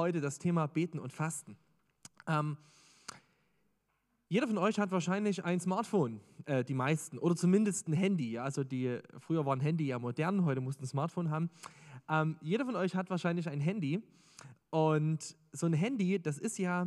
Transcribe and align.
heute 0.00 0.22
das 0.22 0.38
Thema 0.38 0.66
Beten 0.66 0.98
und 0.98 1.12
Fasten. 1.12 1.58
Ähm, 2.26 2.56
jeder 4.30 4.46
von 4.46 4.56
euch 4.56 4.80
hat 4.80 4.90
wahrscheinlich 4.92 5.44
ein 5.44 5.60
Smartphone, 5.60 6.20
äh, 6.46 6.64
die 6.64 6.72
meisten, 6.72 7.18
oder 7.18 7.36
zumindest 7.36 7.86
ein 7.86 7.92
Handy. 7.92 8.32
Ja? 8.32 8.44
Also 8.44 8.64
die, 8.64 8.98
früher 9.18 9.44
war 9.44 9.54
ein 9.54 9.60
Handy 9.60 9.88
ja 9.88 9.98
modern, 9.98 10.46
heute 10.46 10.62
mussten 10.62 10.84
ein 10.84 10.86
Smartphone 10.86 11.30
haben. 11.30 11.50
Ähm, 12.08 12.38
jeder 12.40 12.64
von 12.64 12.76
euch 12.76 12.96
hat 12.96 13.10
wahrscheinlich 13.10 13.46
ein 13.50 13.60
Handy. 13.60 14.00
Und 14.70 15.36
so 15.52 15.66
ein 15.66 15.74
Handy, 15.74 16.18
das 16.18 16.38
ist 16.38 16.56
ja 16.56 16.86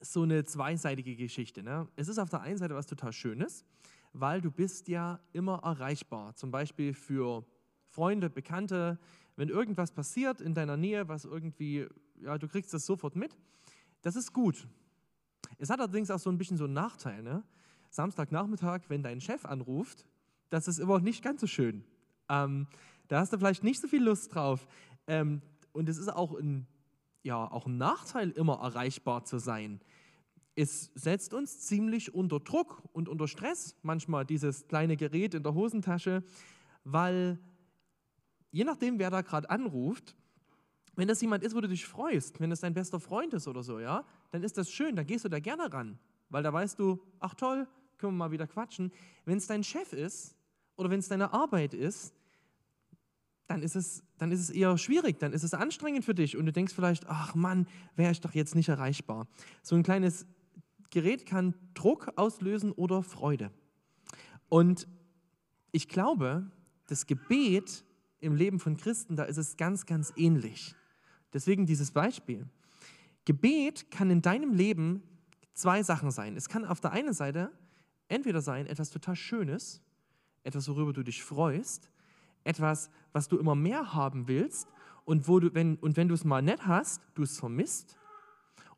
so 0.00 0.22
eine 0.22 0.44
zweiseitige 0.44 1.14
Geschichte. 1.14 1.62
Ne? 1.62 1.86
Es 1.94 2.08
ist 2.08 2.18
auf 2.18 2.28
der 2.28 2.40
einen 2.40 2.58
Seite 2.58 2.74
was 2.74 2.86
total 2.86 3.12
Schönes, 3.12 3.64
weil 4.12 4.40
du 4.40 4.50
bist 4.50 4.88
ja 4.88 5.20
immer 5.32 5.60
erreichbar. 5.62 6.34
Zum 6.34 6.50
Beispiel 6.50 6.92
für 6.92 7.44
Freunde, 7.86 8.30
Bekannte, 8.30 8.98
wenn 9.40 9.48
irgendwas 9.48 9.90
passiert 9.90 10.42
in 10.42 10.52
deiner 10.52 10.76
Nähe, 10.76 11.08
was 11.08 11.24
irgendwie, 11.24 11.86
ja, 12.20 12.36
du 12.36 12.46
kriegst 12.46 12.74
das 12.74 12.84
sofort 12.84 13.16
mit. 13.16 13.34
Das 14.02 14.14
ist 14.14 14.34
gut. 14.34 14.68
Es 15.56 15.70
hat 15.70 15.80
allerdings 15.80 16.10
auch 16.10 16.18
so 16.18 16.28
ein 16.28 16.36
bisschen 16.36 16.58
so 16.58 16.64
einen 16.64 16.74
Nachteil. 16.74 17.22
Ne? 17.22 17.42
Samstagnachmittag, 17.88 18.82
wenn 18.88 19.02
dein 19.02 19.18
Chef 19.22 19.46
anruft, 19.46 20.04
das 20.50 20.68
ist 20.68 20.78
immer 20.78 21.00
nicht 21.00 21.24
ganz 21.24 21.40
so 21.40 21.46
schön. 21.46 21.86
Ähm, 22.28 22.66
da 23.08 23.20
hast 23.20 23.32
du 23.32 23.38
vielleicht 23.38 23.64
nicht 23.64 23.80
so 23.80 23.88
viel 23.88 24.02
Lust 24.04 24.34
drauf. 24.34 24.66
Ähm, 25.06 25.40
und 25.72 25.88
es 25.88 25.96
ist 25.96 26.08
auch 26.14 26.38
ein, 26.38 26.66
ja, 27.22 27.50
auch 27.50 27.64
ein 27.64 27.78
Nachteil, 27.78 28.32
immer 28.32 28.60
erreichbar 28.60 29.24
zu 29.24 29.38
sein. 29.38 29.80
Es 30.54 30.90
setzt 30.94 31.32
uns 31.32 31.60
ziemlich 31.60 32.12
unter 32.12 32.40
Druck 32.40 32.82
und 32.92 33.08
unter 33.08 33.26
Stress, 33.26 33.74
manchmal 33.80 34.26
dieses 34.26 34.68
kleine 34.68 34.98
Gerät 34.98 35.32
in 35.32 35.42
der 35.42 35.54
Hosentasche, 35.54 36.24
weil 36.84 37.38
je 38.50 38.64
nachdem, 38.64 38.98
wer 38.98 39.10
da 39.10 39.22
gerade 39.22 39.48
anruft, 39.50 40.16
wenn 40.96 41.08
das 41.08 41.20
jemand 41.20 41.44
ist, 41.44 41.54
wo 41.54 41.60
du 41.60 41.68
dich 41.68 41.86
freust, 41.86 42.40
wenn 42.40 42.52
es 42.52 42.60
dein 42.60 42.74
bester 42.74 43.00
Freund 43.00 43.32
ist 43.32 43.48
oder 43.48 43.62
so, 43.62 43.78
ja, 43.78 44.04
dann 44.30 44.42
ist 44.42 44.58
das 44.58 44.70
schön, 44.70 44.96
dann 44.96 45.06
gehst 45.06 45.24
du 45.24 45.28
da 45.28 45.38
gerne 45.38 45.72
ran, 45.72 45.98
weil 46.28 46.42
da 46.42 46.52
weißt 46.52 46.78
du, 46.78 47.00
ach 47.20 47.34
toll, 47.34 47.66
können 47.96 48.14
wir 48.14 48.18
mal 48.18 48.30
wieder 48.30 48.46
quatschen. 48.46 48.92
Wenn 49.24 49.38
es 49.38 49.46
dein 49.46 49.62
Chef 49.62 49.92
ist 49.92 50.34
oder 50.76 50.90
wenn 50.90 51.00
es 51.00 51.08
deine 51.08 51.32
Arbeit 51.32 51.74
ist, 51.74 52.14
dann 53.46 53.62
ist, 53.62 53.74
es, 53.74 54.04
dann 54.18 54.30
ist 54.30 54.40
es 54.40 54.50
eher 54.50 54.78
schwierig, 54.78 55.18
dann 55.18 55.32
ist 55.32 55.42
es 55.42 55.54
anstrengend 55.54 56.04
für 56.04 56.14
dich 56.14 56.36
und 56.36 56.46
du 56.46 56.52
denkst 56.52 56.72
vielleicht, 56.72 57.08
ach 57.08 57.34
Mann, 57.34 57.66
wäre 57.96 58.12
ich 58.12 58.20
doch 58.20 58.32
jetzt 58.32 58.54
nicht 58.54 58.68
erreichbar. 58.68 59.26
So 59.62 59.74
ein 59.74 59.82
kleines 59.82 60.26
Gerät 60.90 61.26
kann 61.26 61.54
Druck 61.74 62.12
auslösen 62.16 62.72
oder 62.72 63.02
Freude. 63.02 63.50
Und 64.48 64.86
ich 65.72 65.88
glaube, 65.88 66.50
das 66.86 67.06
Gebet 67.06 67.84
im 68.20 68.34
Leben 68.34 68.58
von 68.58 68.76
Christen, 68.76 69.16
da 69.16 69.24
ist 69.24 69.38
es 69.38 69.56
ganz, 69.56 69.86
ganz 69.86 70.12
ähnlich. 70.16 70.74
Deswegen 71.32 71.66
dieses 71.66 71.90
Beispiel. 71.90 72.48
Gebet 73.24 73.90
kann 73.90 74.10
in 74.10 74.22
deinem 74.22 74.52
Leben 74.52 75.02
zwei 75.54 75.82
Sachen 75.82 76.10
sein. 76.10 76.36
Es 76.36 76.48
kann 76.48 76.64
auf 76.64 76.80
der 76.80 76.92
einen 76.92 77.12
Seite 77.12 77.50
entweder 78.08 78.40
sein 78.40 78.66
etwas 78.66 78.90
total 78.90 79.16
Schönes, 79.16 79.82
etwas, 80.42 80.68
worüber 80.68 80.92
du 80.92 81.02
dich 81.02 81.22
freust, 81.22 81.90
etwas, 82.44 82.90
was 83.12 83.28
du 83.28 83.38
immer 83.38 83.54
mehr 83.54 83.92
haben 83.92 84.26
willst 84.26 84.68
und, 85.04 85.28
wo 85.28 85.38
du, 85.38 85.54
wenn, 85.54 85.76
und 85.76 85.96
wenn 85.96 86.08
du 86.08 86.14
es 86.14 86.24
mal 86.24 86.42
nicht 86.42 86.66
hast, 86.66 87.02
du 87.14 87.22
es 87.22 87.38
vermisst. 87.38 87.96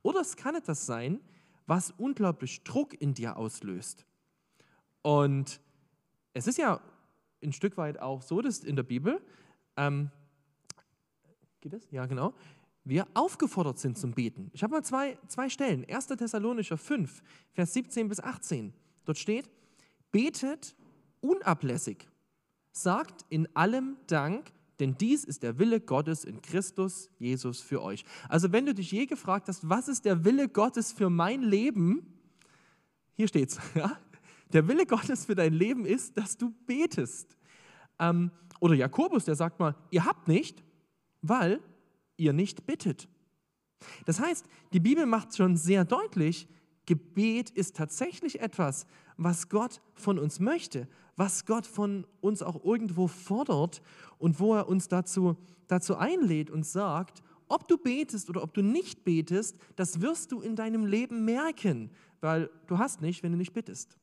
Oder 0.03 0.21
es 0.21 0.37
kann 0.37 0.55
etwas 0.55 0.87
sein, 0.87 1.21
was 1.67 1.93
unglaublich 1.93 2.65
Druck 2.65 3.01
in 3.01 3.15
dir 3.15 3.37
auslöst. 3.37 4.05
Und 5.03 5.61
es 6.35 6.47
ist 6.47 6.59
ja 6.59 6.81
ein 7.43 7.53
Stück 7.53 7.77
weit 7.77 8.01
auch 8.01 8.23
so, 8.23 8.41
dass 8.41 8.61
in 8.61 8.77
der 8.77 8.83
Bibel, 8.83 9.21
ähm, 9.77 10.11
geht 11.61 11.73
es? 11.73 11.91
Ja, 11.91 12.07
genau, 12.07 12.35
wir 12.85 13.07
aufgefordert 13.15 13.79
sind 13.79 13.97
zum 13.97 14.13
Beten. 14.13 14.51
Ich 14.53 14.63
habe 14.63 14.75
mal 14.75 14.83
zwei, 14.83 15.17
zwei 15.29 15.49
Stellen. 15.49 15.85
1. 15.89 16.07
Thessalonicher 16.09 16.77
5, 16.77 17.23
Vers 17.53 17.73
17 17.75 18.09
bis 18.09 18.21
18. 18.21 18.73
Dort 19.05 19.19
steht, 19.19 19.49
betet 20.11 20.75
unablässig, 21.21 22.09
sagt 22.73 23.25
in 23.29 23.49
allem 23.55 23.97
Dank, 24.09 24.53
denn 24.81 24.97
dies 24.99 25.23
ist 25.25 25.45
der 25.45 25.59
Wille 25.61 25.81
Gottes 25.81 26.25
in 26.25 26.43
Christus 26.43 27.09
Jesus 27.19 27.61
für 27.61 27.83
euch. 27.83 28.05
Also 28.29 28.51
wenn 28.51 28.67
du 28.67 28.75
dich 28.75 28.91
je 28.91 29.07
gefragt 29.07 29.49
hast, 29.49 29.69
was 29.69 29.87
ist 29.87 30.05
der 30.05 30.25
Wille 30.25 30.49
Gottes 30.49 30.91
für 30.93 31.09
mein 31.09 31.43
Leben, 31.43 32.05
hier 33.15 33.29
steht's, 33.29 33.61
ja? 33.77 33.97
Der 34.53 34.69
Wille 34.69 34.87
Gottes 34.87 35.25
für 35.25 35.35
dein 35.35 35.53
Leben 35.53 35.85
ist, 35.85 36.17
dass 36.17 36.37
du 36.37 36.51
betest. 36.67 37.37
Ähm, 37.99 38.31
oder 38.61 38.75
Jakobus, 38.75 39.25
der 39.25 39.35
sagt 39.35 39.59
mal, 39.59 39.75
ihr 39.91 40.05
habt 40.05 40.29
nicht, 40.29 40.63
weil 41.23 41.61
ihr 42.17 42.33
nicht 42.33 42.67
bittet. 42.67 43.09
Das 44.05 44.21
heißt, 44.21 44.47
die 44.73 44.81
Bibel 44.81 45.07
macht 45.07 45.37
schon 45.37 45.57
sehr 45.57 45.85
deutlich, 45.85 46.49
Gebet 46.87 47.51
ist 47.51 47.77
tatsächlich 47.77 48.41
etwas, 48.41 48.87
was 49.17 49.49
Gott 49.49 49.81
von 49.95 50.19
uns 50.19 50.41
möchte, 50.41 50.89
was 51.17 51.47
Gott 51.47 51.67
von 51.67 52.07
uns 52.21 52.43
auch 52.43 52.65
irgendwo 52.65 53.07
fordert 53.07 53.83
und 54.19 54.41
wo 54.41 54.55
er 54.55 54.69
uns 54.69 54.89
dazu, 54.89 55.37
dazu 55.69 55.97
einlädt 55.97 56.51
und 56.51 56.67
sagt, 56.67 57.23
ob 57.49 57.69
du 57.69 57.77
betest 57.77 58.31
oder 58.31 58.43
ob 58.43 58.55
du 58.55 58.63
nicht 58.63 59.05
betest, 59.05 59.57
das 59.77 60.01
wirst 60.01 60.33
du 60.33 60.41
in 60.41 60.57
deinem 60.57 60.87
Leben 60.87 61.25
merken, 61.25 61.91
weil 62.21 62.51
du 62.67 62.79
hast 62.79 63.01
nicht, 63.03 63.23
wenn 63.23 63.33
du 63.33 63.39
nicht 63.39 63.53
bittest. 63.53 63.99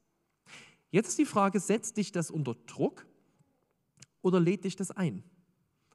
Jetzt 0.91 1.09
ist 1.09 1.19
die 1.19 1.25
Frage, 1.25 1.59
setzt 1.59 1.97
dich 1.97 2.11
das 2.11 2.31
unter 2.31 2.55
Druck 2.66 3.05
oder 4.22 4.39
lädt 4.39 4.63
dich 4.63 4.75
das 4.75 4.91
ein? 4.91 5.23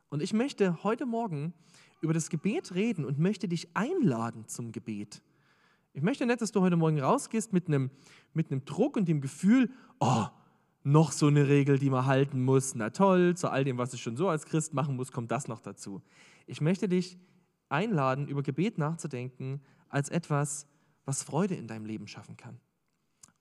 Und 0.09 0.23
ich 0.23 0.33
möchte 0.33 0.85
heute 0.85 1.07
Morgen 1.07 1.53
über 2.01 2.15
das 2.15 2.31
Gebet 2.31 2.75
reden 2.75 3.05
und 3.05 3.19
möchte 3.19 3.49
dich 3.49 3.75
einladen 3.75 4.47
zum 4.47 4.71
Gebet. 4.71 5.23
Ich 5.93 6.03
möchte 6.03 6.27
nicht, 6.27 6.41
dass 6.41 6.53
du 6.53 6.61
heute 6.61 6.77
Morgen 6.77 7.01
rausgehst 7.01 7.53
mit 7.53 7.67
einem, 7.67 7.91
mit 8.33 8.51
einem 8.51 8.65
Druck 8.65 8.97
und 8.97 9.09
dem 9.09 9.21
Gefühl, 9.21 9.71
oh, 10.01 10.27
noch 10.85 11.13
so 11.13 11.27
eine 11.27 11.49
Regel, 11.49 11.79
die 11.79 11.91
man 11.91 12.07
halten 12.07 12.45
muss. 12.45 12.75
Na 12.75 12.91
toll, 12.91 13.37
zu 13.37 13.51
all 13.51 13.65
dem, 13.65 13.79
was 13.79 13.95
ich 13.95 14.03
schon 14.03 14.17
so 14.17 14.29
als 14.29 14.45
Christ 14.45 14.75
machen 14.75 14.97
muss, 14.97 15.11
kommt 15.11 15.31
das 15.31 15.49
noch 15.49 15.61
dazu. 15.61 16.03
Ich 16.47 16.61
möchte 16.61 16.89
dich 16.89 17.19
einladen, 17.69 18.29
über 18.29 18.43
Gebet 18.43 18.79
nachzudenken 18.79 19.63
als 19.89 20.11
etwas, 20.11 20.67
was 21.05 21.23
Freude 21.23 21.55
in 21.55 21.67
deinem 21.67 21.87
Leben 21.87 22.07
schaffen 22.07 22.37
kann. 22.37 22.61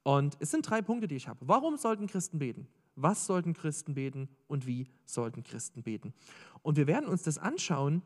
Und 0.04 0.38
es 0.40 0.52
sind 0.52 0.70
drei 0.70 0.82
Punkte, 0.82 1.08
die 1.08 1.16
ich 1.16 1.28
habe. 1.28 1.40
Warum 1.48 1.78
sollten 1.78 2.08
Christen 2.08 2.40
beten? 2.40 2.68
Was 2.96 3.26
sollten 3.26 3.54
Christen 3.54 3.96
beten 3.96 4.30
und 4.48 4.68
wie 4.68 4.88
sollten 5.06 5.44
Christen 5.44 5.82
beten? 5.82 6.14
Und 6.62 6.78
wir 6.78 6.88
werden 6.88 7.08
uns 7.08 7.24
das 7.24 7.38
anschauen 7.38 8.04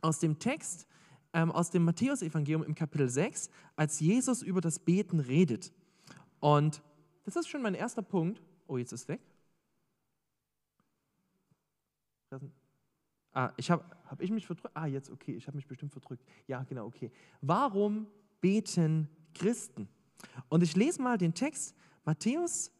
aus 0.00 0.20
dem 0.20 0.38
Text 0.38 0.88
ähm, 1.32 1.52
aus 1.52 1.70
dem 1.70 1.84
Matthäusevangelium 1.84 2.62
im 2.64 2.74
Kapitel 2.74 3.08
6, 3.08 3.50
als 3.76 4.00
Jesus 4.00 4.42
über 4.42 4.60
das 4.60 4.78
Beten 4.78 5.20
redet. 5.20 5.72
Und 6.40 6.82
das 7.24 7.36
ist 7.36 7.48
schon 7.48 7.62
mein 7.62 7.74
erster 7.74 8.02
Punkt. 8.02 8.42
Oh, 8.66 8.78
jetzt 8.78 8.92
ist 8.92 9.02
es 9.02 9.08
weg. 9.08 9.20
Ah, 13.32 13.52
ich 13.56 13.70
habe 13.70 13.84
hab 14.06 14.20
ich 14.20 14.30
mich 14.30 14.46
verdrückt? 14.46 14.74
Ah, 14.74 14.86
jetzt 14.86 15.10
okay, 15.10 15.32
ich 15.32 15.46
habe 15.46 15.56
mich 15.56 15.66
bestimmt 15.66 15.92
verdrückt. 15.92 16.24
Ja, 16.46 16.62
genau, 16.64 16.86
okay. 16.86 17.10
Warum 17.40 18.06
beten 18.40 19.08
Christen? 19.34 19.88
Und 20.48 20.62
ich 20.62 20.76
lese 20.76 21.02
mal 21.02 21.18
den 21.18 21.34
Text 21.34 21.74
Matthäus 22.04 22.70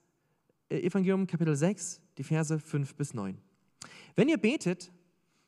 äh, 0.69 0.81
Evangelium 0.81 1.27
Kapitel 1.27 1.57
6, 1.57 2.01
die 2.19 2.25
Verse 2.25 2.59
5 2.59 2.95
bis 2.95 3.15
9. 3.15 3.39
Wenn 4.17 4.29
ihr 4.29 4.39
betet, 4.39 4.93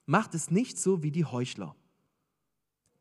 macht 0.06 0.34
es 0.34 0.50
nicht 0.50 0.78
so 0.78 1.02
wie 1.02 1.10
die 1.10 1.24
Heuchler, 1.24 1.74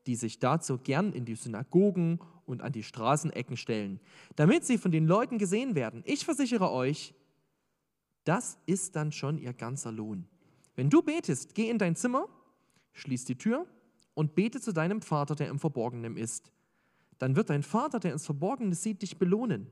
die 0.08 0.16
sich 0.16 0.40
dazu 0.40 0.78
gern 0.78 1.14
in 1.14 1.26
die 1.26 1.36
Synagogen 1.36 2.20
und 2.46 2.62
an 2.62 2.72
die 2.72 2.84
Straßenecken 2.84 3.58
stellen, 3.58 4.00
damit 4.36 4.66
sie 4.66 4.78
von 4.78 4.92
den 4.92 5.06
Leuten 5.06 5.38
gesehen 5.38 5.76
werden. 5.76 6.04
Ich 6.06 6.26
versichere 6.26 6.72
euch, 6.72 7.14
das 8.24 8.58
ist 8.66 8.96
dann 8.96 9.12
schon 9.12 9.38
ihr 9.38 9.54
ganzer 9.54 9.92
Lohn. 9.92 10.28
Wenn 10.76 10.90
du 10.90 11.02
betest, 11.02 11.56
geh 11.56 11.70
in 11.70 11.78
dein 11.78 11.96
Zimmer, 11.96 12.28
schließ 12.94 13.26
die 13.26 13.38
Tür 13.38 13.66
und 14.14 14.36
bete 14.36 14.60
zu 14.60 14.72
deinem 14.72 15.02
Vater, 15.02 15.36
der 15.36 15.50
im 15.50 15.60
Verborgenen 15.60 16.18
ist. 16.18 16.52
Dann 17.20 17.36
wird 17.36 17.50
dein 17.50 17.64
Vater, 17.64 18.00
der 18.00 18.14
ins 18.14 18.26
Verborgene 18.26 18.74
sieht, 18.74 19.02
dich 19.02 19.18
belohnen. 19.18 19.68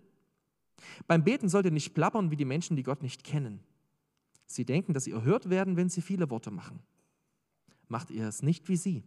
Beim 1.08 1.24
Beten 1.24 1.50
sollt 1.50 1.66
ihr 1.66 1.72
nicht 1.72 1.94
plappern 1.94 2.30
wie 2.30 2.36
die 2.36 2.46
Menschen, 2.46 2.76
die 2.76 2.84
Gott 2.84 3.02
nicht 3.02 3.24
kennen. 3.24 3.62
Sie 4.46 4.66
denken, 4.66 4.94
dass 4.94 5.06
sie 5.06 5.12
erhört 5.12 5.50
werden, 5.50 5.76
wenn 5.76 5.90
sie 5.90 6.02
viele 6.02 6.30
Worte 6.30 6.52
machen. 6.52 6.80
Macht 7.88 8.12
ihr 8.12 8.28
es 8.28 8.44
nicht 8.44 8.70
wie 8.70 8.78
sie. 8.78 9.04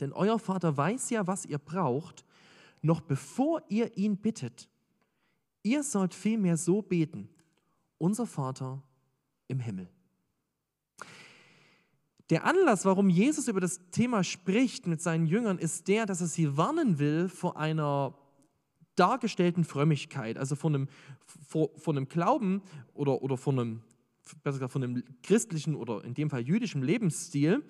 Denn 0.00 0.12
euer 0.12 0.38
Vater 0.38 0.76
weiß 0.76 1.10
ja, 1.10 1.26
was 1.26 1.44
ihr 1.44 1.58
braucht, 1.58 2.24
noch 2.80 3.00
bevor 3.00 3.62
ihr 3.68 3.96
ihn 3.96 4.16
bittet. 4.16 4.68
Ihr 5.62 5.82
sollt 5.82 6.14
vielmehr 6.14 6.56
so 6.56 6.82
beten, 6.82 7.28
unser 7.98 8.26
Vater 8.26 8.82
im 9.48 9.60
Himmel. 9.60 9.88
Der 12.30 12.44
Anlass, 12.44 12.84
warum 12.84 13.08
Jesus 13.08 13.48
über 13.48 13.60
das 13.60 13.80
Thema 13.90 14.22
spricht 14.22 14.86
mit 14.86 15.00
seinen 15.00 15.26
Jüngern, 15.26 15.58
ist 15.58 15.88
der, 15.88 16.04
dass 16.04 16.20
er 16.20 16.26
sie 16.26 16.56
warnen 16.56 16.98
will 16.98 17.28
vor 17.28 17.56
einer 17.56 18.14
dargestellten 18.96 19.64
Frömmigkeit, 19.64 20.36
also 20.36 20.54
von 20.54 20.74
einem, 20.74 20.88
von, 21.24 21.68
von 21.76 21.96
einem 21.96 22.08
Glauben 22.08 22.62
oder, 22.92 23.22
oder 23.22 23.36
von, 23.36 23.58
einem, 23.58 23.82
besser 24.42 24.58
gesagt, 24.58 24.72
von 24.72 24.82
einem 24.82 25.04
christlichen 25.22 25.74
oder 25.74 26.04
in 26.04 26.14
dem 26.14 26.28
Fall 26.28 26.42
jüdischen 26.42 26.82
Lebensstil, 26.82 27.62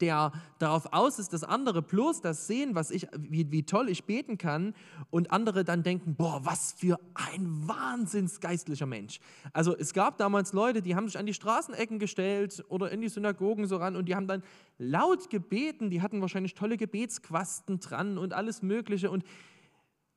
der 0.00 0.32
darauf 0.58 0.92
aus 0.92 1.18
ist, 1.18 1.32
dass 1.32 1.44
andere 1.44 1.82
bloß 1.82 2.20
das 2.20 2.46
sehen, 2.46 2.74
was 2.74 2.90
ich, 2.90 3.06
wie, 3.16 3.50
wie 3.50 3.64
toll 3.64 3.88
ich 3.88 4.04
beten 4.04 4.38
kann 4.38 4.74
und 5.10 5.30
andere 5.30 5.64
dann 5.64 5.82
denken, 5.82 6.14
boah, 6.14 6.44
was 6.44 6.72
für 6.72 6.98
ein 7.14 7.68
wahnsinnsgeistlicher 7.68 8.86
Mensch. 8.86 9.20
Also 9.52 9.76
es 9.76 9.92
gab 9.92 10.18
damals 10.18 10.52
Leute, 10.52 10.82
die 10.82 10.96
haben 10.96 11.06
sich 11.06 11.18
an 11.18 11.26
die 11.26 11.34
Straßenecken 11.34 11.98
gestellt 11.98 12.64
oder 12.68 12.90
in 12.90 13.00
die 13.00 13.08
Synagogen 13.08 13.66
so 13.66 13.76
ran 13.76 13.96
und 13.96 14.06
die 14.08 14.14
haben 14.14 14.26
dann 14.26 14.42
laut 14.78 15.30
gebeten, 15.30 15.90
die 15.90 16.02
hatten 16.02 16.20
wahrscheinlich 16.20 16.54
tolle 16.54 16.76
Gebetsquasten 16.76 17.80
dran 17.80 18.18
und 18.18 18.32
alles 18.32 18.62
Mögliche 18.62 19.10
und 19.10 19.24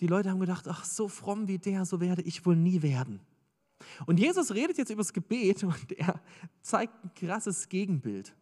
die 0.02 0.08
Leute 0.08 0.30
haben 0.30 0.40
gedacht, 0.40 0.68
ach, 0.68 0.84
so 0.84 1.08
fromm 1.08 1.48
wie 1.48 1.58
der, 1.58 1.86
so 1.86 2.02
werde 2.02 2.22
ich 2.22 2.46
wohl 2.46 2.56
nie 2.56 2.82
werden. 2.82 3.22
Und 4.06 4.20
Jesus 4.20 4.54
redet 4.54 4.78
jetzt 4.78 4.90
über 4.90 5.02
das 5.02 5.14
Gebet 5.14 5.64
und 5.64 5.92
er 5.98 6.20
zeigt 6.62 6.94
ein 7.04 7.14
krasses 7.14 7.70
Gegenbild. 7.70 8.36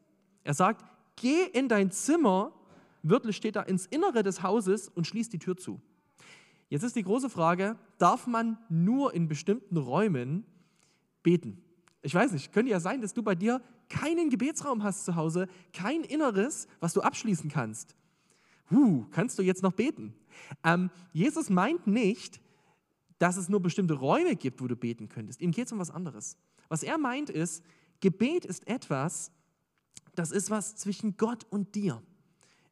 Er 0.43 0.53
sagt, 0.53 0.83
geh 1.15 1.43
in 1.53 1.69
dein 1.69 1.91
Zimmer, 1.91 2.53
wörtlich 3.01 3.35
steht 3.35 3.55
da, 3.55 3.61
ins 3.61 3.85
Innere 3.85 4.23
des 4.23 4.43
Hauses 4.43 4.89
und 4.89 5.07
schließ 5.07 5.29
die 5.29 5.39
Tür 5.39 5.57
zu. 5.57 5.81
Jetzt 6.69 6.83
ist 6.83 6.95
die 6.95 7.03
große 7.03 7.29
Frage, 7.29 7.77
darf 7.97 8.25
man 8.25 8.57
nur 8.69 9.13
in 9.13 9.27
bestimmten 9.27 9.77
Räumen 9.77 10.45
beten? 11.21 11.61
Ich 12.01 12.15
weiß 12.15 12.31
nicht, 12.31 12.51
könnte 12.51 12.71
ja 12.71 12.79
sein, 12.79 13.01
dass 13.01 13.13
du 13.13 13.23
bei 13.23 13.35
dir 13.35 13.61
keinen 13.89 14.29
Gebetsraum 14.29 14.83
hast 14.83 15.05
zu 15.05 15.15
Hause, 15.15 15.47
kein 15.71 16.03
Inneres, 16.03 16.67
was 16.79 16.93
du 16.93 17.01
abschließen 17.01 17.49
kannst. 17.49 17.95
Huh, 18.71 19.05
kannst 19.11 19.37
du 19.37 19.43
jetzt 19.43 19.61
noch 19.61 19.73
beten? 19.73 20.15
Ähm, 20.63 20.89
Jesus 21.11 21.49
meint 21.49 21.85
nicht, 21.85 22.41
dass 23.19 23.37
es 23.37 23.49
nur 23.49 23.61
bestimmte 23.61 23.93
Räume 23.93 24.35
gibt, 24.35 24.61
wo 24.61 24.67
du 24.67 24.75
beten 24.75 25.09
könntest. 25.09 25.41
Ihm 25.41 25.51
geht 25.51 25.67
es 25.67 25.71
um 25.71 25.79
was 25.79 25.91
anderes. 25.91 26.37
Was 26.69 26.83
er 26.83 26.97
meint 26.97 27.29
ist, 27.29 27.63
Gebet 28.01 28.45
ist 28.45 28.67
etwas, 28.67 29.31
das 30.15 30.31
ist 30.31 30.49
was 30.49 30.75
zwischen 30.75 31.17
Gott 31.17 31.45
und 31.49 31.75
dir. 31.75 32.01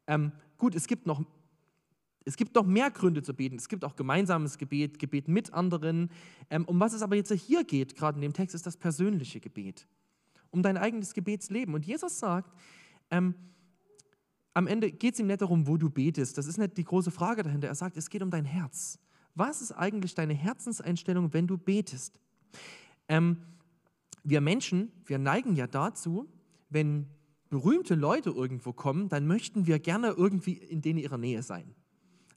Ähm, 0.07 0.31
gut, 0.57 0.75
es 0.75 0.88
gibt 0.88 1.05
noch 1.05 1.23
es 2.23 2.38
gibt 2.38 2.53
noch 2.55 2.65
mehr 2.65 2.91
Gründe 2.91 3.23
zu 3.23 3.33
beten. 3.33 3.55
Es 3.55 3.67
gibt 3.67 3.83
auch 3.83 3.95
gemeinsames 3.95 4.57
Gebet, 4.57 4.99
Gebet 4.99 5.27
mit 5.27 5.53
anderen. 5.53 6.11
Ähm, 6.49 6.65
um 6.65 6.79
was 6.79 6.93
es 6.93 7.01
aber 7.01 7.15
jetzt 7.15 7.31
hier 7.31 7.63
geht, 7.63 7.95
gerade 7.95 8.17
in 8.17 8.21
dem 8.21 8.33
Text, 8.33 8.53
ist 8.53 8.65
das 8.65 8.77
persönliche 8.77 9.39
Gebet. 9.39 9.88
Um 10.51 10.61
dein 10.61 10.77
eigenes 10.77 11.13
Gebetsleben. 11.13 11.73
Und 11.73 11.85
Jesus 11.85 12.19
sagt, 12.19 12.53
ähm, 13.09 13.33
am 14.53 14.67
Ende 14.67 14.91
geht 14.91 15.15
es 15.15 15.19
ihm 15.19 15.27
nicht 15.27 15.41
darum, 15.41 15.65
wo 15.65 15.77
du 15.77 15.89
betest. 15.89 16.38
Das 16.38 16.45
ist 16.45 16.57
nicht 16.57 16.77
die 16.77 16.83
große 16.83 17.09
Frage 17.09 17.41
dahinter. 17.41 17.67
Er 17.67 17.75
sagt, 17.75 17.97
es 17.97 18.09
geht 18.09 18.21
um 18.21 18.29
dein 18.29 18.45
Herz. 18.45 18.99
Was 19.33 19.61
ist 19.61 19.71
eigentlich 19.71 20.13
deine 20.13 20.33
Herzenseinstellung, 20.33 21.33
wenn 21.33 21.47
du 21.47 21.57
betest? 21.57 22.19
Ähm, 23.07 23.38
wir 24.23 24.41
Menschen, 24.41 24.91
wir 25.05 25.17
neigen 25.17 25.55
ja 25.55 25.67
dazu, 25.67 26.27
wenn 26.69 27.07
berühmte 27.51 27.95
Leute 27.95 28.30
irgendwo 28.30 28.71
kommen, 28.71 29.09
dann 29.09 29.27
möchten 29.27 29.68
wir 29.68 29.77
gerne 29.77 30.12
irgendwie 30.18 30.53
in 30.53 30.81
denen 30.81 30.98
ihrer 30.98 31.18
Nähe 31.18 31.44
sein. 31.44 31.75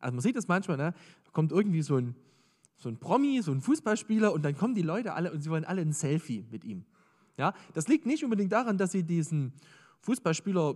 Also 0.01 0.17
man 0.17 0.21
sieht 0.21 0.37
das 0.37 0.49
manchmal, 0.49 0.77
ne? 0.77 0.93
kommt 1.33 1.53
irgendwie 1.53 1.83
so 1.83 1.97
ein, 1.97 2.17
so 2.77 2.89
ein 2.89 2.99
Promi, 2.99 3.41
so 3.41 3.53
ein 3.53 3.61
Fußballspieler 3.61 4.33
und 4.33 4.45
dann 4.45 4.57
kommen 4.57 4.75
die 4.75 4.83
Leute 4.83 5.15
alle 5.15 5.33
und 5.33 5.41
sie 5.41 5.51
wollen 5.51 5.65
alle 5.65 5.83
ein 5.83 5.93
Selfie 5.93 6.45
mit 6.51 6.65
ihm. 6.65 6.85
Ja? 7.37 7.55
Das 7.75 7.87
liegt 7.87 8.07
nicht 8.07 8.25
unbedingt 8.25 8.51
daran, 8.51 8.77
dass 8.77 8.91
sie 8.91 9.05
diesen 9.05 9.53
Fußballspieler 10.01 10.75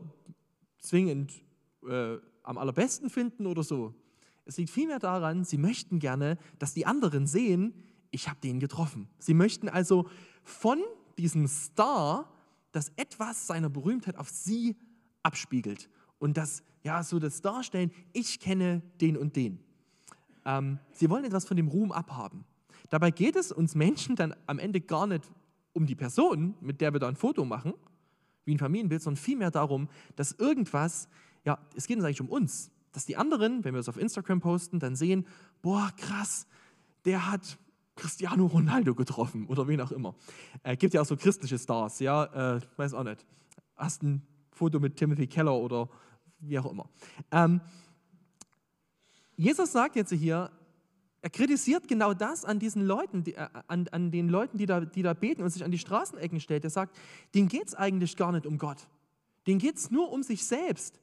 zwingend 0.79 1.43
äh, 1.89 2.17
am 2.45 2.59
allerbesten 2.59 3.11
finden 3.11 3.45
oder 3.45 3.65
so. 3.65 3.93
Es 4.45 4.57
liegt 4.57 4.71
vielmehr 4.71 5.01
daran, 5.01 5.45
sie 5.45 5.59
möchten 5.59 5.99
gerne, 5.99 6.39
dass 6.61 6.75
die 6.75 6.87
anderen 6.87 7.27
sehen, 7.27 7.75
ich 8.13 8.29
habe 8.29 8.39
den 8.41 8.61
getroffen. 8.61 9.09
Sie 9.19 9.35
möchten 9.35 9.69
also 9.69 10.09
von 10.45 10.79
diesem 11.19 11.49
Star 11.49 12.33
dass 12.73 12.93
etwas 12.97 13.47
seiner 13.47 13.71
Berühmtheit 13.71 14.17
auf 14.17 14.29
sie 14.29 14.77
abspiegelt 15.23 15.89
und 16.19 16.37
das, 16.37 16.63
ja, 16.83 17.03
so 17.03 17.19
das 17.19 17.41
Darstellen, 17.43 17.93
ich 18.13 18.41
kenne 18.41 18.83
den 19.01 19.17
und 19.17 19.37
den. 19.37 19.61
Ähm, 20.45 20.79
sie 20.93 21.11
wollen 21.11 21.25
etwas 21.25 21.45
von 21.45 21.57
dem 21.57 21.69
Ruhm 21.69 21.93
abhaben. 21.93 22.45
Dabei 22.91 23.11
geht 23.11 23.37
es 23.37 23.53
uns 23.53 23.75
Menschen 23.75 24.17
dann 24.17 24.35
am 24.47 24.59
Ende 24.59 24.81
gar 24.81 25.07
nicht 25.07 25.31
um 25.73 25.87
die 25.87 25.95
Person, 25.95 26.55
mit 26.61 26.81
der 26.81 26.93
wir 26.93 27.01
da 27.01 27.09
ein 27.09 27.17
Foto 27.17 27.45
machen, 27.45 27.75
wie 28.45 28.55
ein 28.55 28.59
Familienbild, 28.59 29.03
sondern 29.03 29.23
vielmehr 29.23 29.51
darum, 29.51 29.89
dass 30.17 30.33
irgendwas, 30.33 31.09
ja, 31.45 31.59
es 31.77 31.87
geht 31.87 31.97
uns 31.97 32.05
eigentlich 32.05 32.21
um 32.21 32.29
uns, 32.29 32.71
dass 32.93 33.05
die 33.05 33.17
anderen, 33.17 33.65
wenn 33.65 33.75
wir 33.75 33.81
es 33.81 33.89
auf 33.89 33.99
Instagram 33.99 34.41
posten, 34.41 34.81
dann 34.81 34.97
sehen, 34.97 35.27
boah, 35.61 35.93
krass, 35.97 36.47
der 37.05 37.31
hat 37.31 37.59
Cristiano 37.99 38.47
Ronaldo 38.47 38.95
getroffen 38.95 39.47
oder 39.47 39.69
wen 39.69 39.81
auch 39.81 39.93
immer. 39.93 40.15
Äh, 40.63 40.77
gibt 40.77 40.95
ja 40.95 41.03
auch 41.03 41.07
so 41.07 41.17
christliche 41.17 41.59
Stars, 41.59 41.99
ja, 41.99 42.57
äh, 42.57 42.61
weiß 42.77 42.95
auch 42.95 43.05
nicht. 43.05 43.27
Hast 43.77 44.03
ein 44.03 44.23
Foto 44.53 44.81
mit 44.81 44.97
Timothy 44.97 45.27
Keller 45.27 45.55
oder 45.55 45.89
wie 46.41 46.59
auch 46.59 46.71
immer. 46.71 46.89
Ähm, 47.31 47.61
Jesus 49.37 49.73
sagt 49.73 49.97
jetzt 49.97 50.13
hier, 50.13 50.51
er 51.21 51.31
kritisiert 51.31 51.89
genau 51.89 52.15
das 52.15 52.45
an 52.45 52.59
diesen 52.59 52.83
Leuten, 52.87 53.25
die, 53.25 53.35
äh, 53.35 53.49
an, 53.67 53.89
an, 53.89 54.11
den 54.11 54.29
Leuten, 54.29 54.57
die 54.59 54.67
da, 54.67 54.81
die 54.81 55.03
da 55.03 55.15
beten 55.15 55.43
und 55.43 55.51
sich 55.51 55.65
an 55.65 55.71
die 55.71 55.79
Straßenecken 55.79 56.41
stellt. 56.41 56.65
Er 56.65 56.71
sagt, 56.71 56.97
denen 57.35 57.49
geht 57.49 57.69
es 57.69 57.75
eigentlich 57.75 58.17
gar 58.17 58.33
nicht 58.33 58.47
um 58.47 58.59
Gott. 58.59 58.89
Denen 59.47 59.59
geht 59.59 59.77
es 59.77 59.91
nur 59.91 60.13
um 60.13 60.23
sich 60.23 60.45
selbst. 60.45 61.01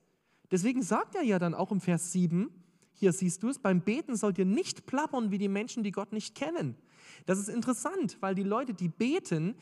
Deswegen 0.51 0.81
sagt 0.81 1.15
er 1.15 1.23
ja 1.23 1.39
dann 1.39 1.53
auch 1.53 1.71
im 1.71 1.81
Vers 1.81 2.11
7, 2.11 2.49
hier 2.93 3.11
siehst 3.11 3.43
du 3.43 3.49
es, 3.49 3.59
beim 3.59 3.81
Beten 3.81 4.15
sollt 4.15 4.37
ihr 4.37 4.45
nicht 4.45 4.85
plappern 4.85 5.31
wie 5.31 5.37
die 5.37 5.49
Menschen, 5.49 5.83
die 5.83 5.91
Gott 5.91 6.13
nicht 6.13 6.33
kennen. 6.35 6.77
Das 7.25 7.39
ist 7.39 7.49
interessant, 7.49 8.17
weil 8.21 8.35
die 8.35 8.43
Leute, 8.43 8.73
die 8.73 8.89
beten, 8.89 9.55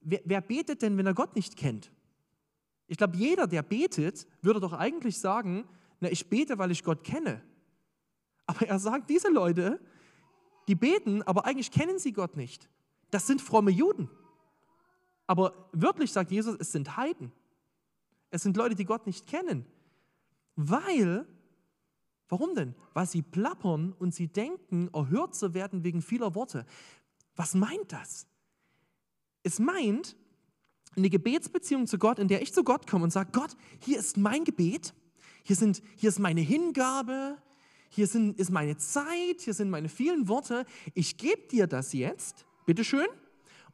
wer, 0.00 0.20
wer 0.24 0.40
betet 0.40 0.82
denn, 0.82 0.96
wenn 0.96 1.06
er 1.06 1.14
Gott 1.14 1.36
nicht 1.36 1.56
kennt? 1.56 1.90
Ich 2.86 2.96
glaube, 2.96 3.16
jeder, 3.16 3.46
der 3.46 3.62
betet, 3.62 4.26
würde 4.42 4.60
doch 4.60 4.72
eigentlich 4.72 5.18
sagen, 5.18 5.68
na, 6.00 6.10
ich 6.10 6.28
bete, 6.28 6.58
weil 6.58 6.70
ich 6.70 6.84
Gott 6.84 7.04
kenne. 7.04 7.42
Aber 8.46 8.66
er 8.66 8.78
sagt, 8.78 9.10
diese 9.10 9.28
Leute, 9.28 9.80
die 10.68 10.74
beten, 10.74 11.22
aber 11.22 11.44
eigentlich 11.46 11.70
kennen 11.70 11.98
sie 11.98 12.12
Gott 12.12 12.36
nicht. 12.36 12.68
Das 13.10 13.26
sind 13.26 13.42
fromme 13.42 13.70
Juden. 13.70 14.08
Aber 15.26 15.68
wörtlich 15.72 16.12
sagt 16.12 16.30
Jesus, 16.30 16.56
es 16.58 16.72
sind 16.72 16.96
Heiden. 16.96 17.32
Es 18.30 18.42
sind 18.42 18.56
Leute, 18.56 18.74
die 18.74 18.84
Gott 18.84 19.06
nicht 19.06 19.26
kennen. 19.26 19.66
Weil 20.54 21.26
Warum 22.28 22.54
denn? 22.54 22.74
Weil 22.92 23.06
sie 23.06 23.22
plappern 23.22 23.92
und 23.92 24.14
sie 24.14 24.28
denken, 24.28 24.88
erhört 24.92 25.34
zu 25.34 25.54
werden 25.54 25.84
wegen 25.84 26.02
vieler 26.02 26.34
Worte. 26.34 26.66
Was 27.36 27.54
meint 27.54 27.92
das? 27.92 28.26
Es 29.42 29.58
meint 29.58 30.16
eine 30.96 31.10
Gebetsbeziehung 31.10 31.86
zu 31.86 31.98
Gott, 31.98 32.18
in 32.18 32.28
der 32.28 32.42
ich 32.42 32.52
zu 32.52 32.64
Gott 32.64 32.86
komme 32.86 33.04
und 33.04 33.10
sage, 33.10 33.30
Gott, 33.32 33.56
hier 33.80 33.98
ist 33.98 34.16
mein 34.16 34.44
Gebet, 34.44 34.94
hier, 35.44 35.56
sind, 35.56 35.82
hier 35.96 36.08
ist 36.08 36.18
meine 36.18 36.40
Hingabe, 36.40 37.36
hier 37.90 38.06
sind, 38.06 38.38
ist 38.38 38.50
meine 38.50 38.76
Zeit, 38.76 39.40
hier 39.40 39.54
sind 39.54 39.70
meine 39.70 39.88
vielen 39.88 40.26
Worte. 40.28 40.64
Ich 40.94 41.18
gebe 41.18 41.46
dir 41.48 41.66
das 41.66 41.92
jetzt, 41.92 42.46
bitteschön, 42.64 43.06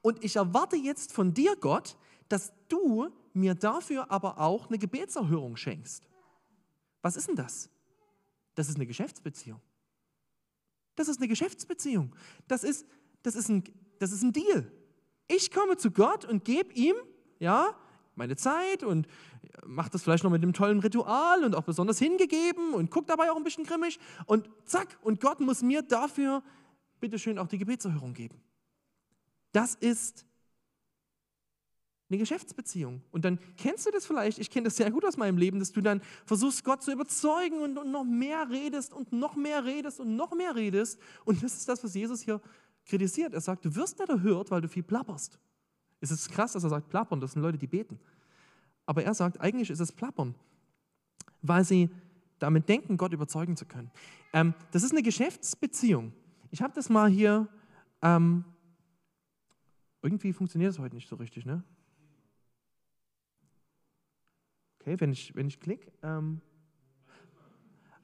und 0.02 0.22
ich 0.24 0.36
erwarte 0.36 0.76
jetzt 0.76 1.12
von 1.12 1.32
dir, 1.32 1.56
Gott, 1.56 1.96
dass 2.28 2.52
du 2.68 3.08
mir 3.32 3.54
dafür 3.54 4.10
aber 4.10 4.38
auch 4.38 4.68
eine 4.68 4.78
Gebetserhörung 4.78 5.56
schenkst. 5.56 6.08
Was 7.02 7.16
ist 7.16 7.28
denn 7.28 7.36
das? 7.36 7.70
Das 8.54 8.68
ist 8.68 8.76
eine 8.76 8.86
Geschäftsbeziehung. 8.86 9.60
Das 10.94 11.08
ist 11.08 11.18
eine 11.18 11.28
Geschäftsbeziehung. 11.28 12.14
Das 12.48 12.64
ist, 12.64 12.86
das 13.22 13.34
ist, 13.34 13.48
ein, 13.48 13.64
das 13.98 14.12
ist 14.12 14.22
ein 14.22 14.32
Deal. 14.32 14.70
Ich 15.28 15.50
komme 15.50 15.76
zu 15.76 15.90
Gott 15.90 16.24
und 16.24 16.44
gebe 16.44 16.72
ihm 16.74 16.94
ja, 17.38 17.74
meine 18.14 18.36
Zeit 18.36 18.84
und 18.84 19.08
mache 19.66 19.90
das 19.90 20.02
vielleicht 20.02 20.22
noch 20.22 20.30
mit 20.30 20.42
einem 20.42 20.52
tollen 20.52 20.78
Ritual 20.78 21.44
und 21.44 21.56
auch 21.56 21.64
besonders 21.64 21.98
hingegeben 21.98 22.72
und 22.74 22.90
gucke 22.90 23.06
dabei 23.06 23.32
auch 23.32 23.36
ein 23.36 23.42
bisschen 23.42 23.64
grimmig 23.64 23.98
und 24.26 24.48
zack, 24.64 24.98
und 25.02 25.20
Gott 25.20 25.40
muss 25.40 25.62
mir 25.62 25.82
dafür 25.82 26.42
bitteschön 27.00 27.38
auch 27.38 27.48
die 27.48 27.58
Gebetserhörung 27.58 28.14
geben. 28.14 28.40
Das 29.50 29.74
ist 29.74 30.24
eine 32.12 32.18
Geschäftsbeziehung. 32.18 33.02
Und 33.10 33.24
dann 33.24 33.38
kennst 33.56 33.86
du 33.86 33.90
das 33.90 34.06
vielleicht, 34.06 34.38
ich 34.38 34.50
kenne 34.50 34.64
das 34.64 34.76
sehr 34.76 34.90
gut 34.90 35.04
aus 35.04 35.16
meinem 35.16 35.38
Leben, 35.38 35.58
dass 35.58 35.72
du 35.72 35.80
dann 35.80 36.02
versuchst, 36.26 36.62
Gott 36.62 36.82
zu 36.82 36.92
überzeugen 36.92 37.60
und, 37.60 37.78
und 37.78 37.90
noch 37.90 38.04
mehr 38.04 38.50
redest 38.50 38.92
und 38.92 39.12
noch 39.12 39.34
mehr 39.34 39.64
redest 39.64 39.98
und 39.98 40.14
noch 40.14 40.34
mehr 40.34 40.54
redest. 40.54 41.00
Und 41.24 41.42
das 41.42 41.54
ist 41.54 41.68
das, 41.68 41.82
was 41.82 41.94
Jesus 41.94 42.20
hier 42.20 42.40
kritisiert. 42.84 43.32
Er 43.32 43.40
sagt, 43.40 43.64
du 43.64 43.74
wirst 43.74 43.98
nicht 43.98 44.10
erhört, 44.10 44.50
weil 44.50 44.60
du 44.60 44.68
viel 44.68 44.82
plapperst. 44.82 45.38
Es 46.00 46.10
ist 46.10 46.30
krass, 46.30 46.52
dass 46.52 46.64
er 46.64 46.70
sagt, 46.70 46.90
plappern, 46.90 47.20
das 47.20 47.32
sind 47.32 47.42
Leute, 47.42 47.58
die 47.58 47.66
beten. 47.66 47.98
Aber 48.84 49.02
er 49.02 49.14
sagt, 49.14 49.40
eigentlich 49.40 49.70
ist 49.70 49.80
es 49.80 49.92
plappern, 49.92 50.34
weil 51.40 51.64
sie 51.64 51.90
damit 52.38 52.68
denken, 52.68 52.96
Gott 52.96 53.12
überzeugen 53.12 53.56
zu 53.56 53.64
können. 53.64 53.90
Ähm, 54.32 54.52
das 54.72 54.82
ist 54.82 54.90
eine 54.90 55.02
Geschäftsbeziehung. 55.02 56.12
Ich 56.50 56.60
habe 56.60 56.74
das 56.74 56.88
mal 56.88 57.08
hier, 57.08 57.48
ähm, 58.02 58.44
irgendwie 60.02 60.32
funktioniert 60.32 60.72
es 60.72 60.78
heute 60.78 60.96
nicht 60.96 61.08
so 61.08 61.16
richtig, 61.16 61.46
ne? 61.46 61.62
Okay, 64.82 64.96
wenn 64.98 65.12
ich, 65.12 65.34
wenn 65.36 65.46
ich 65.46 65.60
klicke. 65.60 65.92
Ähm 66.02 66.40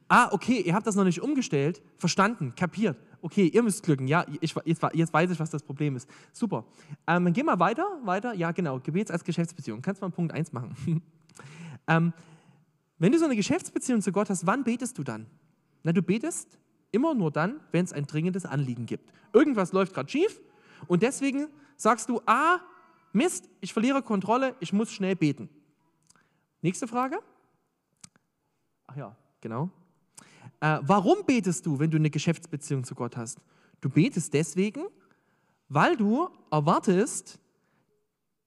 ah, 0.06 0.28
okay, 0.30 0.61
ihr 0.61 0.75
habt 0.75 0.87
das 0.87 0.94
noch 0.94 1.04
nicht 1.04 1.20
umgestellt. 1.20 1.82
Verstanden, 1.97 2.54
kapiert. 2.54 2.97
Okay, 3.20 3.49
ihr 3.49 3.64
müsst 3.64 3.82
klicken. 3.82 4.06
Ja, 4.06 4.25
ich, 4.40 4.54
jetzt, 4.64 4.82
jetzt 4.94 5.12
weiß 5.12 5.32
ich, 5.32 5.40
was 5.40 5.50
das 5.50 5.64
Problem 5.64 5.97
ist. 5.97 6.08
Super. 6.32 6.64
Ähm, 7.08 7.25
dann 7.25 7.32
gehen 7.32 7.47
wir 7.47 7.58
weiter, 7.58 7.85
weiter. 8.04 8.32
Ja, 8.35 8.52
genau, 8.52 8.78
Gebets 8.78 9.11
als 9.11 9.25
Geschäftsbeziehung. 9.25 9.82
Kannst 9.82 10.00
du 10.00 10.06
mal 10.06 10.12
Punkt 10.12 10.32
1 10.32 10.52
machen. 10.52 11.02
Ähm, 11.90 12.12
wenn 12.99 13.12
du 13.12 13.18
so 13.18 13.25
eine 13.25 13.35
Geschäftsbeziehung 13.35 14.02
zu 14.02 14.12
Gott 14.12 14.28
hast, 14.28 14.47
wann 14.47 14.62
betest 14.62 14.99
du 14.99 15.04
dann? 15.04 15.25
Na, 15.85 15.92
du 15.92 16.02
betest 16.02 16.58
immer 16.92 17.14
nur 17.14 17.30
dann, 17.30 17.61
wenn 17.73 17.82
es 17.82 17.94
ein 17.94 18.06
dringendes 18.06 18.44
Anliegen 18.44 18.85
gibt. 18.85 19.11
Irgendwas 19.32 19.73
läuft 19.73 19.94
gerade 19.94 20.11
schief 20.11 20.38
und 20.87 21.02
deswegen 21.02 21.47
sagst 21.76 22.11
du, 22.11 22.20
ah, 22.26 22.58
Mist, 23.14 23.49
ich 23.62 23.73
verliere 23.73 24.02
Kontrolle, 24.02 24.54
ich 24.61 24.75
muss 24.75 24.92
schnell 24.92 25.16
beten. 25.16 25.49
Nächste 26.60 26.88
Frage. 26.88 27.18
Ach 28.86 28.96
ja, 28.96 29.16
genau. 29.40 29.70
Äh, 30.60 30.78
warum 30.82 31.24
betest 31.24 31.66
du, 31.66 31.78
wenn 31.78 31.90
du 31.90 31.96
eine 31.96 32.10
Geschäftsbeziehung 32.10 32.84
zu 32.84 32.94
Gott 32.94 33.16
hast? 33.16 33.38
Du 33.80 33.88
betest 33.88 34.34
deswegen, 34.34 34.86
weil 35.68 35.96
du 35.96 36.28
erwartest, 36.50 37.38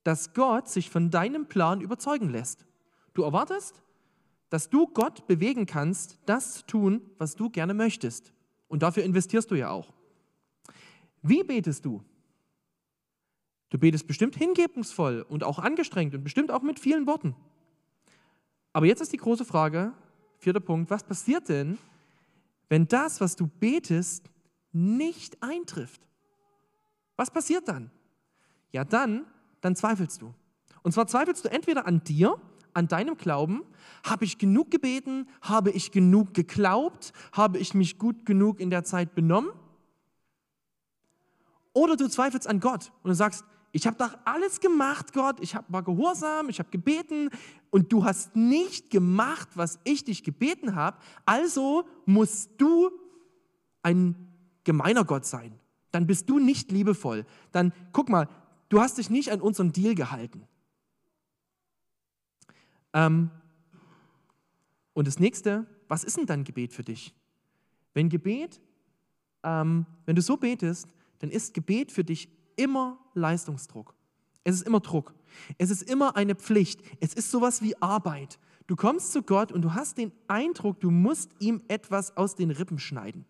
dass 0.03 0.33
Gott 0.33 0.67
sich 0.67 0.89
von 0.89 1.09
deinem 1.09 1.47
Plan 1.47 1.79
überzeugen 1.79 2.29
lässt. 2.29 2.65
Du 3.13 3.23
erwartest, 3.23 3.81
dass 4.49 4.69
du 4.69 4.87
Gott 4.87 5.27
bewegen 5.27 5.65
kannst, 5.65 6.19
das 6.25 6.55
zu 6.55 6.65
tun, 6.65 7.01
was 7.17 7.35
du 7.35 7.49
gerne 7.49 7.73
möchtest. 7.73 8.33
Und 8.67 8.83
dafür 8.83 9.03
investierst 9.03 9.49
du 9.51 9.55
ja 9.55 9.69
auch. 9.69 9.93
Wie 11.21 11.43
betest 11.43 11.85
du? 11.85 12.03
Du 13.69 13.77
betest 13.77 14.07
bestimmt 14.07 14.35
hingebungsvoll 14.35 15.25
und 15.29 15.45
auch 15.45 15.59
angestrengt 15.59 16.13
und 16.13 16.23
bestimmt 16.23 16.51
auch 16.51 16.61
mit 16.61 16.79
vielen 16.79 17.07
Worten. 17.07 17.35
Aber 18.73 18.85
jetzt 18.85 19.01
ist 19.01 19.11
die 19.11 19.17
große 19.17 19.45
Frage, 19.45 19.93
vierter 20.37 20.59
Punkt, 20.59 20.89
was 20.89 21.03
passiert 21.03 21.49
denn, 21.49 21.77
wenn 22.69 22.87
das, 22.87 23.19
was 23.19 23.35
du 23.35 23.47
betest, 23.47 24.29
nicht 24.71 25.41
eintrifft? 25.43 26.01
Was 27.17 27.29
passiert 27.29 27.67
dann? 27.67 27.91
Ja, 28.71 28.85
dann, 28.85 29.25
dann 29.59 29.75
zweifelst 29.75 30.21
du. 30.21 30.33
Und 30.81 30.93
zwar 30.93 31.07
zweifelst 31.07 31.43
du 31.45 31.51
entweder 31.51 31.85
an 31.85 32.03
dir, 32.03 32.37
an 32.73 32.87
deinem 32.87 33.17
Glauben. 33.17 33.63
Habe 34.05 34.25
ich 34.25 34.37
genug 34.37 34.71
gebeten? 34.71 35.27
Habe 35.41 35.71
ich 35.71 35.91
genug 35.91 36.33
geglaubt? 36.33 37.11
Habe 37.33 37.57
ich 37.57 37.73
mich 37.73 37.97
gut 37.97 38.25
genug 38.25 38.59
in 38.59 38.69
der 38.69 38.83
Zeit 38.83 39.13
benommen? 39.13 39.51
Oder 41.73 41.95
du 41.95 42.07
zweifelst 42.07 42.47
an 42.47 42.59
Gott 42.59 42.91
und 43.03 43.09
du 43.09 43.15
sagst, 43.15 43.45
ich 43.73 43.87
habe 43.87 43.97
doch 43.97 44.17
alles 44.25 44.59
gemacht, 44.59 45.13
Gott, 45.13 45.39
ich 45.39 45.55
war 45.69 45.83
gehorsam, 45.83 46.49
ich 46.49 46.59
habe 46.59 46.69
gebeten 46.69 47.29
und 47.71 47.91
du 47.91 48.03
hast 48.03 48.35
nicht 48.35 48.91
gemacht, 48.91 49.49
was 49.55 49.79
ich 49.83 50.03
dich 50.03 50.23
gebeten 50.23 50.75
habe, 50.75 50.99
also 51.25 51.85
musst 52.05 52.51
du 52.57 52.91
ein 53.81 54.15
gemeiner 54.63 55.05
Gott 55.05 55.25
sein. 55.25 55.57
Dann 55.89 56.05
bist 56.05 56.29
du 56.29 56.37
nicht 56.37 56.71
liebevoll. 56.71 57.25
Dann 57.51 57.73
guck 57.93 58.09
mal, 58.09 58.29
du 58.69 58.79
hast 58.79 58.97
dich 58.97 59.09
nicht 59.09 59.31
an 59.31 59.41
unseren 59.41 59.71
Deal 59.71 59.95
gehalten. 59.95 60.47
Ähm, 62.93 63.31
und 64.93 65.07
das 65.07 65.19
nächste, 65.19 65.65
was 65.87 66.03
ist 66.03 66.17
denn 66.17 66.25
dann 66.25 66.43
Gebet 66.43 66.73
für 66.73 66.83
dich? 66.83 67.15
Wenn 67.93 68.09
Gebet, 68.09 68.61
ähm, 69.43 69.85
wenn 70.05 70.15
du 70.15 70.21
so 70.21 70.37
betest, 70.37 70.87
dann 71.19 71.31
ist 71.31 71.53
Gebet 71.53 71.91
für 71.91 72.03
dich 72.03 72.29
immer 72.57 72.99
Leistungsdruck. 73.13 73.95
Es 74.43 74.55
ist 74.55 74.63
immer 74.63 74.79
Druck. 74.79 75.13
Es 75.57 75.69
ist 75.69 75.83
immer 75.83 76.15
eine 76.15 76.35
Pflicht. 76.35 76.81
Es 76.99 77.13
ist 77.13 77.31
sowas 77.31 77.61
wie 77.61 77.79
Arbeit. 77.81 78.39
Du 78.67 78.75
kommst 78.75 79.11
zu 79.11 79.21
Gott 79.21 79.51
und 79.51 79.61
du 79.61 79.73
hast 79.73 79.97
den 79.97 80.11
Eindruck, 80.27 80.79
du 80.79 80.91
musst 80.91 81.31
ihm 81.39 81.61
etwas 81.67 82.15
aus 82.15 82.35
den 82.35 82.51
Rippen 82.51 82.79
schneiden. 82.79 83.25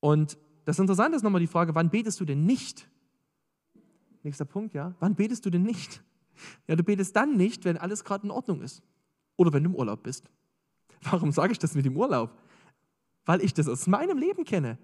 Und 0.00 0.38
das 0.64 0.78
Interessante 0.78 1.16
ist 1.16 1.22
nochmal 1.22 1.40
die 1.40 1.46
Frage, 1.46 1.74
wann 1.74 1.90
betest 1.90 2.20
du 2.20 2.24
denn 2.24 2.44
nicht? 2.44 2.88
Nächster 4.22 4.44
Punkt, 4.44 4.74
ja. 4.74 4.94
Wann 5.00 5.14
betest 5.14 5.44
du 5.46 5.50
denn 5.50 5.62
nicht? 5.62 6.02
Ja, 6.66 6.76
du 6.76 6.82
betest 6.82 7.14
dann 7.16 7.36
nicht, 7.36 7.64
wenn 7.64 7.76
alles 7.76 8.04
gerade 8.04 8.24
in 8.24 8.30
Ordnung 8.30 8.60
ist. 8.60 8.82
Oder 9.36 9.52
wenn 9.52 9.64
du 9.64 9.70
im 9.70 9.76
Urlaub 9.76 10.02
bist. 10.02 10.28
Warum 11.02 11.32
sage 11.32 11.52
ich 11.52 11.58
das 11.58 11.74
mit 11.74 11.84
dem 11.84 11.96
Urlaub? 11.96 12.36
Weil 13.24 13.42
ich 13.42 13.54
das 13.54 13.68
aus 13.68 13.86
meinem 13.86 14.18
Leben 14.18 14.44
kenne. 14.44 14.78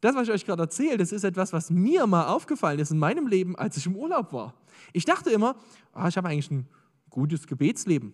Das, 0.00 0.14
was 0.14 0.28
ich 0.28 0.34
euch 0.34 0.46
gerade 0.46 0.62
erzähle, 0.62 0.96
das 0.96 1.10
ist 1.10 1.24
etwas, 1.24 1.52
was 1.52 1.70
mir 1.70 2.06
mal 2.06 2.26
aufgefallen 2.26 2.78
ist 2.78 2.92
in 2.92 2.98
meinem 2.98 3.26
Leben, 3.26 3.56
als 3.56 3.76
ich 3.76 3.86
im 3.86 3.96
Urlaub 3.96 4.32
war. 4.32 4.54
Ich 4.92 5.04
dachte 5.04 5.30
immer, 5.30 5.56
ah, 5.92 6.08
ich 6.08 6.16
habe 6.16 6.28
eigentlich 6.28 6.50
ein 6.50 6.68
gutes 7.10 7.46
Gebetsleben. 7.46 8.12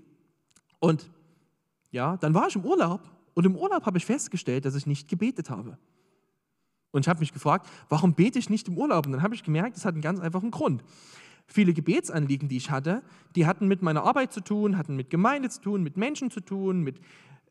Und 0.78 1.10
ja, 1.90 2.16
dann 2.16 2.32
war 2.34 2.48
ich 2.48 2.56
im 2.56 2.64
Urlaub 2.64 3.02
und 3.34 3.44
im 3.44 3.56
Urlaub 3.56 3.84
habe 3.84 3.98
ich 3.98 4.06
festgestellt, 4.06 4.64
dass 4.64 4.74
ich 4.74 4.86
nicht 4.86 5.08
gebetet 5.08 5.50
habe. 5.50 5.78
Und 6.90 7.02
ich 7.02 7.08
habe 7.08 7.20
mich 7.20 7.32
gefragt, 7.32 7.68
warum 7.88 8.14
bete 8.14 8.38
ich 8.38 8.48
nicht 8.48 8.68
im 8.68 8.78
Urlaub? 8.78 9.06
Und 9.06 9.12
dann 9.12 9.22
habe 9.22 9.34
ich 9.34 9.42
gemerkt, 9.42 9.76
das 9.76 9.84
hat 9.84 9.94
einen 9.94 10.02
ganz 10.02 10.20
einfachen 10.20 10.50
Grund. 10.50 10.82
Viele 11.46 11.74
Gebetsanliegen, 11.74 12.48
die 12.48 12.56
ich 12.56 12.70
hatte, 12.70 13.02
die 13.34 13.46
hatten 13.46 13.66
mit 13.66 13.82
meiner 13.82 14.04
Arbeit 14.04 14.32
zu 14.32 14.40
tun, 14.40 14.78
hatten 14.78 14.96
mit 14.96 15.10
Gemeinde 15.10 15.50
zu 15.50 15.60
tun, 15.60 15.82
mit 15.82 15.96
Menschen 15.96 16.30
zu 16.30 16.40
tun, 16.40 16.80
mit 16.80 17.00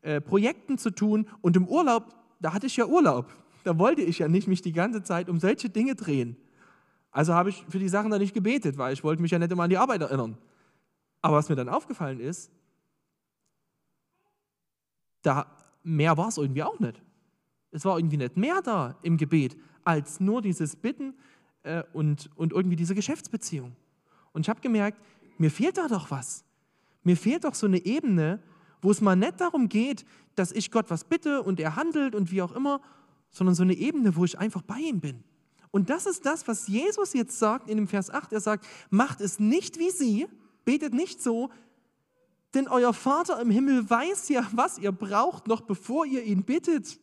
äh, 0.02 0.20
Projekten 0.20 0.78
zu 0.78 0.90
tun. 0.90 1.28
Und 1.42 1.56
im 1.56 1.68
Urlaub, 1.68 2.14
da 2.40 2.52
hatte 2.52 2.66
ich 2.66 2.76
ja 2.76 2.86
Urlaub 2.86 3.32
da 3.64 3.78
wollte 3.78 4.02
ich 4.02 4.20
ja 4.20 4.28
nicht 4.28 4.46
mich 4.46 4.62
die 4.62 4.72
ganze 4.72 5.02
Zeit 5.02 5.28
um 5.28 5.40
solche 5.40 5.68
Dinge 5.68 5.94
drehen. 5.94 6.36
Also 7.10 7.34
habe 7.34 7.50
ich 7.50 7.64
für 7.68 7.78
die 7.78 7.88
Sachen 7.88 8.10
dann 8.10 8.20
nicht 8.20 8.34
gebetet, 8.34 8.78
weil 8.78 8.92
ich 8.92 9.02
wollte 9.02 9.22
mich 9.22 9.30
ja 9.30 9.38
nicht 9.38 9.50
immer 9.50 9.64
an 9.64 9.70
die 9.70 9.78
Arbeit 9.78 10.02
erinnern. 10.02 10.36
Aber 11.22 11.36
was 11.36 11.48
mir 11.48 11.56
dann 11.56 11.68
aufgefallen 11.68 12.20
ist, 12.20 12.50
da 15.22 15.46
mehr 15.82 16.16
war 16.16 16.28
es 16.28 16.38
irgendwie 16.38 16.62
auch 16.62 16.78
nicht. 16.78 17.00
Es 17.70 17.84
war 17.84 17.98
irgendwie 17.98 18.18
nicht 18.18 18.36
mehr 18.36 18.60
da 18.62 18.96
im 19.02 19.16
Gebet, 19.16 19.56
als 19.84 20.20
nur 20.20 20.42
dieses 20.42 20.76
Bitten 20.76 21.14
äh, 21.62 21.82
und, 21.92 22.30
und 22.36 22.52
irgendwie 22.52 22.76
diese 22.76 22.94
Geschäftsbeziehung. 22.94 23.74
Und 24.32 24.42
ich 24.42 24.48
habe 24.48 24.60
gemerkt, 24.60 25.00
mir 25.38 25.50
fehlt 25.50 25.78
da 25.78 25.88
doch 25.88 26.10
was. 26.10 26.44
Mir 27.02 27.16
fehlt 27.16 27.44
doch 27.44 27.54
so 27.54 27.66
eine 27.66 27.84
Ebene, 27.84 28.42
wo 28.82 28.90
es 28.90 29.00
mal 29.00 29.16
nicht 29.16 29.40
darum 29.40 29.68
geht, 29.68 30.04
dass 30.34 30.52
ich 30.52 30.70
Gott 30.70 30.90
was 30.90 31.04
bitte 31.04 31.42
und 31.42 31.58
er 31.60 31.76
handelt 31.76 32.14
und 32.14 32.30
wie 32.30 32.42
auch 32.42 32.52
immer, 32.52 32.80
sondern 33.34 33.54
so 33.54 33.64
eine 33.64 33.74
Ebene, 33.74 34.16
wo 34.16 34.24
ich 34.24 34.38
einfach 34.38 34.62
bei 34.62 34.78
ihm 34.78 35.00
bin. 35.00 35.22
Und 35.72 35.90
das 35.90 36.06
ist 36.06 36.24
das, 36.24 36.46
was 36.46 36.68
Jesus 36.68 37.12
jetzt 37.14 37.36
sagt 37.38 37.68
in 37.68 37.76
dem 37.76 37.88
Vers 37.88 38.08
8. 38.08 38.32
Er 38.32 38.40
sagt, 38.40 38.64
macht 38.90 39.20
es 39.20 39.40
nicht 39.40 39.78
wie 39.80 39.90
sie, 39.90 40.28
betet 40.64 40.94
nicht 40.94 41.20
so, 41.20 41.50
denn 42.54 42.68
euer 42.68 42.94
Vater 42.94 43.40
im 43.40 43.50
Himmel 43.50 43.90
weiß 43.90 44.28
ja, 44.28 44.48
was 44.52 44.78
ihr 44.78 44.92
braucht, 44.92 45.48
noch 45.48 45.62
bevor 45.62 46.06
ihr 46.06 46.22
ihn 46.22 46.44
bittet. 46.44 47.00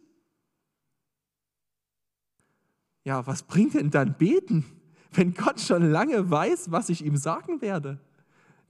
Ja, 3.04 3.28
was 3.28 3.44
bringt 3.44 3.74
denn 3.74 3.92
dann 3.92 4.18
beten, 4.18 4.64
wenn 5.12 5.34
Gott 5.34 5.60
schon 5.60 5.92
lange 5.92 6.32
weiß, 6.32 6.72
was 6.72 6.88
ich 6.88 7.04
ihm 7.04 7.18
sagen 7.18 7.62
werde? 7.62 8.00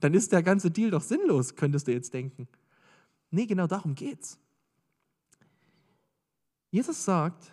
Dann 0.00 0.14
ist 0.14 0.32
der 0.32 0.42
ganze 0.42 0.72
Deal 0.72 0.90
doch 0.90 1.02
sinnlos, 1.02 1.54
könntest 1.54 1.86
du 1.86 1.92
jetzt 1.92 2.12
denken. 2.12 2.48
Nee, 3.30 3.46
genau 3.46 3.68
darum 3.68 3.94
geht's. 3.94 4.36
Jesus 6.72 7.04
sagt 7.04 7.51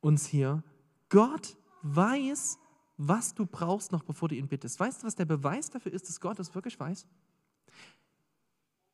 uns 0.00 0.26
hier, 0.26 0.62
Gott 1.08 1.56
weiß, 1.82 2.58
was 2.96 3.34
du 3.34 3.46
brauchst, 3.46 3.92
noch 3.92 4.02
bevor 4.02 4.28
du 4.28 4.34
ihn 4.34 4.48
bittest. 4.48 4.80
Weißt 4.80 5.02
du, 5.02 5.06
was 5.06 5.14
der 5.14 5.24
Beweis 5.24 5.70
dafür 5.70 5.92
ist, 5.92 6.08
dass 6.08 6.20
Gott 6.20 6.38
es 6.38 6.54
wirklich 6.54 6.78
weiß? 6.78 7.06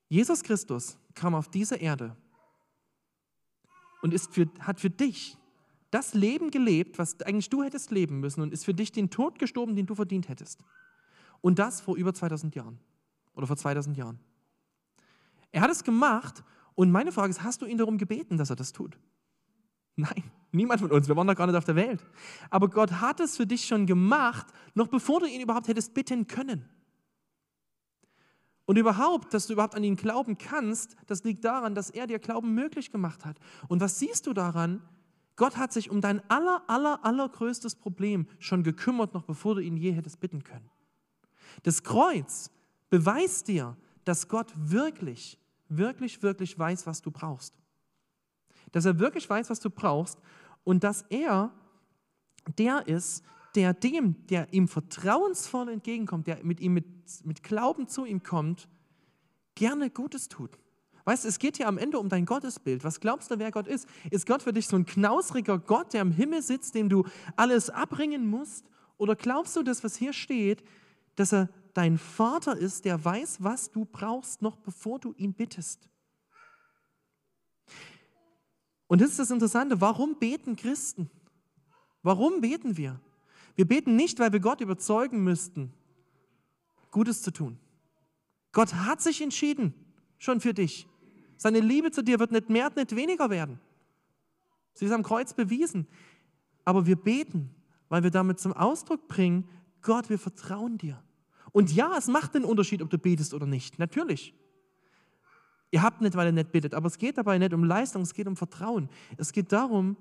Jesus 0.09 0.43
Christus 0.43 0.99
kam 1.15 1.35
auf 1.35 1.49
diese 1.49 1.77
Erde 1.77 2.17
und 4.03 4.13
ist 4.13 4.35
für, 4.35 4.51
hat 4.61 4.81
für 4.81 4.91
dich 4.91 5.39
das 5.91 6.15
Leben 6.15 6.51
gelebt, 6.51 6.99
was 6.99 7.21
eigentlich 7.21 7.51
du 7.51 7.63
hättest 7.63 7.91
leben 7.91 8.21
müssen 8.21 8.43
und 8.43 8.53
ist 8.53 8.65
für 8.65 8.75
dich 8.75 8.93
den 8.93 9.11
Tod 9.11 9.39
gestorben, 9.39 9.77
den 9.77 9.87
du 9.87 9.95
verdient 9.95 10.29
hättest. 10.29 10.65
Und 11.41 11.59
das 11.59 11.81
vor 11.81 11.97
über 11.97 12.13
2000 12.13 12.55
Jahren 12.55 12.79
oder 13.35 13.47
vor 13.47 13.57
2000 13.57 13.97
Jahren. 13.97 14.19
Er 15.51 15.61
hat 15.61 15.71
es 15.71 15.85
gemacht 15.85 16.43
und 16.75 16.91
meine 16.91 17.13
Frage 17.13 17.31
ist, 17.31 17.43
hast 17.43 17.63
du 17.63 17.67
ihn 17.67 17.79
darum 17.79 17.99
gebeten, 17.99 18.37
dass 18.37 18.51
er 18.51 18.57
das 18.57 18.73
tut? 18.73 18.99
Nein, 19.97 20.31
niemand 20.53 20.81
von 20.81 20.91
uns, 20.91 21.09
wir 21.09 21.17
waren 21.17 21.27
doch 21.27 21.37
gar 21.37 21.47
nicht 21.47 21.57
auf 21.57 21.65
der 21.65 21.77
Welt. 21.77 22.05
Aber 22.51 22.69
Gott 22.69 22.93
hat 22.93 23.21
es 23.21 23.37
für 23.37 23.47
dich 23.47 23.67
schon 23.67 23.87
gemacht, 23.87 24.47
noch 24.75 24.89
bevor 24.89 25.21
du 25.21 25.27
ihn 25.27 25.41
überhaupt 25.41 25.69
hättest 25.69 25.95
bitten 25.95 26.27
können. 26.27 26.69
Und 28.65 28.79
überhaupt, 28.79 29.35
dass 29.35 29.47
du 29.47 29.55
überhaupt 29.55 29.75
an 29.75 29.85
ihn 29.85 29.97
glauben 29.97 30.39
kannst, 30.39 30.97
das 31.07 31.25
liegt 31.25 31.45
daran, 31.45 31.75
dass 31.75 31.91
er 31.91 32.07
dir 32.07 32.19
Glauben 32.19 32.55
möglich 32.55 32.91
gemacht 32.91 33.25
hat. 33.25 33.39
Und 33.69 33.81
was 33.81 33.99
siehst 33.99 34.27
du 34.27 34.33
daran? 34.33 34.83
Gott 35.37 35.57
hat 35.57 35.73
sich 35.73 35.91
um 35.91 36.01
dein 36.01 36.23
aller, 36.31 36.63
aller, 36.69 37.05
allergrößtes 37.05 37.75
Problem 37.75 38.27
schon 38.39 38.63
gekümmert, 38.63 39.15
noch 39.15 39.25
bevor 39.25 39.57
du 39.57 39.61
ihn 39.61 39.77
je 39.77 39.93
hättest 39.93 40.21
bitten 40.21 40.45
können. 40.45 40.71
Das 41.65 41.83
Kreuz 41.83 42.51
beweist 42.89 43.49
dir, 43.49 43.77
dass 44.05 44.29
Gott 44.29 44.53
wirklich, 44.57 45.39
wirklich, 45.69 46.23
wirklich 46.23 46.59
weiß, 46.59 46.87
was 46.87 47.03
du 47.03 47.11
brauchst 47.11 47.62
dass 48.73 48.85
er 48.85 48.99
wirklich 48.99 49.29
weiß, 49.29 49.51
was 49.51 49.61
du 49.61 49.71
brauchst 49.71 50.19
und 50.65 50.85
dass 50.85 51.03
er 51.09 51.53
der 52.59 52.89
ist, 52.89 53.25
der 53.55 53.75
dem, 53.75 54.27
der 54.27 54.53
ihm 54.53 54.67
vertrauensvoll 54.67 55.69
entgegenkommt, 55.69 56.27
der 56.27 56.43
mit 56.43 56.61
ihm 56.61 56.75
mit, 56.75 56.87
mit 57.25 57.43
Glauben 57.43 57.87
zu 57.87 58.05
ihm 58.05 58.23
kommt, 58.23 58.69
gerne 59.55 59.91
Gutes 59.91 60.29
tut. 60.29 60.59
Weißt 61.05 61.25
du, 61.25 61.29
es 61.29 61.39
geht 61.39 61.57
hier 61.57 61.69
am 61.69 61.79
Ende 61.79 61.99
um 61.99 62.09
dein 62.09 62.25
Gottesbild. 62.25 62.85
Was 62.85 63.01
glaubst 63.01 63.31
du, 63.31 63.39
wer 63.39 63.51
Gott 63.51 63.67
ist? 63.67 63.89
Ist 64.11 64.27
Gott 64.27 64.43
für 64.43 64.53
dich 64.53 64.69
so 64.69 64.77
ein 64.77 64.87
knausriger 64.87 65.59
Gott, 65.59 65.93
der 65.93 66.03
im 66.03 66.13
Himmel 66.13 66.43
sitzt, 66.43 66.75
dem 66.75 66.89
du 66.89 67.05
alles 67.37 67.71
abbringen 67.71 68.29
musst? 68.29 68.71
Oder 68.99 69.17
glaubst 69.17 69.57
du, 69.57 69.63
das, 69.63 69.83
was 69.83 69.97
hier 69.97 70.13
steht, 70.13 70.63
dass 71.17 71.33
er 71.33 71.49
dein 71.75 71.99
Vater 71.99 72.57
ist, 72.57 72.85
der 72.85 73.05
weiß, 73.05 73.43
was 73.43 73.71
du 73.71 73.85
brauchst, 73.85 74.43
noch 74.43 74.57
bevor 74.57 74.99
du 74.99 75.13
ihn 75.17 75.35
bittest. 75.35 75.89
Und 78.93 79.01
das 79.01 79.09
ist 79.09 79.21
das 79.21 79.31
Interessante, 79.31 79.81
warum 79.81 80.17
beten 80.17 80.55
Christen? 80.55 81.09
Warum 82.03 82.43
beten 82.43 82.77
wir? 82.77 83.01
Wir 83.55 83.67
beten 83.67 83.97
nicht, 83.97 84.19
weil 84.19 84.35
wir 84.35 84.41
Gott 84.41 84.61
überzeugen 84.61 85.25
müssten, 85.25 85.73
Gutes 86.91 87.23
zu 87.23 87.31
tun. 87.31 87.59
Gott 88.53 88.75
hat 88.75 89.01
sich 89.01 89.23
entschieden, 89.23 89.73
schon 90.19 90.43
für 90.43 90.53
dich. 90.53 90.87
Seine 91.39 91.61
Liebe 91.61 91.91
zu 91.91 92.03
dir 92.03 92.21
wird 92.21 92.33
nicht 92.33 92.51
mehr, 92.51 92.71
nicht 92.77 92.95
weniger 92.95 93.31
werden. 93.31 93.61
Sie 94.75 94.85
ist 94.85 94.93
am 94.93 95.03
Kreuz 95.03 95.33
bewiesen. 95.33 95.87
Aber 96.67 96.85
wir 96.85 96.97
beten, 96.97 97.49
weil 97.89 98.03
wir 98.03 98.11
damit 98.11 98.41
zum 98.41 98.53
Ausdruck 98.53 99.09
bringen, 99.09 99.49
Gott, 99.81 100.11
wir 100.11 100.19
vertrauen 100.19 100.77
dir. 100.77 101.03
Und 101.53 101.73
ja, 101.73 101.97
es 101.97 102.09
macht 102.09 102.35
den 102.35 102.45
Unterschied, 102.45 102.83
ob 102.83 102.91
du 102.91 102.99
betest 102.99 103.33
oder 103.33 103.47
nicht. 103.47 103.79
Natürlich. 103.79 104.35
Ihr 105.73 105.83
habt 105.83 106.03
nicht, 106.03 106.15
weil 106.15 106.27
ihr 106.27 106.33
nicht 106.33 106.53
bittet, 106.53 106.75
aber 106.75 106.87
es 106.87 106.99
geht 106.99 107.17
dabei 107.17 107.39
nicht 107.39 107.55
um 107.55 107.65
Leistung, 107.65 108.03
es 108.03 108.13
geht 108.13 108.29
um 108.29 108.37
Vertrauen. 108.37 108.91
Es 109.17 109.33
geht 109.33 109.53
darum, 109.53 109.97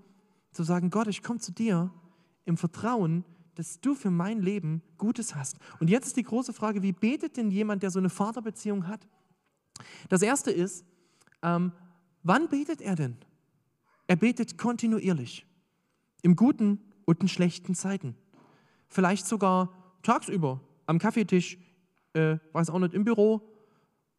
zu 0.52 0.64
sagen, 0.64 0.90
Gott, 0.90 1.08
ich 1.08 1.24
komme 1.24 1.40
zu 1.40 1.54
dir 1.54 1.90
im 2.44 2.58
Vertrauen, 2.58 3.24
dass 3.56 3.80
du 3.80 3.96
für 3.96 4.12
mein 4.12 4.42
Leben 4.42 4.82
Gutes 4.98 5.34
hast. 5.34 5.56
Und 5.80 5.90
jetzt 5.90 6.08
ist 6.08 6.18
die 6.18 6.24
große 6.24 6.52
Frage, 6.52 6.84
wie 6.84 6.92
betet 6.92 7.38
denn 7.38 7.52
jemand, 7.52 7.84
der 7.84 7.90
so 7.90 8.00
eine 8.00 8.10
Vaterbeziehung 8.10 8.88
hat? 8.88 9.08
Das 10.10 10.22
erste 10.22 10.52
ist, 10.52 10.86
ähm, 11.42 11.72
wann 12.22 12.50
betet 12.50 12.82
er 12.82 12.98
denn? 12.98 13.16
Er 14.08 14.18
betet 14.18 14.58
kontinuierlich, 14.58 15.46
im 16.22 16.36
guten 16.36 16.82
und 17.06 17.22
in 17.22 17.30
schlechten 17.30 17.76
Zeiten. 17.76 18.18
Vielleicht 18.90 19.26
sogar 19.26 19.70
tagsüber, 20.04 20.60
am 20.86 21.00
Kaffeetisch, 21.00 21.58
äh, 22.12 22.38
weiß 22.52 22.72
auch 22.72 22.80
nicht, 22.80 22.94
im 22.94 23.06
Büro. 23.06 23.42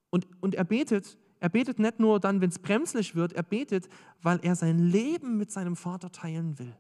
Und, 0.09 0.27
und 0.41 0.55
er 0.55 0.65
betet, 0.65 1.19
er 1.43 1.49
betet 1.49 1.81
nicht 1.81 1.99
nur 1.99 2.21
dann, 2.21 2.41
wenn 2.41 2.51
es 2.51 2.61
bremslich 2.61 3.17
wird, 3.17 3.33
er 3.33 3.43
betet, 3.43 3.89
weil 4.23 4.39
er 4.45 4.55
sein 4.55 4.79
Leben 4.79 5.39
mit 5.39 5.51
seinem 5.51 5.75
Vater 5.75 6.13
teilen 6.13 6.57
will. 6.61 6.73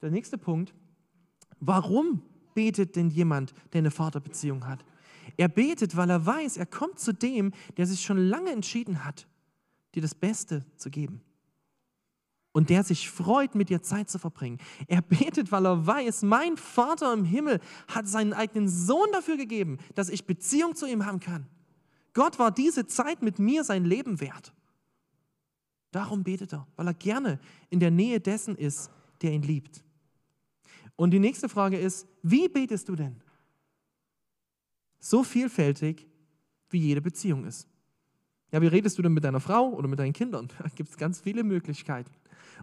Der 0.00 0.12
nächste 0.12 0.38
Punkt, 0.38 0.72
warum 1.58 2.22
betet 2.54 2.94
denn 2.94 3.10
jemand, 3.10 3.52
der 3.72 3.80
eine 3.80 3.90
Vaterbeziehung 3.90 4.68
hat? 4.68 4.84
Er 5.36 5.48
betet, 5.48 5.96
weil 5.96 6.08
er 6.08 6.24
weiß, 6.24 6.56
er 6.56 6.66
kommt 6.66 7.00
zu 7.00 7.12
dem, 7.12 7.50
der 7.76 7.86
sich 7.86 8.00
schon 8.00 8.16
lange 8.16 8.52
entschieden 8.52 9.04
hat, 9.04 9.26
dir 9.96 10.02
das 10.02 10.14
Beste 10.14 10.64
zu 10.76 10.88
geben. 10.88 11.20
Und 12.52 12.70
der 12.70 12.84
sich 12.84 13.10
freut, 13.10 13.56
mit 13.56 13.70
dir 13.70 13.82
Zeit 13.82 14.08
zu 14.08 14.20
verbringen. 14.20 14.58
Er 14.86 15.02
betet, 15.02 15.50
weil 15.50 15.66
er 15.66 15.84
weiß, 15.84 16.22
mein 16.22 16.56
Vater 16.56 17.12
im 17.12 17.24
Himmel 17.24 17.58
hat 17.88 18.06
seinen 18.06 18.34
eigenen 18.34 18.68
Sohn 18.68 19.10
dafür 19.10 19.36
gegeben, 19.36 19.78
dass 19.96 20.10
ich 20.10 20.26
Beziehung 20.26 20.76
zu 20.76 20.86
ihm 20.86 21.04
haben 21.04 21.18
kann. 21.18 21.48
Gott 22.14 22.38
war 22.38 22.50
diese 22.50 22.86
Zeit 22.86 23.22
mit 23.22 23.38
mir 23.38 23.64
sein 23.64 23.84
Leben 23.84 24.20
wert. 24.20 24.54
Darum 25.90 26.24
betet 26.24 26.52
er, 26.52 26.66
weil 26.76 26.88
er 26.88 26.94
gerne 26.94 27.38
in 27.70 27.80
der 27.80 27.90
Nähe 27.90 28.20
dessen 28.20 28.56
ist, 28.56 28.90
der 29.22 29.32
ihn 29.32 29.42
liebt. 29.42 29.84
Und 30.96 31.10
die 31.10 31.18
nächste 31.18 31.48
Frage 31.48 31.78
ist, 31.78 32.08
wie 32.22 32.48
betest 32.48 32.88
du 32.88 32.96
denn? 32.96 33.20
so 35.04 35.22
vielfältig, 35.22 36.08
wie 36.70 36.78
jede 36.78 37.02
Beziehung 37.02 37.44
ist. 37.44 37.68
Ja, 38.52 38.62
wie 38.62 38.68
redest 38.68 38.96
du 38.96 39.02
denn 39.02 39.12
mit 39.12 39.24
deiner 39.24 39.40
Frau 39.40 39.68
oder 39.70 39.86
mit 39.86 39.98
deinen 39.98 40.12
Kindern? 40.12 40.48
Da 40.58 40.68
gibt 40.74 40.90
es 40.90 40.96
ganz 40.96 41.20
viele 41.20 41.44
Möglichkeiten. 41.44 42.10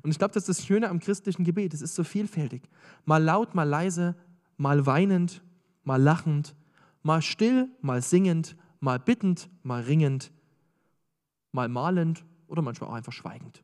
Und 0.01 0.09
ich 0.09 0.17
glaube, 0.17 0.33
das 0.33 0.47
ist 0.47 0.59
das 0.59 0.65
Schöne 0.65 0.89
am 0.89 0.99
christlichen 0.99 1.43
Gebet. 1.43 1.73
Es 1.73 1.81
ist 1.81 1.95
so 1.95 2.03
vielfältig. 2.03 2.63
Mal 3.05 3.23
laut, 3.23 3.53
mal 3.53 3.67
leise, 3.67 4.15
mal 4.57 4.85
weinend, 4.85 5.43
mal 5.83 6.01
lachend, 6.01 6.55
mal 7.03 7.21
still, 7.21 7.69
mal 7.81 8.01
singend, 8.01 8.55
mal 8.81 8.99
bittend, 8.99 9.49
mal 9.63 9.81
ringend, 9.81 10.31
mal 11.53 11.69
malend 11.69 12.25
oder 12.47 12.61
manchmal 12.61 12.89
auch 12.89 12.95
einfach 12.95 13.13
schweigend. 13.13 13.63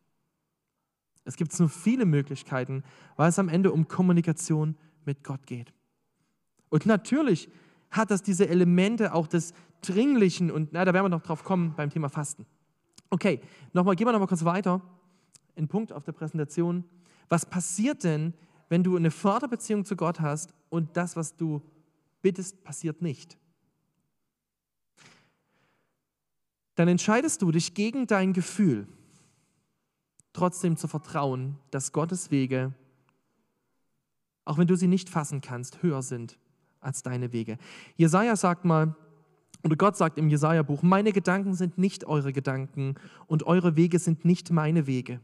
Es 1.25 1.35
gibt 1.35 1.51
so 1.51 1.67
viele 1.67 2.05
Möglichkeiten, 2.05 2.83
weil 3.17 3.29
es 3.29 3.37
am 3.37 3.49
Ende 3.49 3.73
um 3.73 3.89
Kommunikation 3.89 4.77
mit 5.05 5.25
Gott 5.25 5.45
geht. 5.45 5.73
Und 6.69 6.85
natürlich 6.85 7.49
hat 7.91 8.11
das 8.11 8.21
diese 8.21 8.47
Elemente 8.47 9.13
auch 9.13 9.27
des 9.27 9.53
Dringlichen 9.81 10.51
und 10.51 10.71
na, 10.71 10.85
da 10.85 10.93
werden 10.93 11.05
wir 11.05 11.09
noch 11.09 11.21
drauf 11.21 11.43
kommen 11.43 11.73
beim 11.75 11.89
Thema 11.89 12.09
Fasten. 12.09 12.45
Okay, 13.09 13.41
nochmal, 13.73 13.95
gehen 13.95 14.07
wir 14.07 14.11
nochmal 14.11 14.27
kurz 14.27 14.45
weiter. 14.45 14.81
Ein 15.55 15.67
Punkt 15.67 15.93
auf 15.93 16.03
der 16.03 16.11
Präsentation. 16.11 16.83
Was 17.29 17.45
passiert 17.45 18.03
denn, 18.03 18.33
wenn 18.69 18.83
du 18.83 18.95
eine 18.95 19.11
Vaterbeziehung 19.11 19.85
zu 19.85 19.95
Gott 19.95 20.19
hast 20.19 20.53
und 20.69 20.95
das, 20.97 21.15
was 21.15 21.35
du 21.35 21.61
bittest, 22.21 22.63
passiert 22.63 23.01
nicht? 23.01 23.37
Dann 26.77 26.87
entscheidest 26.87 27.41
du 27.41 27.51
dich 27.51 27.73
gegen 27.73 28.05
dein 28.05 28.33
Gefühl, 28.33 28.87
trotzdem 30.31 30.77
zu 30.77 30.87
vertrauen, 30.87 31.57
dass 31.71 31.91
Gottes 31.91 32.29
Wege, 32.29 32.71
auch 34.45 34.59
wenn 34.59 34.67
du 34.67 34.75
sie 34.75 34.87
nicht 34.87 35.09
fassen 35.09 35.41
kannst, 35.41 35.81
höher 35.81 36.03
sind 36.03 36.37
als 36.79 37.01
deine 37.01 37.33
Wege. 37.33 37.57
Jesaja 37.95 38.35
sagt 38.35 38.63
mal, 38.63 38.95
oder 39.63 39.75
Gott 39.75 39.97
sagt 39.97 40.19
im 40.19 40.29
Jesaja-Buch: 40.29 40.83
Meine 40.83 41.13
Gedanken 41.13 41.55
sind 41.55 41.79
nicht 41.79 42.05
eure 42.05 42.31
Gedanken 42.31 42.93
und 43.25 43.41
eure 43.47 43.75
Wege 43.75 43.97
sind 43.97 44.23
nicht 44.23 44.51
meine 44.51 44.85
Wege. 44.85 45.19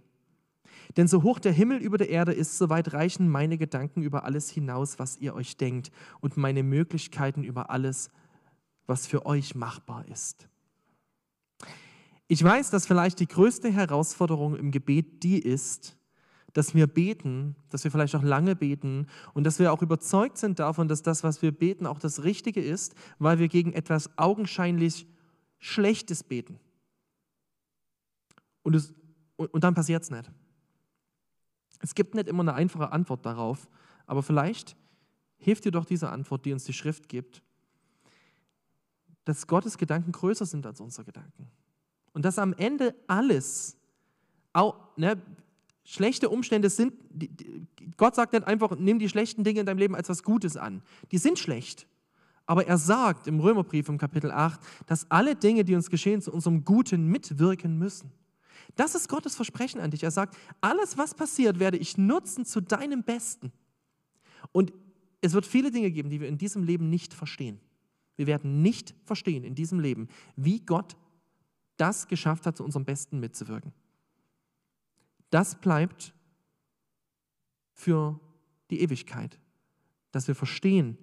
Denn 0.98 1.08
so 1.08 1.22
hoch 1.22 1.38
der 1.38 1.52
Himmel 1.52 1.78
über 1.78 2.00
der 2.00 2.10
Erde 2.10 2.34
ist, 2.34 2.58
so 2.58 2.70
weit 2.70 2.94
reichen 2.94 3.30
meine 3.30 3.60
Gedanken 3.60 4.02
über 4.02 4.24
alles 4.24 4.50
hinaus, 4.50 4.98
was 4.98 5.18
ihr 5.18 5.36
euch 5.36 5.56
denkt, 5.56 5.92
und 6.20 6.36
meine 6.36 6.64
Möglichkeiten 6.64 7.44
über 7.44 7.70
alles, 7.70 8.10
was 8.88 9.06
für 9.06 9.28
euch 9.28 9.54
machbar 9.54 10.08
ist. 10.08 10.50
Ich 12.34 12.44
weiß, 12.44 12.72
dass 12.72 12.88
vielleicht 12.88 13.20
die 13.20 13.28
größte 13.28 13.72
Herausforderung 13.72 14.56
im 14.56 14.72
Gebet 14.72 15.22
die 15.22 15.38
ist, 15.38 15.96
dass 16.54 16.74
wir 16.74 16.88
beten, 16.88 17.56
dass 17.70 17.84
wir 17.84 17.92
vielleicht 17.92 18.16
auch 18.16 18.24
lange 18.24 18.56
beten 18.56 19.06
und 19.36 19.44
dass 19.44 19.60
wir 19.60 19.72
auch 19.72 19.84
überzeugt 19.84 20.40
sind 20.40 20.58
davon, 20.58 20.88
dass 20.88 21.04
das, 21.04 21.24
was 21.24 21.44
wir 21.44 21.52
beten, 21.52 21.86
auch 21.86 22.00
das 22.00 22.24
Richtige 22.24 22.60
ist, 22.60 22.96
weil 23.20 23.38
wir 23.38 23.50
gegen 23.50 23.72
etwas 23.74 24.18
augenscheinlich 24.18 25.06
Schlechtes 25.60 26.24
beten. 26.24 26.60
Und, 28.64 28.78
es, 28.78 28.96
und, 29.36 29.64
dann 29.64 29.76
passiert 29.76 30.02
es 30.02 30.10
nicht. 30.10 30.32
Es 31.82 31.94
gibt 31.94 32.16
nicht 32.16 32.28
immer 32.28 32.42
eine 32.42 32.56
einfache 32.56 32.92
Antwort 32.92 33.28
darauf, 33.28 33.70
aber 34.08 34.24
vielleicht 34.24 34.76
hilft 35.38 35.66
dir 35.66 35.72
doch 35.72 35.86
diese 35.86 36.10
Antwort, 36.10 36.48
die 36.48 36.54
uns 36.54 36.64
die 36.64 36.74
Schrift 36.74 37.10
gibt, 37.10 37.44
dass 39.24 39.46
Gottes 39.46 39.78
Gedanken 39.78 40.14
größer 40.14 40.48
sind 40.48 40.66
als 40.66 40.82
unsere 40.82 41.06
Gedanken. 41.06 41.52
Und 42.14 42.26
dass 42.26 42.40
am 42.40 42.54
Ende 42.54 42.96
alles, 43.08 43.78
auch, 44.54 44.76
ne, 44.98 45.22
Schlechte 45.86 46.30
Umstände 46.30 46.70
sind, 46.70 46.94
Gott 47.98 48.16
sagt 48.16 48.34
nicht 48.34 48.48
einfach, 48.48 48.78
nimm 48.78 49.00
die 49.00 49.10
schlechten 49.10 49.44
Dinge 49.44 49.60
in 49.60 49.66
deinem 49.66 49.80
Leben 49.80 49.96
als 49.96 50.08
was 50.08 50.24
Gutes 50.24 50.56
an. 50.56 50.82
Die 51.12 51.18
sind 51.18 51.38
schlecht. 51.38 51.88
Aber 52.46 52.66
er 52.68 52.78
sagt 52.78 53.28
im 53.28 53.40
Römerbrief 53.40 53.90
im 53.90 53.98
Kapitel 53.98 54.32
8, 54.32 54.60
dass 54.86 55.10
alle 55.12 55.36
Dinge, 55.36 55.66
die 55.66 55.76
uns 55.76 55.90
geschehen, 55.90 56.22
zu 56.22 56.32
unserem 56.32 56.64
Guten 56.64 57.08
mitwirken 57.08 57.78
müssen. 57.78 58.12
Das 58.76 58.96
ist 58.96 59.10
Gottes 59.10 59.36
Versprechen 59.36 59.82
an 59.82 59.92
dich. 59.92 60.04
Er 60.04 60.12
sagt, 60.12 60.38
alles, 60.62 60.98
was 60.98 61.14
passiert, 61.16 61.60
werde 61.60 61.78
ich 61.78 61.98
nutzen 61.98 62.46
zu 62.46 62.62
deinem 62.62 63.04
Besten. 63.04 63.52
Und 64.52 64.74
es 65.22 65.34
wird 65.34 65.46
viele 65.46 65.70
Dinge 65.70 65.92
geben, 65.92 66.10
die 66.10 66.22
wir 66.22 66.28
in 66.28 66.38
diesem 66.38 66.64
Leben 66.64 66.90
nicht 66.90 67.14
verstehen. 67.14 67.60
Wir 68.16 68.28
werden 68.28 68.62
nicht 68.62 68.96
verstehen 69.06 69.44
in 69.44 69.56
diesem 69.56 69.80
Leben, 69.80 70.08
wie 70.36 70.60
Gott 70.60 70.96
das 71.78 72.08
geschafft 72.08 72.46
hat, 72.46 72.58
zu 72.58 72.64
unserem 72.64 72.86
Besten 72.86 73.20
mitzuwirken 73.20 73.74
das 75.34 75.56
bleibt 75.56 76.14
für 77.74 78.20
die 78.70 78.82
Ewigkeit. 78.82 79.40
Dass 80.12 80.28
wir 80.28 80.36
verstehen, 80.36 80.96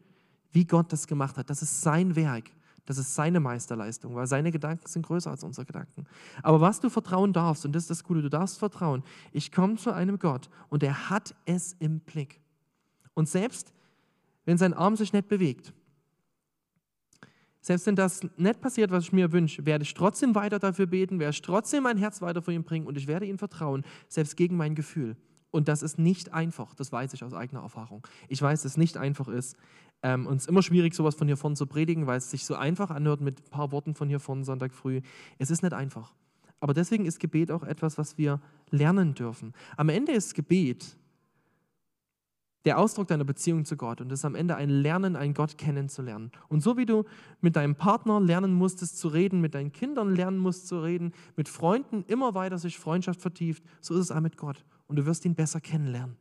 wie 0.52 0.64
Gott 0.64 0.92
das 0.92 1.08
gemacht 1.08 1.36
hat. 1.36 1.50
Das 1.50 1.62
ist 1.62 1.80
sein 1.80 2.14
Werk. 2.14 2.50
Das 2.86 2.96
ist 2.96 3.14
seine 3.14 3.40
Meisterleistung, 3.40 4.14
weil 4.14 4.26
seine 4.28 4.52
Gedanken 4.52 4.86
sind 4.86 5.04
größer 5.04 5.30
als 5.30 5.42
unsere 5.42 5.66
Gedanken. 5.66 6.06
Aber 6.42 6.60
was 6.60 6.80
du 6.80 6.90
vertrauen 6.90 7.32
darfst, 7.32 7.64
und 7.64 7.72
das 7.72 7.84
ist 7.84 7.90
das 7.90 8.04
Gute, 8.04 8.22
du 8.22 8.30
darfst 8.30 8.58
vertrauen, 8.58 9.02
ich 9.32 9.52
komme 9.52 9.76
zu 9.76 9.92
einem 9.92 10.18
Gott 10.18 10.48
und 10.68 10.82
er 10.82 11.10
hat 11.10 11.34
es 11.44 11.74
im 11.78 12.00
Blick. 12.00 12.40
Und 13.14 13.28
selbst 13.28 13.72
wenn 14.44 14.58
sein 14.58 14.74
Arm 14.74 14.96
sich 14.96 15.12
nicht 15.12 15.28
bewegt, 15.28 15.72
selbst 17.60 17.86
wenn 17.86 17.96
das 17.96 18.22
nicht 18.36 18.60
passiert, 18.60 18.90
was 18.90 19.04
ich 19.04 19.12
mir 19.12 19.32
wünsche, 19.32 19.66
werde 19.66 19.84
ich 19.84 19.94
trotzdem 19.94 20.34
weiter 20.34 20.58
dafür 20.58 20.86
beten, 20.86 21.18
werde 21.18 21.32
ich 21.32 21.42
trotzdem 21.42 21.82
mein 21.82 21.98
Herz 21.98 22.22
weiter 22.22 22.42
vor 22.42 22.54
ihm 22.54 22.64
bringen 22.64 22.86
und 22.86 22.96
ich 22.96 23.06
werde 23.06 23.26
ihm 23.26 23.38
vertrauen, 23.38 23.84
selbst 24.08 24.36
gegen 24.36 24.56
mein 24.56 24.74
Gefühl. 24.74 25.16
Und 25.50 25.68
das 25.68 25.82
ist 25.82 25.98
nicht 25.98 26.32
einfach, 26.32 26.74
das 26.74 26.92
weiß 26.92 27.12
ich 27.12 27.24
aus 27.24 27.34
eigener 27.34 27.62
Erfahrung. 27.62 28.06
Ich 28.28 28.40
weiß, 28.40 28.62
dass 28.62 28.72
es 28.72 28.76
nicht 28.78 28.96
einfach 28.96 29.28
ist. 29.28 29.56
Ähm, 30.02 30.26
und 30.26 30.36
es 30.36 30.42
ist 30.44 30.48
immer 30.48 30.62
schwierig, 30.62 30.94
sowas 30.94 31.16
von 31.16 31.26
hier 31.26 31.36
vorne 31.36 31.56
zu 31.56 31.66
predigen, 31.66 32.06
weil 32.06 32.18
es 32.18 32.30
sich 32.30 32.44
so 32.44 32.54
einfach 32.54 32.90
anhört 32.90 33.20
mit 33.20 33.40
ein 33.40 33.50
paar 33.50 33.72
Worten 33.72 33.94
von 33.94 34.08
hier 34.08 34.20
vorne 34.20 34.44
Sonntag 34.44 34.72
früh. 34.72 35.00
Es 35.38 35.50
ist 35.50 35.62
nicht 35.62 35.72
einfach. 35.72 36.14
Aber 36.60 36.74
deswegen 36.74 37.06
ist 37.06 37.18
Gebet 37.18 37.50
auch 37.50 37.64
etwas, 37.64 37.98
was 37.98 38.16
wir 38.16 38.40
lernen 38.70 39.14
dürfen. 39.14 39.54
Am 39.76 39.88
Ende 39.88 40.12
ist 40.12 40.34
Gebet 40.34 40.96
der 42.64 42.78
Ausdruck 42.78 43.08
deiner 43.08 43.24
Beziehung 43.24 43.64
zu 43.64 43.76
Gott 43.76 44.00
und 44.00 44.12
es 44.12 44.20
ist 44.20 44.24
am 44.24 44.34
Ende 44.34 44.56
ein 44.56 44.68
Lernen, 44.68 45.16
einen 45.16 45.34
Gott 45.34 45.56
kennenzulernen. 45.56 46.30
Und 46.48 46.60
so 46.60 46.76
wie 46.76 46.86
du 46.86 47.04
mit 47.40 47.56
deinem 47.56 47.74
Partner 47.74 48.20
lernen 48.20 48.52
musstest 48.52 48.98
zu 48.98 49.08
reden, 49.08 49.40
mit 49.40 49.54
deinen 49.54 49.72
Kindern 49.72 50.14
lernen 50.14 50.38
musst 50.38 50.68
zu 50.68 50.82
reden, 50.82 51.12
mit 51.36 51.48
Freunden 51.48 52.04
immer 52.06 52.34
weiter 52.34 52.58
sich 52.58 52.78
Freundschaft 52.78 53.20
vertieft, 53.20 53.64
so 53.80 53.94
ist 53.94 54.00
es 54.00 54.10
auch 54.10 54.20
mit 54.20 54.36
Gott. 54.36 54.64
Und 54.86 54.96
du 54.96 55.06
wirst 55.06 55.24
ihn 55.24 55.34
besser 55.34 55.60
kennenlernen. 55.60 56.16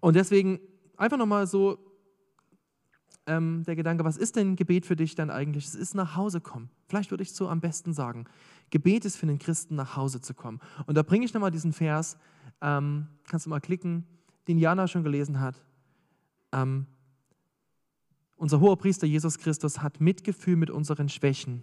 Und 0.00 0.14
deswegen 0.14 0.60
einfach 0.96 1.16
nochmal 1.16 1.46
so 1.46 1.78
ähm, 3.26 3.62
der 3.64 3.76
Gedanke, 3.76 4.04
was 4.04 4.16
ist 4.16 4.36
denn 4.36 4.56
Gebet 4.56 4.86
für 4.86 4.96
dich 4.96 5.14
dann 5.14 5.30
eigentlich? 5.30 5.64
Es 5.64 5.74
ist 5.74 5.94
nach 5.94 6.16
Hause 6.16 6.40
kommen. 6.40 6.70
Vielleicht 6.88 7.10
würde 7.10 7.22
ich 7.22 7.32
so 7.32 7.48
am 7.48 7.60
besten 7.60 7.92
sagen. 7.92 8.26
Gebet 8.70 9.04
ist 9.04 9.16
für 9.16 9.26
den 9.26 9.38
Christen 9.38 9.76
nach 9.76 9.96
Hause 9.96 10.20
zu 10.20 10.34
kommen. 10.34 10.60
Und 10.86 10.96
da 10.96 11.02
bringe 11.02 11.24
ich 11.24 11.34
nochmal 11.34 11.50
diesen 11.50 11.72
Vers, 11.72 12.16
ähm, 12.60 13.08
kannst 13.28 13.46
du 13.46 13.50
mal 13.50 13.60
klicken, 13.60 14.06
den 14.48 14.58
Jana 14.58 14.88
schon 14.88 15.04
gelesen 15.04 15.40
hat. 15.40 15.62
Ähm, 16.52 16.86
unser 18.36 18.60
hoher 18.60 18.76
Priester 18.76 19.06
Jesus 19.06 19.38
Christus 19.38 19.82
hat 19.82 20.00
Mitgefühl 20.00 20.56
mit 20.56 20.70
unseren 20.70 21.08
Schwächen, 21.08 21.62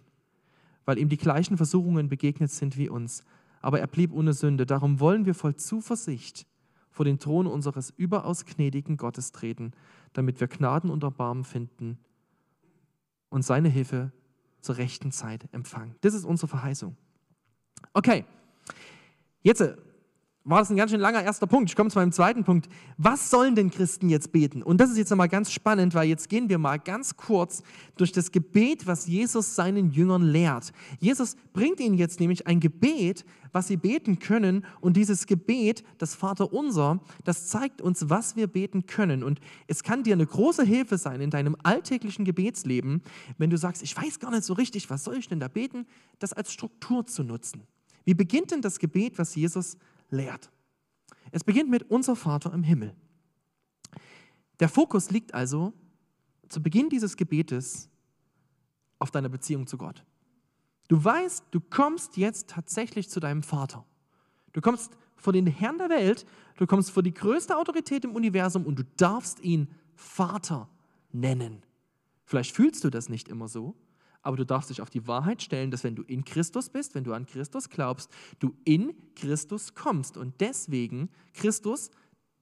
weil 0.85 0.97
ihm 0.97 1.09
die 1.09 1.17
gleichen 1.17 1.57
Versuchungen 1.57 2.07
begegnet 2.07 2.51
sind 2.51 2.77
wie 2.77 2.89
uns. 2.89 3.23
Aber 3.61 3.79
er 3.79 3.87
blieb 3.87 4.13
ohne 4.13 4.33
Sünde. 4.33 4.65
Darum 4.65 4.99
wollen 4.99 5.25
wir 5.25 5.35
voll 5.35 5.55
Zuversicht 5.55 6.47
vor 6.89 7.05
den 7.05 7.19
Thron 7.19 7.47
unseres 7.47 7.91
überaus 7.91 8.45
gnädigen 8.45 8.97
Gottes 8.97 9.31
treten, 9.31 9.73
damit 10.13 10.39
wir 10.39 10.47
Gnaden 10.47 10.89
und 10.89 11.03
Erbarmen 11.03 11.43
finden 11.43 11.99
und 13.29 13.43
seine 13.43 13.69
Hilfe 13.69 14.11
zur 14.61 14.77
rechten 14.77 15.11
Zeit 15.11 15.47
empfangen. 15.51 15.95
Das 16.01 16.13
ist 16.13 16.25
unsere 16.25 16.47
Verheißung. 16.47 16.95
Okay, 17.93 18.25
jetzt 19.41 19.63
war 20.49 20.59
das 20.59 20.71
ein 20.71 20.77
ganz 20.77 20.89
schön 20.89 20.99
langer 20.99 21.21
erster 21.21 21.45
Punkt. 21.45 21.69
Ich 21.69 21.75
komme 21.75 21.91
zu 21.91 21.99
meinem 21.99 22.11
zweiten 22.11 22.43
Punkt. 22.43 22.69
Was 22.97 23.29
sollen 23.29 23.53
denn 23.53 23.69
Christen 23.69 24.09
jetzt 24.09 24.31
beten? 24.31 24.63
Und 24.63 24.81
das 24.81 24.89
ist 24.89 24.97
jetzt 24.97 25.11
nochmal 25.11 25.29
ganz 25.29 25.51
spannend, 25.51 25.93
weil 25.93 26.07
jetzt 26.07 26.27
gehen 26.27 26.49
wir 26.49 26.57
mal 26.57 26.77
ganz 26.77 27.15
kurz 27.15 27.61
durch 27.97 28.11
das 28.11 28.31
Gebet, 28.31 28.87
was 28.87 29.05
Jesus 29.05 29.55
seinen 29.55 29.91
Jüngern 29.91 30.23
lehrt. 30.23 30.71
Jesus 30.99 31.35
bringt 31.53 31.79
ihnen 31.79 31.95
jetzt 31.95 32.19
nämlich 32.19 32.47
ein 32.47 32.59
Gebet, 32.59 33.25
was 33.51 33.67
sie 33.67 33.77
beten 33.77 34.17
können. 34.17 34.65
Und 34.81 34.97
dieses 34.97 35.27
Gebet, 35.27 35.83
das 35.99 36.15
Vater 36.15 36.51
unser, 36.51 36.99
das 37.23 37.47
zeigt 37.47 37.79
uns, 37.79 38.09
was 38.09 38.35
wir 38.35 38.47
beten 38.47 38.87
können. 38.87 39.23
Und 39.23 39.39
es 39.67 39.83
kann 39.83 40.03
dir 40.03 40.13
eine 40.13 40.25
große 40.25 40.63
Hilfe 40.63 40.97
sein 40.97 41.21
in 41.21 41.29
deinem 41.29 41.55
alltäglichen 41.61 42.25
Gebetsleben, 42.25 43.03
wenn 43.37 43.51
du 43.51 43.57
sagst, 43.57 43.83
ich 43.83 43.95
weiß 43.95 44.19
gar 44.19 44.31
nicht 44.31 44.45
so 44.45 44.53
richtig, 44.53 44.89
was 44.89 45.03
soll 45.03 45.17
ich 45.17 45.27
denn 45.27 45.39
da 45.39 45.47
beten, 45.47 45.85
das 46.17 46.33
als 46.33 46.51
Struktur 46.51 47.05
zu 47.05 47.23
nutzen. 47.23 47.67
Wie 48.05 48.15
beginnt 48.15 48.49
denn 48.49 48.61
das 48.61 48.79
Gebet, 48.79 49.19
was 49.19 49.35
Jesus 49.35 49.77
lehrt. 50.09 50.51
Es 51.31 51.43
beginnt 51.43 51.69
mit 51.69 51.89
unser 51.89 52.15
Vater 52.15 52.53
im 52.53 52.63
Himmel. 52.63 52.95
Der 54.59 54.69
Fokus 54.69 55.11
liegt 55.11 55.33
also 55.33 55.73
zu 56.49 56.61
Beginn 56.61 56.89
dieses 56.89 57.15
Gebetes 57.15 57.89
auf 58.97 59.11
deiner 59.11 59.29
Beziehung 59.29 59.67
zu 59.67 59.77
Gott. 59.77 60.03
Du 60.87 61.03
weißt, 61.03 61.45
du 61.51 61.61
kommst 61.61 62.17
jetzt 62.17 62.49
tatsächlich 62.49 63.09
zu 63.09 63.19
deinem 63.19 63.43
Vater. 63.43 63.85
Du 64.53 64.61
kommst 64.61 64.97
vor 65.15 65.33
den 65.33 65.47
Herrn 65.47 65.77
der 65.77 65.89
Welt, 65.89 66.25
du 66.57 66.65
kommst 66.65 66.91
vor 66.91 67.03
die 67.03 67.13
größte 67.13 67.55
Autorität 67.55 68.03
im 68.03 68.15
Universum 68.15 68.65
und 68.65 68.79
du 68.79 68.83
darfst 68.97 69.39
ihn 69.41 69.67
Vater 69.95 70.67
nennen. 71.11 71.63
Vielleicht 72.25 72.55
fühlst 72.55 72.83
du 72.83 72.89
das 72.89 73.09
nicht 73.09 73.27
immer 73.27 73.47
so, 73.47 73.75
aber 74.29 74.37
du 74.37 74.45
darfst 74.45 74.69
dich 74.69 74.79
auf 74.79 74.91
die 74.91 75.07
Wahrheit 75.07 75.41
stellen, 75.41 75.71
dass 75.71 75.83
wenn 75.83 75.95
du 75.95 76.03
in 76.03 76.23
Christus 76.23 76.69
bist, 76.69 76.93
wenn 76.93 77.03
du 77.03 77.13
an 77.13 77.25
Christus 77.25 77.67
glaubst, 77.67 78.11
du 78.37 78.53
in 78.63 78.93
Christus 79.15 79.73
kommst. 79.73 80.17
Und 80.17 80.39
deswegen 80.39 81.09
Christus 81.33 81.89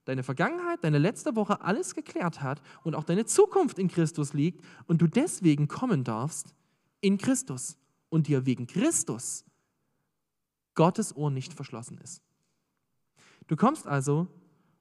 deine 0.04 0.22
Vergangenheit, 0.22 0.84
deine 0.84 0.98
letzte 0.98 1.34
Woche 1.34 1.62
alles 1.62 1.94
geklärt 1.94 2.42
hat 2.42 2.60
und 2.82 2.94
auch 2.94 3.04
deine 3.04 3.24
Zukunft 3.24 3.78
in 3.78 3.88
Christus 3.88 4.34
liegt 4.34 4.62
und 4.86 5.00
du 5.00 5.06
deswegen 5.06 5.66
kommen 5.66 6.04
darfst 6.04 6.54
in 7.00 7.16
Christus 7.16 7.78
und 8.10 8.26
dir 8.26 8.44
wegen 8.44 8.66
Christus 8.66 9.46
Gottes 10.74 11.16
Ohr 11.16 11.30
nicht 11.30 11.54
verschlossen 11.54 11.96
ist. 12.04 12.22
Du 13.46 13.56
kommst 13.56 13.86
also, 13.86 14.28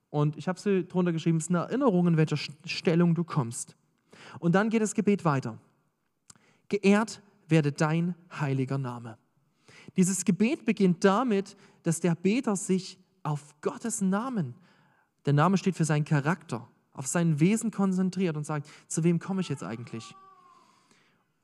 und 0.09 0.35
ich 0.35 0.49
habe 0.49 0.59
sie 0.59 0.85
drunter 0.85 1.13
geschrieben, 1.13 1.37
es 1.37 1.45
ist 1.45 1.51
eine 1.51 1.59
Erinnerung, 1.59 2.07
in 2.07 2.17
welcher 2.17 2.37
Stellung 2.65 3.15
du 3.15 3.23
kommst. 3.23 3.77
Und 4.39 4.55
dann 4.55 4.69
geht 4.69 4.81
das 4.81 4.93
Gebet 4.93 5.23
weiter. 5.23 5.57
Geehrt 6.69 7.21
werde 7.47 7.71
dein 7.71 8.15
heiliger 8.31 8.77
Name. 8.77 9.17
Dieses 9.95 10.25
Gebet 10.25 10.65
beginnt 10.65 11.03
damit, 11.03 11.55
dass 11.83 11.99
der 11.99 12.15
Beter 12.15 12.55
sich 12.55 12.99
auf 13.23 13.59
Gottes 13.61 14.01
Namen, 14.01 14.55
der 15.25 15.33
Name 15.33 15.57
steht 15.57 15.75
für 15.75 15.85
seinen 15.85 16.05
Charakter, 16.05 16.67
auf 16.93 17.07
sein 17.07 17.39
Wesen 17.39 17.71
konzentriert 17.71 18.37
und 18.37 18.45
sagt, 18.45 18.67
zu 18.87 19.03
wem 19.03 19.19
komme 19.19 19.41
ich 19.41 19.49
jetzt 19.49 19.63
eigentlich? 19.63 20.15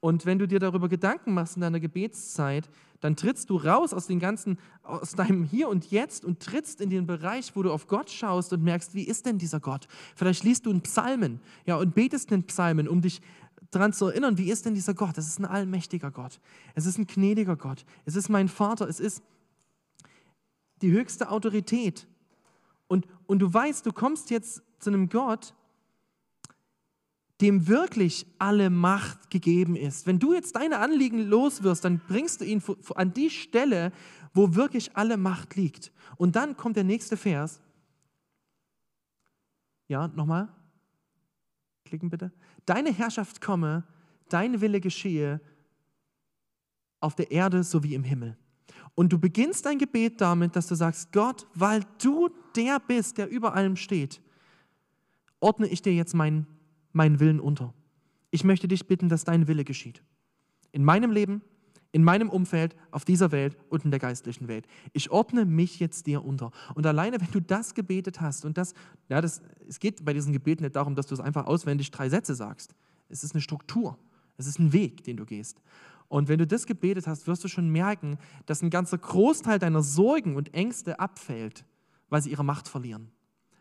Und 0.03 0.25
wenn 0.25 0.37
du 0.37 0.49
dir 0.49 0.59
darüber 0.59 0.89
Gedanken 0.89 1.33
machst 1.33 1.55
in 1.55 1.61
deiner 1.61 1.79
Gebetszeit, 1.79 2.69
dann 2.99 3.15
trittst 3.15 3.49
du 3.49 3.55
raus 3.55 3.93
aus, 3.93 4.05
den 4.05 4.19
ganzen, 4.19 4.59
aus 4.81 5.13
deinem 5.13 5.45
Hier 5.45 5.69
und 5.69 5.91
Jetzt 5.91 6.25
und 6.25 6.41
trittst 6.41 6.81
in 6.81 6.89
den 6.89 7.05
Bereich, 7.05 7.55
wo 7.55 7.63
du 7.63 7.71
auf 7.71 7.87
Gott 7.87 8.09
schaust 8.09 8.51
und 8.51 8.63
merkst, 8.63 8.95
wie 8.95 9.03
ist 9.03 9.25
denn 9.25 9.37
dieser 9.37 9.61
Gott? 9.61 9.87
Vielleicht 10.15 10.43
liest 10.43 10.65
du 10.65 10.71
einen 10.71 10.81
Psalmen 10.81 11.39
ja, 11.65 11.77
und 11.77 11.95
betest 11.95 12.33
einen 12.33 12.43
Psalmen, 12.43 12.89
um 12.89 13.01
dich 13.01 13.21
daran 13.75 13.93
zu 13.93 14.07
erinnern, 14.07 14.37
wie 14.37 14.49
ist 14.49 14.65
denn 14.65 14.75
dieser 14.75 14.93
Gott? 14.93 15.17
Es 15.17 15.27
ist 15.27 15.39
ein 15.39 15.45
allmächtiger 15.45 16.11
Gott. 16.11 16.39
Es 16.75 16.85
ist 16.85 16.97
ein 16.97 17.07
gnädiger 17.07 17.55
Gott. 17.55 17.85
Es 18.05 18.15
ist 18.15 18.29
mein 18.29 18.47
Vater. 18.47 18.87
Es 18.87 18.99
ist 18.99 19.23
die 20.81 20.91
höchste 20.91 21.29
Autorität. 21.29 22.07
Und, 22.87 23.07
und 23.25 23.39
du 23.39 23.53
weißt, 23.53 23.85
du 23.85 23.91
kommst 23.91 24.29
jetzt 24.29 24.61
zu 24.79 24.89
einem 24.89 25.09
Gott, 25.09 25.55
dem 27.41 27.67
wirklich 27.67 28.25
alle 28.39 28.69
Macht 28.69 29.29
gegeben 29.29 29.75
ist. 29.75 30.07
Wenn 30.07 30.19
du 30.19 30.33
jetzt 30.33 30.55
deine 30.55 30.79
Anliegen 30.79 31.19
loswirst, 31.19 31.83
dann 31.83 31.99
bringst 32.07 32.41
du 32.41 32.45
ihn 32.45 32.61
an 32.95 33.13
die 33.13 33.29
Stelle, 33.29 33.91
wo 34.33 34.55
wirklich 34.55 34.95
alle 34.95 35.17
Macht 35.17 35.55
liegt. 35.55 35.91
Und 36.17 36.35
dann 36.35 36.55
kommt 36.55 36.77
der 36.77 36.83
nächste 36.83 37.17
Vers. 37.17 37.59
Ja, 39.87 40.07
nochmal. 40.09 40.49
Klicken 41.85 42.09
bitte. 42.09 42.31
Deine 42.65 42.93
Herrschaft 42.93 43.41
komme, 43.41 43.83
dein 44.29 44.61
Wille 44.61 44.79
geschehe 44.79 45.41
auf 46.99 47.15
der 47.15 47.31
Erde 47.31 47.63
sowie 47.63 47.95
im 47.95 48.03
Himmel. 48.03 48.37
Und 48.95 49.11
du 49.11 49.19
beginnst 49.19 49.65
dein 49.65 49.79
Gebet 49.79 50.21
damit, 50.21 50.55
dass 50.55 50.67
du 50.67 50.75
sagst, 50.75 51.11
Gott, 51.11 51.47
weil 51.53 51.81
du 52.01 52.29
der 52.55 52.79
bist, 52.79 53.17
der 53.17 53.29
über 53.29 53.55
allem 53.55 53.75
steht, 53.75 54.21
ordne 55.39 55.67
ich 55.67 55.81
dir 55.81 55.93
jetzt 55.93 56.13
meinen, 56.13 56.47
meinen 56.91 57.19
Willen 57.19 57.39
unter. 57.39 57.73
Ich 58.31 58.43
möchte 58.43 58.67
dich 58.67 58.87
bitten, 58.87 59.09
dass 59.09 59.23
dein 59.25 59.47
Wille 59.47 59.63
geschieht. 59.63 60.03
In 60.71 60.83
meinem 60.83 61.11
Leben, 61.11 61.41
in 61.93 62.03
meinem 62.03 62.29
Umfeld, 62.29 62.75
auf 62.91 63.05
dieser 63.05 63.31
Welt 63.31 63.55
und 63.69 63.85
in 63.85 63.91
der 63.91 63.99
geistlichen 63.99 64.47
Welt. 64.47 64.65
Ich 64.93 65.11
ordne 65.11 65.45
mich 65.45 65.79
jetzt 65.79 66.07
dir 66.07 66.25
unter. 66.25 66.51
Und 66.73 66.85
alleine, 66.87 67.21
wenn 67.21 67.31
du 67.31 67.39
das 67.39 67.75
gebetet 67.75 68.19
hast, 68.19 68.45
und 68.45 68.57
das, 68.57 68.73
ja, 69.09 69.21
das, 69.21 69.41
es 69.69 69.79
geht 69.79 70.03
bei 70.03 70.11
diesen 70.11 70.33
Gebeten 70.33 70.63
nicht 70.63 70.75
darum, 70.75 70.95
dass 70.95 71.05
du 71.05 71.13
es 71.13 71.21
einfach 71.21 71.45
auswendig 71.45 71.91
drei 71.91 72.09
Sätze 72.09 72.33
sagst. 72.33 72.75
Es 73.09 73.23
ist 73.23 73.35
eine 73.35 73.41
Struktur. 73.41 73.97
Es 74.37 74.47
ist 74.47 74.59
ein 74.59 74.73
Weg, 74.73 75.03
den 75.03 75.17
du 75.17 75.25
gehst. 75.25 75.61
Und 76.07 76.27
wenn 76.27 76.39
du 76.39 76.47
das 76.47 76.65
gebetet 76.65 77.05
hast, 77.05 77.27
wirst 77.27 77.43
du 77.43 77.47
schon 77.47 77.69
merken, 77.69 78.17
dass 78.47 78.63
ein 78.63 78.71
ganzer 78.71 78.97
Großteil 78.97 79.59
deiner 79.59 79.83
Sorgen 79.83 80.35
und 80.35 80.53
Ängste 80.55 80.99
abfällt, 80.99 81.63
weil 82.09 82.23
sie 82.23 82.31
ihre 82.31 82.43
Macht 82.43 82.67
verlieren. 82.67 83.11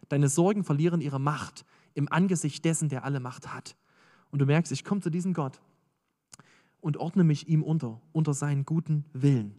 Deine 0.09 0.31
Sorgen 0.31 0.65
verlieren 0.65 1.03
ihre 1.03 1.21
Macht 1.21 1.67
im 1.93 2.11
Angesicht 2.11 2.65
dessen, 2.65 2.89
der 2.89 3.05
alle 3.05 3.21
Macht 3.21 3.53
hat. 3.53 3.77
Und 4.31 4.39
du 4.39 4.47
merkst, 4.47 4.73
ich 4.73 4.85
komme 4.85 5.03
zu 5.03 5.11
diesem 5.11 5.35
Gott 5.35 5.61
und 6.83 6.99
ordne 6.99 7.25
mich 7.25 7.49
ihm 7.49 7.63
unter, 7.63 8.03
unter 8.13 8.35
seinen 8.35 8.67
guten 8.67 9.07
Willen. 9.15 9.55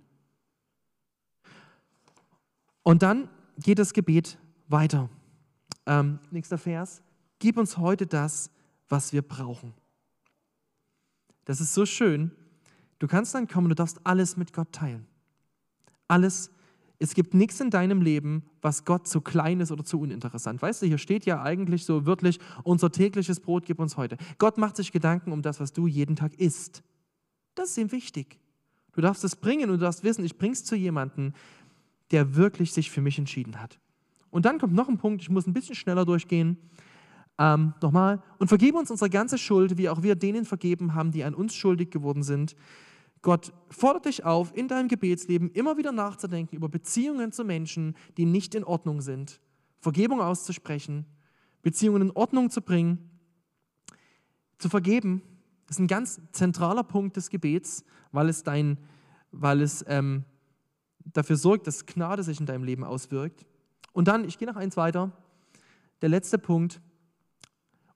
Und 2.83 3.01
dann 3.01 3.29
geht 3.57 3.79
das 3.79 3.93
Gebet 3.93 4.38
weiter. 4.67 5.09
Ähm, 5.86 6.19
nächster 6.29 6.57
Vers. 6.57 7.01
Gib 7.39 7.57
uns 7.57 7.77
heute 7.77 8.05
das, 8.05 8.51
was 8.89 9.13
wir 9.13 9.21
brauchen. 9.21 9.73
Das 11.45 11.59
ist 11.59 11.73
so 11.73 11.86
schön. 11.86 12.31
Du 12.99 13.07
kannst 13.07 13.33
dann 13.33 13.47
kommen, 13.47 13.69
du 13.69 13.75
darfst 13.75 13.99
alles 14.05 14.38
mit 14.38 14.53
Gott 14.53 14.71
teilen. 14.71 15.07
Alles. 16.07 16.51
Es 16.99 17.15
gibt 17.15 17.33
nichts 17.33 17.59
in 17.59 17.69
deinem 17.69 18.01
Leben, 18.01 18.43
was 18.62 18.86
Gott 18.86 19.07
zu 19.07 19.19
klein 19.19 19.59
ist 19.59 19.71
oder 19.71 19.83
zu 19.83 19.99
uninteressant. 19.99 20.62
Weißt 20.62 20.81
du, 20.81 20.86
hier 20.86 20.97
steht 20.97 21.25
ja 21.25 21.41
eigentlich 21.41 21.86
so 21.86 22.05
wörtlich, 22.05 22.39
unser 22.63 22.91
tägliches 22.91 23.39
Brot 23.39 23.65
gib 23.65 23.79
uns 23.79 23.97
heute. 23.97 24.17
Gott 24.38 24.57
macht 24.57 24.77
sich 24.77 24.91
Gedanken 24.91 25.31
um 25.31 25.41
das, 25.41 25.59
was 25.59 25.73
du 25.73 25.88
jeden 25.88 26.15
Tag 26.15 26.33
isst. 26.36 26.83
Das 27.55 27.69
ist 27.69 27.77
ihm 27.77 27.91
wichtig. 27.91 28.39
Du 28.93 29.01
darfst 29.01 29.23
es 29.23 29.35
bringen 29.35 29.69
und 29.69 29.77
du 29.77 29.83
darfst 29.83 30.03
wissen, 30.03 30.23
ich 30.23 30.37
bringe 30.37 30.53
es 30.53 30.63
zu 30.63 30.75
jemandem, 30.75 31.33
der 32.11 32.35
wirklich 32.35 32.73
sich 32.73 32.91
für 32.91 33.01
mich 33.01 33.17
entschieden 33.17 33.59
hat. 33.59 33.79
Und 34.29 34.45
dann 34.45 34.59
kommt 34.59 34.73
noch 34.73 34.89
ein 34.89 34.97
Punkt, 34.97 35.21
ich 35.21 35.29
muss 35.29 35.47
ein 35.47 35.53
bisschen 35.53 35.75
schneller 35.75 36.05
durchgehen. 36.05 36.57
Ähm, 37.39 37.73
nochmal. 37.81 38.21
Und 38.37 38.47
vergebe 38.47 38.77
uns 38.77 38.91
unsere 38.91 39.09
ganze 39.09 39.37
Schuld, 39.37 39.77
wie 39.77 39.89
auch 39.89 40.03
wir 40.03 40.15
denen 40.15 40.45
vergeben 40.45 40.93
haben, 40.93 41.11
die 41.11 41.23
an 41.23 41.33
uns 41.33 41.55
schuldig 41.55 41.89
geworden 41.89 42.23
sind. 42.23 42.55
Gott 43.23 43.53
fordert 43.69 44.05
dich 44.05 44.25
auf, 44.25 44.55
in 44.55 44.67
deinem 44.67 44.89
Gebetsleben 44.89 45.49
immer 45.51 45.77
wieder 45.77 45.91
nachzudenken 45.91 46.55
über 46.55 46.69
Beziehungen 46.69 47.31
zu 47.31 47.43
Menschen, 47.43 47.95
die 48.17 48.25
nicht 48.25 48.53
in 48.53 48.63
Ordnung 48.63 49.01
sind. 49.01 49.39
Vergebung 49.79 50.21
auszusprechen, 50.21 51.05
Beziehungen 51.61 52.09
in 52.09 52.11
Ordnung 52.11 52.49
zu 52.49 52.61
bringen, 52.61 53.09
zu 54.57 54.69
vergeben. 54.69 55.21
Das 55.67 55.78
ist 55.78 55.80
ein 55.80 55.88
ganz 55.88 56.21
zentraler 56.32 56.84
Punkt 56.84 57.17
des 57.17 57.30
Gebets, 57.30 57.84
weil 58.12 58.30
es, 58.30 58.43
dein, 58.43 58.78
weil 59.32 59.62
es 59.62 59.84
ähm, 59.88 60.23
dafür 61.06 61.36
sorgt, 61.36 61.67
dass 61.67 61.86
Gnade 61.86 62.23
sich 62.23 62.39
in 62.39 62.45
deinem 62.45 62.63
Leben 62.63 62.84
auswirkt. 62.84 63.45
Und 63.91 64.08
dann, 64.08 64.26
ich 64.26 64.38
gehe 64.38 64.47
noch 64.47 64.56
eins 64.56 64.78
weiter, 64.78 65.12
der 66.02 66.10
letzte 66.10 66.38
Punkt, 66.38 66.82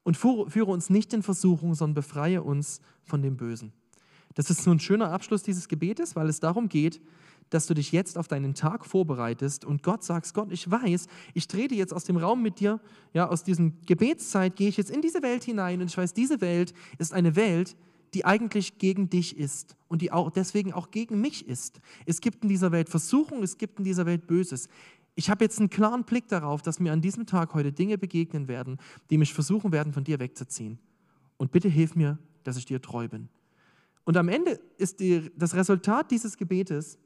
und 0.04 0.16
führe 0.16 0.72
uns 0.72 0.90
nicht 0.90 1.14
in 1.14 1.22
Versuchung, 1.22 1.76
sondern 1.76 1.96
befreie 1.96 2.42
uns 2.42 2.80
von 3.04 3.22
dem 3.22 3.36
Bösen. 3.36 3.74
Das 4.36 4.50
ist 4.50 4.64
so 4.64 4.72
ein 4.72 4.80
schöner 4.80 5.12
Abschluss 5.12 5.44
dieses 5.44 5.68
Gebetes, 5.68 6.16
weil 6.16 6.30
es 6.30 6.40
darum 6.40 6.70
geht, 6.70 7.02
dass 7.50 7.68
du 7.68 7.74
dich 7.74 7.92
jetzt 7.92 8.18
auf 8.18 8.28
deinen 8.28 8.54
Tag 8.54 8.86
vorbereitest 8.86 9.66
und 9.66 9.84
Gott 9.84 10.04
sagst, 10.04 10.34
Gott, 10.34 10.52
ich 10.52 10.70
weiß, 10.70 11.08
ich 11.34 11.48
trete 11.48 11.76
jetzt 11.76 11.94
aus 11.94 12.04
dem 12.04 12.18
Raum 12.18 12.42
mit 12.42 12.60
dir, 12.60 12.80
ja, 13.14 13.28
aus 13.30 13.44
diesem 13.44 13.82
Gebetszeit 13.86 14.56
gehe 14.56 14.70
ich 14.70 14.78
jetzt 14.78 14.92
in 14.92 15.02
diese 15.02 15.22
Welt 15.22 15.44
hinein 15.44 15.82
und 15.82 15.88
ich 15.88 15.98
weiß, 15.98 16.14
diese 16.14 16.42
Welt 16.42 16.74
ist 16.98 17.14
eine 17.14 17.36
Welt, 17.36 17.76
die 18.14 18.26
eigentlich 18.26 18.78
gegen 18.78 19.10
dich 19.10 19.38
ist 19.38 19.76
und 19.90 20.02
die 20.02 20.12
auch 20.12 20.32
deswegen 20.32 20.72
auch 20.74 20.92
gegen 20.92 21.20
mich 21.20 21.48
ist. 21.48 21.82
Es 22.06 22.22
gibt 22.22 22.44
in 22.44 22.50
dieser 22.50 22.72
Welt 22.72 22.90
Versuchung, 22.90 23.44
es 23.44 23.58
gibt 23.58 23.80
in 23.80 23.86
dieser 23.86 24.06
Welt 24.06 24.28
Böses 24.28 24.70
ich 25.18 25.32
habe 25.32 25.44
jetzt 25.44 25.60
einen 25.60 25.72
klaren 25.72 26.04
Blick 26.04 26.28
darauf, 26.28 26.62
dass 26.62 26.80
mir 26.80 26.94
an 26.94 27.02
diesem 27.02 27.26
Tag 27.26 27.56
heute 27.56 27.74
Dinge 27.74 27.98
begegnen 27.98 28.48
werden, 28.48 28.78
die 29.10 29.18
mich 29.18 29.34
versuchen 29.34 29.72
werden, 29.72 29.92
von 29.92 30.04
dir 30.04 30.20
wegzuziehen. 30.20 30.78
Und 31.38 31.52
bitte 31.52 31.68
hilf 31.68 31.96
mir, 31.96 32.20
dass 32.44 32.56
ich 32.56 32.66
dir 32.66 32.80
treu 32.80 33.08
bin. 33.08 33.28
Und 34.06 34.16
am 34.16 34.30
Ende 34.30 34.60
ist 34.78 35.00
die, 35.00 35.32
das 35.36 35.56
Resultat 35.56 36.12
dieses 36.12 36.38
Gebetes, 36.38 37.00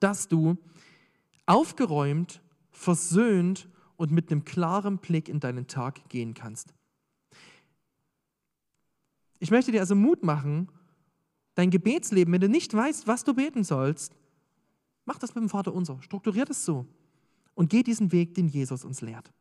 dass 0.00 0.28
du 0.28 0.56
aufgeräumt, 1.46 2.42
versöhnt 2.70 3.68
und 3.96 4.12
mit 4.12 4.30
einem 4.30 4.44
klaren 4.44 4.98
Blick 4.98 5.28
in 5.28 5.40
deinen 5.40 5.66
Tag 5.66 6.08
gehen 6.08 6.34
kannst. 6.34 6.74
Ich 9.40 9.50
möchte 9.50 9.72
dir 9.72 9.80
also 9.80 9.94
Mut 9.94 10.22
machen, 10.22 10.68
dein 11.54 11.70
Gebetsleben, 11.70 12.32
wenn 12.32 12.40
du 12.40 12.48
nicht 12.48 12.72
weißt, 12.74 13.06
was 13.06 13.24
du 13.24 13.34
beten 13.34 13.64
sollst, 13.64 14.14
mach 15.04 15.18
das 15.18 15.34
mit 15.34 15.42
dem 15.42 15.48
Vater 15.48 15.74
unser. 15.74 16.00
Strukturiert 16.02 16.50
es 16.50 16.64
so 16.64 16.86
und 17.54 17.70
geh 17.70 17.82
diesen 17.82 18.12
Weg, 18.12 18.34
den 18.34 18.48
Jesus 18.48 18.84
uns 18.84 19.00
lehrt. 19.00 19.32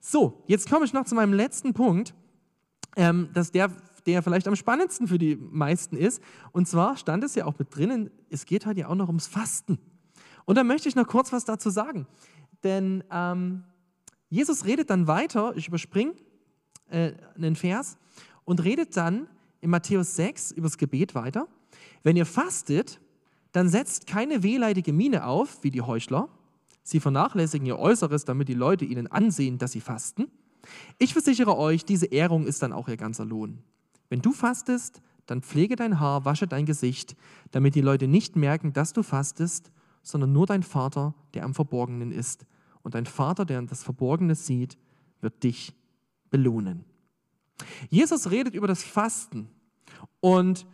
So, 0.00 0.42
jetzt 0.46 0.68
komme 0.68 0.84
ich 0.84 0.92
noch 0.92 1.04
zu 1.04 1.14
meinem 1.14 1.32
letzten 1.32 1.74
Punkt, 1.74 2.14
ähm, 2.96 3.28
dass 3.32 3.52
der, 3.52 3.70
der 4.06 4.22
vielleicht 4.22 4.48
am 4.48 4.56
spannendsten 4.56 5.08
für 5.08 5.18
die 5.18 5.36
meisten 5.36 5.96
ist. 5.96 6.22
Und 6.52 6.68
zwar 6.68 6.96
stand 6.96 7.24
es 7.24 7.34
ja 7.34 7.44
auch 7.46 7.58
mit 7.58 7.74
drinnen, 7.74 8.10
es 8.28 8.46
geht 8.46 8.66
halt 8.66 8.78
ja 8.78 8.88
auch 8.88 8.94
noch 8.94 9.08
ums 9.08 9.26
Fasten. 9.26 9.78
Und 10.44 10.56
da 10.56 10.64
möchte 10.64 10.88
ich 10.88 10.96
noch 10.96 11.06
kurz 11.06 11.32
was 11.32 11.44
dazu 11.44 11.70
sagen. 11.70 12.06
Denn 12.62 13.04
ähm, 13.10 13.64
Jesus 14.28 14.64
redet 14.64 14.90
dann 14.90 15.06
weiter, 15.06 15.56
ich 15.56 15.68
überspringe 15.68 16.14
äh, 16.88 17.12
einen 17.36 17.56
Vers, 17.56 17.98
und 18.44 18.64
redet 18.64 18.96
dann 18.96 19.28
in 19.60 19.70
Matthäus 19.70 20.16
6 20.16 20.52
über 20.52 20.66
das 20.66 20.78
Gebet 20.78 21.14
weiter. 21.14 21.46
Wenn 22.02 22.16
ihr 22.16 22.26
fastet, 22.26 23.00
dann 23.52 23.68
setzt 23.68 24.06
keine 24.06 24.42
wehleidige 24.42 24.92
Miene 24.92 25.26
auf, 25.26 25.62
wie 25.62 25.70
die 25.70 25.82
Heuchler, 25.82 26.28
Sie 26.82 27.00
vernachlässigen 27.00 27.66
ihr 27.66 27.78
Äußeres, 27.78 28.24
damit 28.24 28.48
die 28.48 28.54
Leute 28.54 28.84
ihnen 28.84 29.06
ansehen, 29.06 29.58
dass 29.58 29.72
sie 29.72 29.80
fasten. 29.80 30.26
Ich 30.98 31.12
versichere 31.12 31.56
euch, 31.56 31.84
diese 31.84 32.06
Ehrung 32.06 32.46
ist 32.46 32.62
dann 32.62 32.72
auch 32.72 32.88
ihr 32.88 32.96
ganzer 32.96 33.24
Lohn. 33.24 33.62
Wenn 34.10 34.20
du 34.20 34.32
fastest, 34.32 35.00
dann 35.24 35.40
pflege 35.40 35.76
dein 35.76 36.00
Haar, 36.00 36.24
wasche 36.26 36.46
dein 36.46 36.66
Gesicht, 36.66 37.16
damit 37.52 37.74
die 37.74 37.80
Leute 37.80 38.08
nicht 38.08 38.36
merken, 38.36 38.72
dass 38.74 38.92
du 38.92 39.02
fastest, 39.02 39.70
sondern 40.02 40.32
nur 40.32 40.46
dein 40.46 40.62
Vater, 40.62 41.14
der 41.32 41.44
am 41.44 41.54
Verborgenen 41.54 42.12
ist. 42.12 42.44
Und 42.82 42.94
dein 42.94 43.06
Vater, 43.06 43.44
der 43.44 43.62
das 43.62 43.82
Verborgene 43.82 44.34
sieht, 44.34 44.76
wird 45.20 45.42
dich 45.42 45.74
belohnen. 46.30 46.84
Jesus 47.88 48.30
redet 48.30 48.54
über 48.54 48.66
das 48.66 48.82
Fasten 48.82 49.48
und 50.20 50.66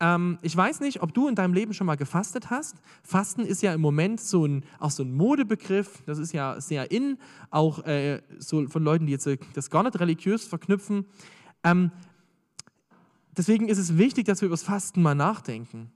ähm, 0.00 0.38
ich 0.42 0.56
weiß 0.56 0.80
nicht, 0.80 1.02
ob 1.02 1.12
du 1.12 1.28
in 1.28 1.34
deinem 1.34 1.52
Leben 1.52 1.74
schon 1.74 1.86
mal 1.86 1.96
gefastet 1.96 2.50
hast. 2.50 2.76
Fasten 3.02 3.42
ist 3.42 3.62
ja 3.62 3.74
im 3.74 3.80
Moment 3.80 4.20
so 4.20 4.46
ein, 4.46 4.64
auch 4.78 4.90
so 4.90 5.02
ein 5.02 5.12
Modebegriff. 5.12 6.02
Das 6.06 6.18
ist 6.18 6.32
ja 6.32 6.60
sehr 6.60 6.90
in, 6.90 7.18
auch 7.50 7.84
äh, 7.84 8.22
so 8.38 8.68
von 8.68 8.82
Leuten, 8.84 9.06
die 9.06 9.12
jetzt 9.12 9.26
äh, 9.26 9.38
das 9.54 9.70
gar 9.70 9.82
nicht 9.82 9.98
religiös 9.98 10.44
verknüpfen. 10.44 11.06
Ähm, 11.64 11.90
deswegen 13.38 13.68
ist 13.68 13.78
es 13.78 13.96
wichtig, 13.96 14.26
dass 14.26 14.40
wir 14.40 14.46
über 14.46 14.54
das 14.54 14.62
Fasten 14.62 15.00
mal 15.00 15.14
nachdenken. 15.14 15.90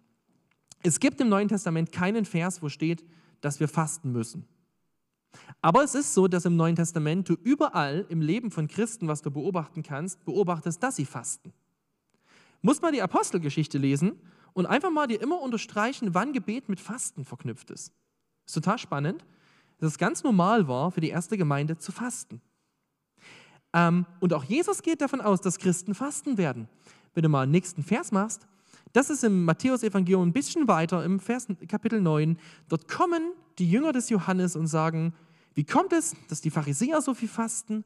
Es 0.82 1.00
gibt 1.00 1.20
im 1.20 1.28
Neuen 1.28 1.48
Testament 1.48 1.92
keinen 1.92 2.24
Vers, 2.24 2.62
wo 2.62 2.68
steht, 2.68 3.04
dass 3.40 3.60
wir 3.60 3.68
fasten 3.68 4.12
müssen. 4.12 4.46
Aber 5.60 5.82
es 5.82 5.94
ist 5.94 6.14
so, 6.14 6.28
dass 6.28 6.44
im 6.44 6.56
Neuen 6.56 6.76
Testament 6.76 7.28
du 7.28 7.34
überall 7.34 8.06
im 8.08 8.20
Leben 8.20 8.50
von 8.50 8.68
Christen, 8.68 9.08
was 9.08 9.22
du 9.22 9.30
beobachten 9.30 9.82
kannst, 9.82 10.24
beobachtest, 10.24 10.82
dass 10.82 10.96
sie 10.96 11.06
fasten 11.06 11.52
muss 12.62 12.80
man 12.80 12.92
die 12.92 13.02
Apostelgeschichte 13.02 13.76
lesen 13.76 14.18
und 14.54 14.66
einfach 14.66 14.90
mal 14.90 15.06
dir 15.06 15.20
immer 15.20 15.40
unterstreichen, 15.40 16.14
wann 16.14 16.32
Gebet 16.32 16.68
mit 16.68 16.80
Fasten 16.80 17.24
verknüpft 17.24 17.70
ist. 17.70 17.92
Ist 18.46 18.54
total 18.54 18.78
spannend, 18.78 19.24
dass 19.78 19.92
es 19.92 19.98
ganz 19.98 20.22
normal 20.22 20.68
war 20.68 20.92
für 20.92 21.00
die 21.00 21.08
erste 21.08 21.36
Gemeinde 21.36 21.76
zu 21.76 21.92
fasten. 21.92 22.40
Ähm, 23.72 24.06
und 24.20 24.32
auch 24.32 24.44
Jesus 24.44 24.82
geht 24.82 25.00
davon 25.00 25.20
aus, 25.20 25.40
dass 25.40 25.58
Christen 25.58 25.94
fasten 25.94 26.38
werden. 26.38 26.68
Wenn 27.14 27.22
du 27.22 27.28
mal 27.28 27.46
den 27.46 27.52
nächsten 27.52 27.82
Vers 27.82 28.12
machst, 28.12 28.46
das 28.92 29.10
ist 29.10 29.24
im 29.24 29.44
Matthäus-Evangelium 29.44 30.28
ein 30.28 30.32
bisschen 30.32 30.68
weiter, 30.68 31.04
im 31.04 31.18
Vers 31.18 31.46
Kapitel 31.68 32.00
9. 32.00 32.38
Dort 32.68 32.88
kommen 32.88 33.32
die 33.58 33.70
Jünger 33.70 33.92
des 33.92 34.10
Johannes 34.10 34.56
und 34.56 34.66
sagen: 34.66 35.14
Wie 35.54 35.64
kommt 35.64 35.92
es, 35.92 36.14
dass 36.28 36.40
die 36.40 36.50
Pharisäer 36.50 37.00
so 37.00 37.14
viel 37.14 37.28
fasten 37.28 37.84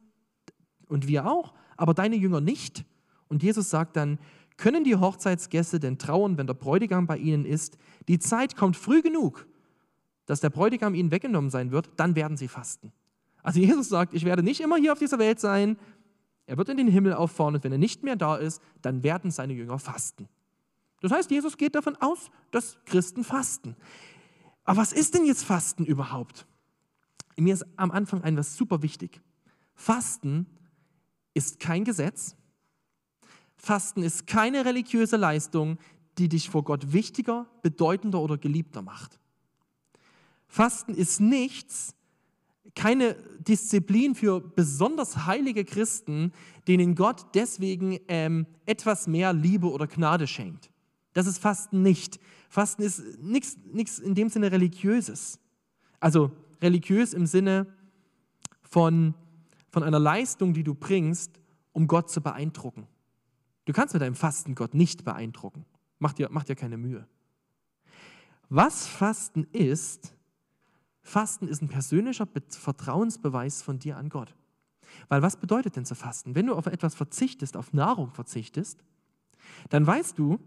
und 0.88 1.06
wir 1.06 1.26
auch, 1.26 1.54
aber 1.76 1.94
deine 1.94 2.16
Jünger 2.16 2.40
nicht? 2.40 2.84
Und 3.28 3.42
Jesus 3.42 3.70
sagt 3.70 3.96
dann: 3.96 4.18
können 4.56 4.84
die 4.84 4.96
Hochzeitsgäste 4.96 5.78
denn 5.78 5.98
trauern, 5.98 6.38
wenn 6.38 6.46
der 6.46 6.54
Bräutigam 6.54 7.06
bei 7.06 7.18
ihnen 7.18 7.44
ist? 7.44 7.76
Die 8.08 8.18
Zeit 8.18 8.56
kommt 8.56 8.76
früh 8.76 9.02
genug, 9.02 9.46
dass 10.24 10.40
der 10.40 10.50
Bräutigam 10.50 10.94
ihnen 10.94 11.10
weggenommen 11.10 11.50
sein 11.50 11.70
wird, 11.70 11.90
dann 11.96 12.16
werden 12.16 12.36
sie 12.36 12.48
fasten. 12.48 12.92
Also 13.42 13.60
Jesus 13.60 13.88
sagt, 13.88 14.14
ich 14.14 14.24
werde 14.24 14.42
nicht 14.42 14.60
immer 14.60 14.76
hier 14.76 14.92
auf 14.92 14.98
dieser 14.98 15.18
Welt 15.18 15.38
sein, 15.38 15.76
er 16.46 16.56
wird 16.56 16.68
in 16.68 16.76
den 16.76 16.88
Himmel 16.88 17.14
auffahren 17.14 17.54
und 17.54 17.64
wenn 17.64 17.72
er 17.72 17.78
nicht 17.78 18.02
mehr 18.02 18.16
da 18.16 18.36
ist, 18.36 18.62
dann 18.82 19.02
werden 19.02 19.30
seine 19.30 19.52
Jünger 19.52 19.78
fasten. 19.78 20.28
Das 21.00 21.12
heißt, 21.12 21.30
Jesus 21.30 21.56
geht 21.56 21.74
davon 21.74 21.96
aus, 21.96 22.30
dass 22.52 22.78
Christen 22.86 23.24
fasten. 23.24 23.76
Aber 24.64 24.78
was 24.78 24.92
ist 24.92 25.14
denn 25.14 25.24
jetzt 25.24 25.44
Fasten 25.44 25.84
überhaupt? 25.84 26.46
Mir 27.36 27.54
ist 27.54 27.66
am 27.76 27.90
Anfang 27.90 28.22
etwas 28.22 28.56
super 28.56 28.82
wichtig. 28.82 29.20
Fasten 29.74 30.46
ist 31.34 31.60
kein 31.60 31.84
Gesetz, 31.84 32.34
Fasten 33.56 34.02
ist 34.02 34.26
keine 34.26 34.64
religiöse 34.64 35.16
Leistung, 35.16 35.78
die 36.18 36.28
dich 36.28 36.50
vor 36.50 36.64
Gott 36.64 36.92
wichtiger, 36.92 37.46
bedeutender 37.62 38.20
oder 38.20 38.38
geliebter 38.38 38.82
macht. 38.82 39.18
Fasten 40.46 40.94
ist 40.94 41.20
nichts, 41.20 41.94
keine 42.76 43.14
Disziplin 43.40 44.14
für 44.14 44.40
besonders 44.40 45.26
heilige 45.26 45.64
Christen, 45.64 46.32
denen 46.68 46.94
Gott 46.94 47.34
deswegen 47.34 47.98
ähm, 48.06 48.46
etwas 48.66 49.08
mehr 49.08 49.32
Liebe 49.32 49.68
oder 49.70 49.88
Gnade 49.88 50.28
schenkt. 50.28 50.70
Das 51.14 51.26
ist 51.26 51.38
Fasten 51.38 51.82
nicht. 51.82 52.20
Fasten 52.48 52.82
ist 52.82 53.02
nichts 53.22 53.98
in 53.98 54.14
dem 54.14 54.28
Sinne 54.28 54.52
religiöses. 54.52 55.40
Also 55.98 56.30
religiös 56.60 57.14
im 57.14 57.26
Sinne 57.26 57.66
von, 58.62 59.14
von 59.70 59.82
einer 59.82 59.98
Leistung, 59.98 60.52
die 60.52 60.62
du 60.62 60.74
bringst, 60.74 61.40
um 61.72 61.86
Gott 61.86 62.10
zu 62.10 62.20
beeindrucken. 62.20 62.86
Du 63.64 63.72
kannst 63.72 63.94
mit 63.94 64.02
deinem 64.02 64.14
Fasten 64.14 64.54
Gott 64.54 64.74
nicht 64.74 65.04
beeindrucken. 65.04 65.64
Mach 65.98 66.12
dir, 66.12 66.28
mach 66.30 66.44
dir 66.44 66.54
keine 66.54 66.76
Mühe. 66.76 67.06
Was 68.48 68.86
Fasten 68.86 69.44
ist, 69.52 70.14
Fasten 71.06 71.46
ist 71.46 71.62
ein 71.62 71.68
persönlicher 71.68 72.26
Vertrauensbeweis 72.48 73.62
von 73.62 73.78
dir 73.78 73.96
an 73.96 74.08
Gott. 74.08 74.34
Weil 75.08 75.22
was 75.22 75.36
bedeutet 75.36 75.76
denn 75.76 75.84
zu 75.84 75.94
fasten? 75.94 76.34
Wenn 76.34 76.46
du 76.46 76.54
auf 76.56 76.66
etwas 76.66 76.96
verzichtest, 76.96 77.56
auf 77.56 77.72
Nahrung 77.72 78.10
verzichtest, 78.10 78.82
dann 79.70 79.86
weißt 79.86 80.18
du, 80.18 80.40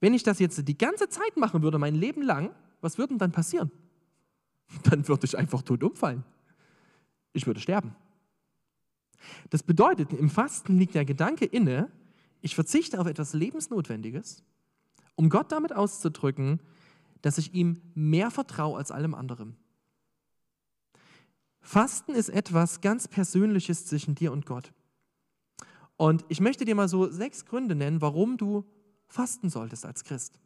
wenn 0.00 0.12
ich 0.12 0.24
das 0.24 0.38
jetzt 0.38 0.68
die 0.68 0.76
ganze 0.76 1.08
Zeit 1.08 1.38
machen 1.38 1.62
würde, 1.62 1.78
mein 1.78 1.94
Leben 1.94 2.20
lang, 2.20 2.54
was 2.82 2.98
würde 2.98 3.16
dann 3.16 3.32
passieren? 3.32 3.70
Dann 4.82 5.08
würde 5.08 5.24
ich 5.24 5.38
einfach 5.38 5.62
tot 5.62 5.82
umfallen. 5.82 6.22
Ich 7.32 7.46
würde 7.46 7.58
sterben. 7.60 7.96
Das 9.48 9.62
bedeutet, 9.62 10.12
im 10.12 10.28
Fasten 10.28 10.76
liegt 10.76 10.94
der 10.94 11.06
Gedanke 11.06 11.46
inne, 11.46 11.90
ich 12.42 12.54
verzichte 12.54 13.00
auf 13.00 13.06
etwas 13.06 13.32
Lebensnotwendiges, 13.32 14.44
um 15.14 15.30
Gott 15.30 15.50
damit 15.50 15.72
auszudrücken, 15.72 16.60
dass 17.22 17.38
ich 17.38 17.54
ihm 17.54 17.80
mehr 17.94 18.30
vertraue 18.30 18.78
als 18.78 18.90
allem 18.90 19.14
anderen. 19.14 19.56
Fasten 21.60 22.12
ist 22.12 22.28
etwas 22.28 22.80
ganz 22.80 23.08
Persönliches 23.08 23.86
zwischen 23.86 24.14
dir 24.14 24.32
und 24.32 24.46
Gott. 24.46 24.72
Und 25.96 26.24
ich 26.28 26.40
möchte 26.40 26.64
dir 26.64 26.74
mal 26.74 26.88
so 26.88 27.10
sechs 27.10 27.44
Gründe 27.44 27.74
nennen, 27.74 28.00
warum 28.00 28.36
du 28.36 28.64
fasten 29.08 29.50
solltest 29.50 29.84
als 29.84 30.04
Christ. 30.04 30.38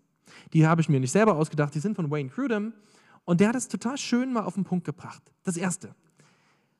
Die 0.52 0.66
habe 0.66 0.80
ich 0.80 0.88
mir 0.88 1.00
nicht 1.00 1.12
selber 1.12 1.36
ausgedacht, 1.36 1.74
die 1.74 1.80
sind 1.80 1.94
von 1.94 2.10
Wayne 2.10 2.30
Crudham 2.30 2.72
und 3.24 3.40
der 3.40 3.48
hat 3.48 3.56
es 3.56 3.68
total 3.68 3.98
schön 3.98 4.32
mal 4.32 4.44
auf 4.44 4.54
den 4.54 4.64
Punkt 4.64 4.84
gebracht. 4.84 5.22
Das 5.44 5.56
erste, 5.56 5.94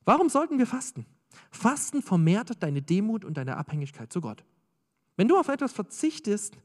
Warum 0.05 0.29
sollten 0.29 0.59
wir 0.59 0.67
fasten? 0.67 1.07
Fasten 1.51 2.03
vermehrt 2.03 2.63
deine 2.63 2.83
Demut 2.83 3.25
und 3.25 3.37
deine 3.37 3.57
Abhängigkeit 3.57 4.13
zu 4.13 4.21
Gott. 4.21 4.45
Wenn 5.17 5.29
du 5.29 5.39
auf 5.39 5.49
etwas 5.49 5.73
verzichtest, 5.73 6.57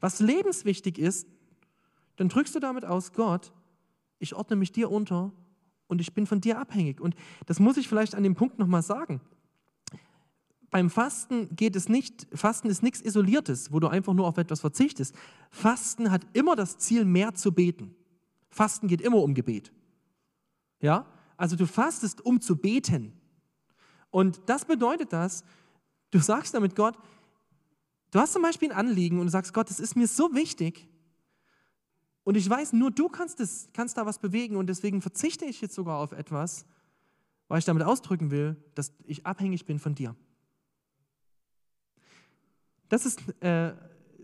was 0.00 0.20
lebenswichtig 0.20 0.98
ist, 0.98 1.26
dann 2.16 2.28
drückst 2.28 2.54
du 2.54 2.60
damit 2.60 2.84
aus, 2.84 3.12
Gott, 3.12 3.52
ich 4.18 4.34
ordne 4.34 4.56
mich 4.56 4.72
dir 4.72 4.90
unter 4.90 5.32
und 5.86 6.00
ich 6.00 6.14
bin 6.14 6.26
von 6.26 6.40
dir 6.40 6.58
abhängig. 6.58 7.00
Und 7.00 7.14
das 7.46 7.60
muss 7.60 7.76
ich 7.76 7.88
vielleicht 7.88 8.14
an 8.14 8.22
dem 8.22 8.34
Punkt 8.34 8.58
nochmal 8.58 8.82
sagen. 8.82 9.20
Beim 10.70 10.90
Fasten 10.90 11.54
geht 11.54 11.76
es 11.76 11.88
nicht, 11.88 12.26
Fasten 12.32 12.68
ist 12.68 12.82
nichts 12.82 13.00
Isoliertes, 13.00 13.72
wo 13.72 13.80
du 13.80 13.88
einfach 13.88 14.14
nur 14.14 14.26
auf 14.26 14.36
etwas 14.36 14.60
verzichtest. 14.60 15.14
Fasten 15.50 16.10
hat 16.10 16.26
immer 16.32 16.56
das 16.56 16.78
Ziel, 16.78 17.04
mehr 17.04 17.34
zu 17.34 17.52
beten. 17.52 17.94
Fasten 18.50 18.88
geht 18.88 19.00
immer 19.00 19.18
um 19.18 19.34
Gebet. 19.34 19.72
Ja? 20.80 21.06
Also 21.36 21.56
du 21.56 21.66
fastest, 21.66 22.24
um 22.24 22.40
zu 22.40 22.56
beten. 22.56 23.12
Und 24.10 24.40
das 24.46 24.64
bedeutet 24.64 25.12
das, 25.12 25.44
du 26.10 26.18
sagst 26.18 26.54
damit 26.54 26.74
Gott, 26.74 26.96
du 28.10 28.18
hast 28.18 28.32
zum 28.32 28.42
Beispiel 28.42 28.72
ein 28.72 28.76
Anliegen 28.76 29.18
und 29.18 29.26
du 29.26 29.30
sagst, 29.30 29.52
Gott, 29.54 29.70
es 29.70 29.78
ist 29.78 29.96
mir 29.96 30.08
so 30.08 30.34
wichtig, 30.34 30.88
und 32.26 32.36
ich 32.36 32.50
weiß, 32.50 32.72
nur 32.72 32.90
du 32.90 33.08
kannst, 33.08 33.38
das, 33.38 33.68
kannst 33.72 33.96
da 33.96 34.04
was 34.04 34.18
bewegen 34.18 34.56
und 34.56 34.66
deswegen 34.66 35.00
verzichte 35.00 35.44
ich 35.44 35.60
jetzt 35.60 35.76
sogar 35.76 36.00
auf 36.00 36.10
etwas, 36.10 36.66
weil 37.46 37.60
ich 37.60 37.64
damit 37.64 37.84
ausdrücken 37.84 38.32
will, 38.32 38.56
dass 38.74 38.92
ich 39.04 39.24
abhängig 39.24 39.64
bin 39.64 39.78
von 39.78 39.94
dir. 39.94 40.16
Das 42.88 43.06
ist, 43.06 43.20
äh, 43.44 43.74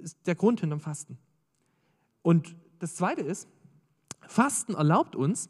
ist 0.02 0.18
der 0.26 0.34
Grund 0.34 0.58
hinterm 0.58 0.80
Fasten. 0.80 1.16
Und 2.22 2.56
das 2.80 2.96
Zweite 2.96 3.20
ist, 3.20 3.46
Fasten 4.26 4.74
erlaubt 4.74 5.14
uns, 5.14 5.48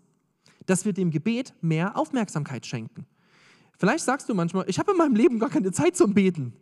dass 0.66 0.84
wir 0.84 0.92
dem 0.92 1.10
Gebet 1.10 1.54
mehr 1.62 1.96
Aufmerksamkeit 1.96 2.66
schenken. 2.66 3.06
Vielleicht 3.78 4.04
sagst 4.04 4.28
du 4.28 4.34
manchmal, 4.34 4.68
ich 4.68 4.78
habe 4.78 4.92
in 4.92 4.98
meinem 4.98 5.16
Leben 5.16 5.38
gar 5.38 5.48
keine 5.48 5.72
Zeit 5.72 5.96
zum 5.96 6.12
Beten, 6.12 6.52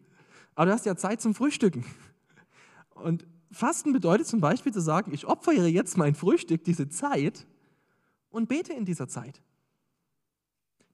aber 0.54 0.66
du 0.66 0.72
hast 0.72 0.86
ja 0.86 0.94
Zeit 0.94 1.20
zum 1.20 1.34
Frühstücken. 1.34 1.84
Und 2.94 3.26
Fasten 3.50 3.92
bedeutet 3.92 4.26
zum 4.26 4.40
Beispiel 4.40 4.72
zu 4.72 4.80
sagen, 4.80 5.12
ich 5.12 5.26
opfere 5.26 5.66
jetzt 5.66 5.96
mein 5.96 6.14
Frühstück, 6.14 6.62
diese 6.64 6.88
Zeit 6.88 7.46
und 8.30 8.48
bete 8.48 8.72
in 8.72 8.84
dieser 8.84 9.08
Zeit. 9.08 9.42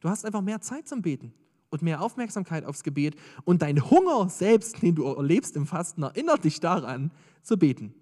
Du 0.01 0.09
hast 0.09 0.25
einfach 0.25 0.40
mehr 0.40 0.61
Zeit 0.61 0.88
zum 0.88 1.03
Beten 1.03 1.35
und 1.69 1.83
mehr 1.83 2.01
Aufmerksamkeit 2.01 2.64
aufs 2.64 2.83
Gebet 2.83 3.16
und 3.45 3.61
dein 3.61 3.90
Hunger 3.90 4.29
selbst, 4.31 4.83
den 4.83 4.95
du 4.95 5.05
erlebst 5.05 5.57
im 5.57 5.66
Fasten, 5.66 6.03
erinnert 6.03 6.45
dich 6.45 6.61
daran, 6.61 7.11
zu 7.42 7.59
beten. 7.59 7.95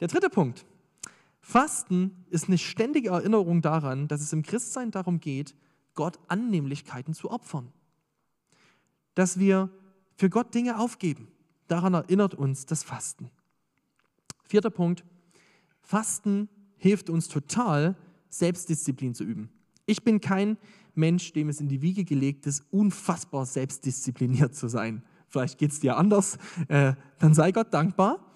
Der 0.00 0.08
dritte 0.08 0.28
Punkt. 0.28 0.66
Fasten 1.40 2.24
ist 2.30 2.48
eine 2.48 2.58
ständige 2.58 3.10
Erinnerung 3.10 3.62
daran, 3.62 4.08
dass 4.08 4.20
es 4.20 4.32
im 4.32 4.42
Christsein 4.42 4.90
darum 4.90 5.20
geht, 5.20 5.54
Gott 5.94 6.18
Annehmlichkeiten 6.28 7.14
zu 7.14 7.30
opfern. 7.30 7.72
Dass 9.14 9.38
wir 9.38 9.70
für 10.16 10.30
Gott 10.30 10.54
Dinge 10.54 10.78
aufgeben 10.78 11.28
Daran 11.68 11.94
erinnert 11.94 12.34
uns 12.34 12.66
das 12.66 12.82
Fasten. 12.82 13.30
Vierter 14.44 14.70
Punkt. 14.70 15.04
Fasten 15.80 16.48
hilft 16.76 17.10
uns 17.10 17.28
total, 17.28 17.96
Selbstdisziplin 18.28 19.14
zu 19.14 19.24
üben. 19.24 19.50
Ich 19.86 20.04
bin 20.04 20.20
kein 20.20 20.58
Mensch, 20.94 21.32
dem 21.32 21.48
es 21.48 21.60
in 21.60 21.68
die 21.68 21.82
Wiege 21.82 22.04
gelegt 22.04 22.46
ist, 22.46 22.64
unfassbar 22.70 23.46
selbstdiszipliniert 23.46 24.54
zu 24.54 24.68
sein. 24.68 25.02
Vielleicht 25.28 25.58
geht 25.58 25.72
es 25.72 25.80
dir 25.80 25.96
anders, 25.96 26.38
äh, 26.68 26.94
dann 27.18 27.34
sei 27.34 27.52
Gott 27.52 27.72
dankbar. 27.72 28.32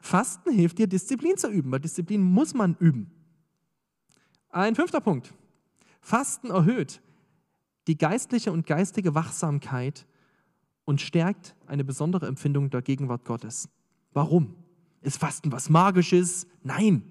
Fasten 0.00 0.50
hilft 0.50 0.78
dir, 0.78 0.86
Disziplin 0.86 1.36
zu 1.36 1.48
üben, 1.48 1.70
weil 1.70 1.80
Disziplin 1.80 2.22
muss 2.22 2.54
man 2.54 2.76
üben. 2.78 3.10
Ein 4.48 4.74
fünfter 4.74 5.00
Punkt. 5.00 5.32
Fasten 6.00 6.50
erhöht 6.50 7.00
die 7.86 7.96
geistliche 7.96 8.52
und 8.52 8.66
geistige 8.66 9.14
Wachsamkeit 9.14 10.06
und 10.84 11.00
stärkt 11.00 11.54
eine 11.66 11.84
besondere 11.84 12.26
Empfindung 12.26 12.70
der 12.70 12.82
Gegenwart 12.82 13.24
Gottes. 13.24 13.68
Warum? 14.12 14.54
Ist 15.00 15.18
Fasten 15.18 15.50
was 15.52 15.68
Magisches? 15.68 16.46
Nein. 16.62 17.02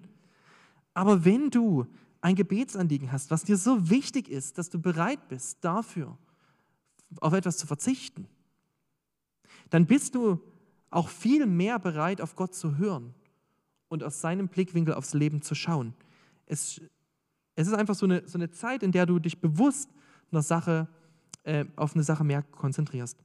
Aber 0.94 1.26
wenn 1.26 1.50
du 1.50 1.88
ein 2.22 2.36
Gebetsanliegen 2.36 3.12
hast, 3.12 3.32
was 3.32 3.44
dir 3.44 3.58
so 3.58 3.90
wichtig 3.90 4.30
ist, 4.30 4.58
dass 4.58 4.70
du 4.70 4.80
bereit 4.80 5.28
bist, 5.28 5.58
dafür 5.62 6.18
auf 7.20 7.34
etwas 7.34 7.58
zu 7.58 7.68
verzichten, 7.68 8.28
dann 9.70 9.86
bist 9.86 10.16
du 10.16 10.40
auch 10.90 11.10
viel 11.10 11.46
mehr 11.46 11.80
bereit, 11.80 12.22
auf 12.22 12.36
Gott 12.36 12.54
zu 12.54 12.78
hören 12.78 13.14
und 13.88 14.04
aus 14.04 14.22
seinem 14.22 14.48
Blickwinkel 14.48 14.94
aufs 14.94 15.14
Leben 15.14 15.42
zu 15.42 15.56
schauen. 15.56 15.94
Es, 16.46 16.82
es 17.56 17.68
ist 17.68 17.74
einfach 17.74 17.96
so 17.96 18.06
eine, 18.06 18.28
so 18.28 18.38
eine 18.38 18.52
Zeit, 18.52 18.84
in 18.84 18.92
der 18.92 19.06
du 19.06 19.20
dich 19.20 19.40
bewusst 19.40 19.90
einer 20.32 20.42
Sache, 20.42 20.88
äh, 21.44 21.66
auf 21.76 21.96
eine 21.96 22.04
Sache 22.04 22.24
mehr 22.24 22.44
konzentrierst. 22.44 23.18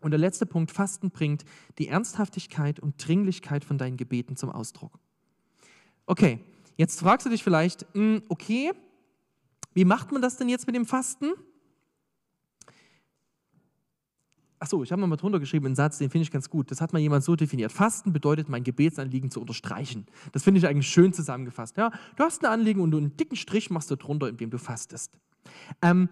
Und 0.00 0.12
der 0.12 0.18
letzte 0.18 0.46
Punkt, 0.46 0.70
Fasten 0.70 1.10
bringt 1.10 1.44
die 1.78 1.88
Ernsthaftigkeit 1.88 2.80
und 2.80 3.06
Dringlichkeit 3.06 3.64
von 3.64 3.78
deinen 3.78 3.96
Gebeten 3.96 4.36
zum 4.36 4.50
Ausdruck. 4.50 4.98
Okay, 6.06 6.40
jetzt 6.76 7.00
fragst 7.00 7.26
du 7.26 7.30
dich 7.30 7.44
vielleicht, 7.44 7.86
hm, 7.92 8.22
okay, 8.28 8.72
wie 9.74 9.84
macht 9.84 10.10
man 10.12 10.22
das 10.22 10.36
denn 10.36 10.48
jetzt 10.48 10.66
mit 10.66 10.74
dem 10.74 10.86
Fasten? 10.86 11.32
Achso, 14.58 14.82
ich 14.82 14.92
habe 14.92 15.06
mal 15.06 15.16
drunter 15.16 15.40
geschrieben, 15.40 15.66
einen 15.66 15.74
Satz, 15.74 15.96
den 15.96 16.10
finde 16.10 16.24
ich 16.24 16.30
ganz 16.30 16.50
gut. 16.50 16.70
Das 16.70 16.82
hat 16.82 16.92
mal 16.92 16.98
jemand 16.98 17.24
so 17.24 17.34
definiert. 17.34 17.72
Fasten 17.72 18.12
bedeutet, 18.12 18.50
mein 18.50 18.62
Gebetsanliegen 18.62 19.30
zu 19.30 19.40
unterstreichen. 19.40 20.06
Das 20.32 20.42
finde 20.42 20.58
ich 20.58 20.66
eigentlich 20.66 20.88
schön 20.88 21.14
zusammengefasst. 21.14 21.78
Ja, 21.78 21.90
du 22.16 22.24
hast 22.24 22.44
ein 22.44 22.52
Anliegen 22.52 22.82
und 22.82 22.90
du 22.90 22.98
einen 22.98 23.16
dicken 23.16 23.36
Strich 23.36 23.70
machst 23.70 23.90
du 23.90 23.96
drunter, 23.96 24.28
indem 24.28 24.50
du 24.50 24.58
fastest. 24.58 25.18
Ähm, 25.80 26.10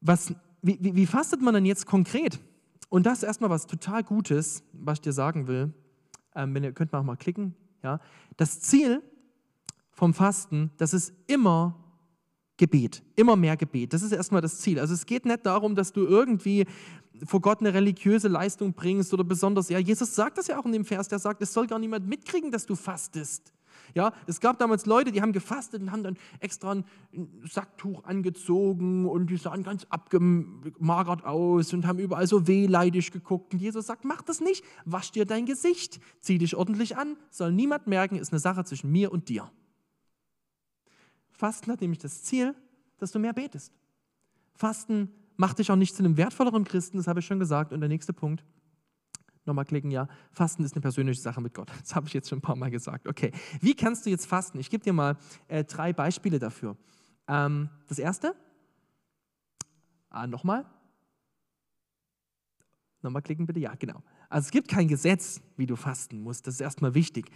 was, 0.00 0.34
wie, 0.62 0.78
wie, 0.80 0.94
wie 0.94 1.06
fastet 1.06 1.42
man 1.42 1.54
denn 1.54 1.64
jetzt 1.64 1.86
konkret? 1.86 2.38
Und 2.96 3.04
das 3.04 3.18
ist 3.18 3.24
erstmal 3.24 3.50
was 3.50 3.66
total 3.66 4.02
Gutes, 4.02 4.62
was 4.72 4.94
ich 4.94 5.02
dir 5.02 5.12
sagen 5.12 5.48
will. 5.48 5.70
Ähm, 6.34 6.54
wenn 6.54 6.64
ihr 6.64 6.72
könnt 6.72 6.92
mal 6.92 7.02
mal 7.02 7.16
klicken. 7.16 7.54
Ja. 7.82 8.00
Das 8.38 8.62
Ziel 8.62 9.02
vom 9.90 10.14
Fasten, 10.14 10.70
das 10.78 10.94
ist 10.94 11.12
immer 11.26 11.78
Gebet, 12.56 13.02
immer 13.14 13.36
mehr 13.36 13.58
Gebet. 13.58 13.92
Das 13.92 14.00
ist 14.00 14.12
erstmal 14.12 14.40
das 14.40 14.60
Ziel. 14.60 14.80
Also 14.80 14.94
es 14.94 15.04
geht 15.04 15.26
nicht 15.26 15.44
darum, 15.44 15.74
dass 15.74 15.92
du 15.92 16.06
irgendwie 16.06 16.64
vor 17.26 17.42
Gott 17.42 17.60
eine 17.60 17.74
religiöse 17.74 18.28
Leistung 18.28 18.72
bringst 18.72 19.12
oder 19.12 19.24
besonders, 19.24 19.68
ja, 19.68 19.78
Jesus 19.78 20.14
sagt 20.14 20.38
das 20.38 20.46
ja 20.46 20.58
auch 20.58 20.64
in 20.64 20.72
dem 20.72 20.86
Vers, 20.86 21.08
der 21.08 21.18
sagt, 21.18 21.42
es 21.42 21.52
soll 21.52 21.66
gar 21.66 21.78
niemand 21.78 22.08
mitkriegen, 22.08 22.50
dass 22.50 22.64
du 22.64 22.76
fastest. 22.76 23.52
Ja, 23.94 24.12
es 24.26 24.40
gab 24.40 24.58
damals 24.58 24.86
Leute, 24.86 25.12
die 25.12 25.22
haben 25.22 25.32
gefastet 25.32 25.82
und 25.82 25.92
haben 25.92 26.02
dann 26.02 26.16
extra 26.40 26.72
ein 26.72 26.84
Sacktuch 27.44 28.04
angezogen 28.04 29.06
und 29.06 29.28
die 29.28 29.36
sahen 29.36 29.62
ganz 29.62 29.86
abgemagert 29.90 31.24
aus 31.24 31.72
und 31.72 31.86
haben 31.86 31.98
überall 31.98 32.26
so 32.26 32.46
wehleidig 32.46 33.12
geguckt. 33.12 33.52
Und 33.52 33.60
Jesus 33.60 33.86
sagt, 33.86 34.04
mach 34.04 34.22
das 34.22 34.40
nicht, 34.40 34.64
wasch 34.84 35.12
dir 35.12 35.24
dein 35.24 35.46
Gesicht, 35.46 36.00
zieh 36.20 36.38
dich 36.38 36.56
ordentlich 36.56 36.96
an, 36.96 37.16
soll 37.30 37.52
niemand 37.52 37.86
merken, 37.86 38.16
ist 38.16 38.32
eine 38.32 38.40
Sache 38.40 38.64
zwischen 38.64 38.90
mir 38.90 39.12
und 39.12 39.28
dir. 39.28 39.50
Fasten 41.32 41.70
hat 41.70 41.80
nämlich 41.80 41.98
das 41.98 42.22
Ziel, 42.22 42.54
dass 42.98 43.12
du 43.12 43.18
mehr 43.18 43.34
betest. 43.34 43.72
Fasten 44.54 45.12
macht 45.36 45.58
dich 45.58 45.70
auch 45.70 45.76
nicht 45.76 45.94
zu 45.94 46.02
einem 46.02 46.16
wertvolleren 46.16 46.64
Christen, 46.64 46.96
das 46.96 47.06
habe 47.06 47.20
ich 47.20 47.26
schon 47.26 47.38
gesagt. 47.38 47.72
Und 47.72 47.80
der 47.80 47.88
nächste 47.88 48.12
Punkt, 48.12 48.42
nochmal 49.46 49.64
klicken, 49.64 49.90
ja, 49.90 50.08
Fasten 50.32 50.64
ist 50.64 50.74
eine 50.74 50.82
persönliche 50.82 51.20
Sache 51.20 51.40
mit 51.40 51.54
Gott. 51.54 51.70
Das 51.80 51.94
habe 51.94 52.06
ich 52.06 52.12
jetzt 52.12 52.28
schon 52.28 52.38
ein 52.38 52.42
paar 52.42 52.56
Mal 52.56 52.70
gesagt. 52.70 53.06
Okay, 53.06 53.32
wie 53.60 53.74
kannst 53.74 54.06
du 54.06 54.10
jetzt 54.10 54.26
fasten? 54.26 54.58
Ich 54.58 54.70
gebe 54.70 54.82
dir 54.82 54.92
mal 54.92 55.16
äh, 55.48 55.64
drei 55.64 55.92
Beispiele 55.92 56.38
dafür. 56.38 56.76
Ähm, 57.28 57.68
das 57.88 57.98
erste, 57.98 58.34
ah, 60.10 60.26
nochmal. 60.26 60.64
Nochmal 63.02 63.22
klicken 63.22 63.46
bitte, 63.46 63.60
ja, 63.60 63.74
genau. 63.74 64.02
Also 64.28 64.46
es 64.46 64.50
gibt 64.50 64.68
kein 64.68 64.88
Gesetz, 64.88 65.40
wie 65.56 65.66
du 65.66 65.76
fasten 65.76 66.20
musst, 66.20 66.46
das 66.46 66.54
ist 66.54 66.60
erstmal 66.60 66.94
wichtig. 66.94 67.30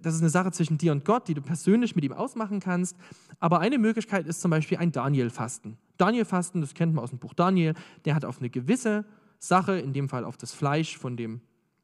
Das 0.00 0.14
ist 0.14 0.20
eine 0.20 0.30
Sache 0.30 0.50
zwischen 0.50 0.78
dir 0.78 0.92
und 0.92 1.04
Gott, 1.04 1.28
die 1.28 1.34
du 1.34 1.42
persönlich 1.42 1.94
mit 1.94 2.04
ihm 2.04 2.12
ausmachen 2.12 2.58
kannst. 2.58 2.96
Aber 3.38 3.60
eine 3.60 3.76
Möglichkeit 3.76 4.26
ist 4.26 4.40
zum 4.40 4.50
Beispiel 4.50 4.78
ein 4.78 4.92
Daniel-Fasten. 4.92 5.76
Daniel-Fasten, 5.98 6.62
das 6.62 6.72
kennt 6.72 6.94
man 6.94 7.04
aus 7.04 7.10
dem 7.10 7.18
Buch 7.18 7.34
Daniel, 7.34 7.74
der 8.06 8.14
hat 8.14 8.24
auf 8.24 8.38
eine 8.38 8.48
gewisse 8.48 9.04
Sache, 9.48 9.78
in 9.78 9.92
dem 9.92 10.08
Fall 10.08 10.24
auf 10.24 10.36
das 10.36 10.52
Fleisch 10.52 10.98
von 10.98 11.16
dem, 11.16 11.40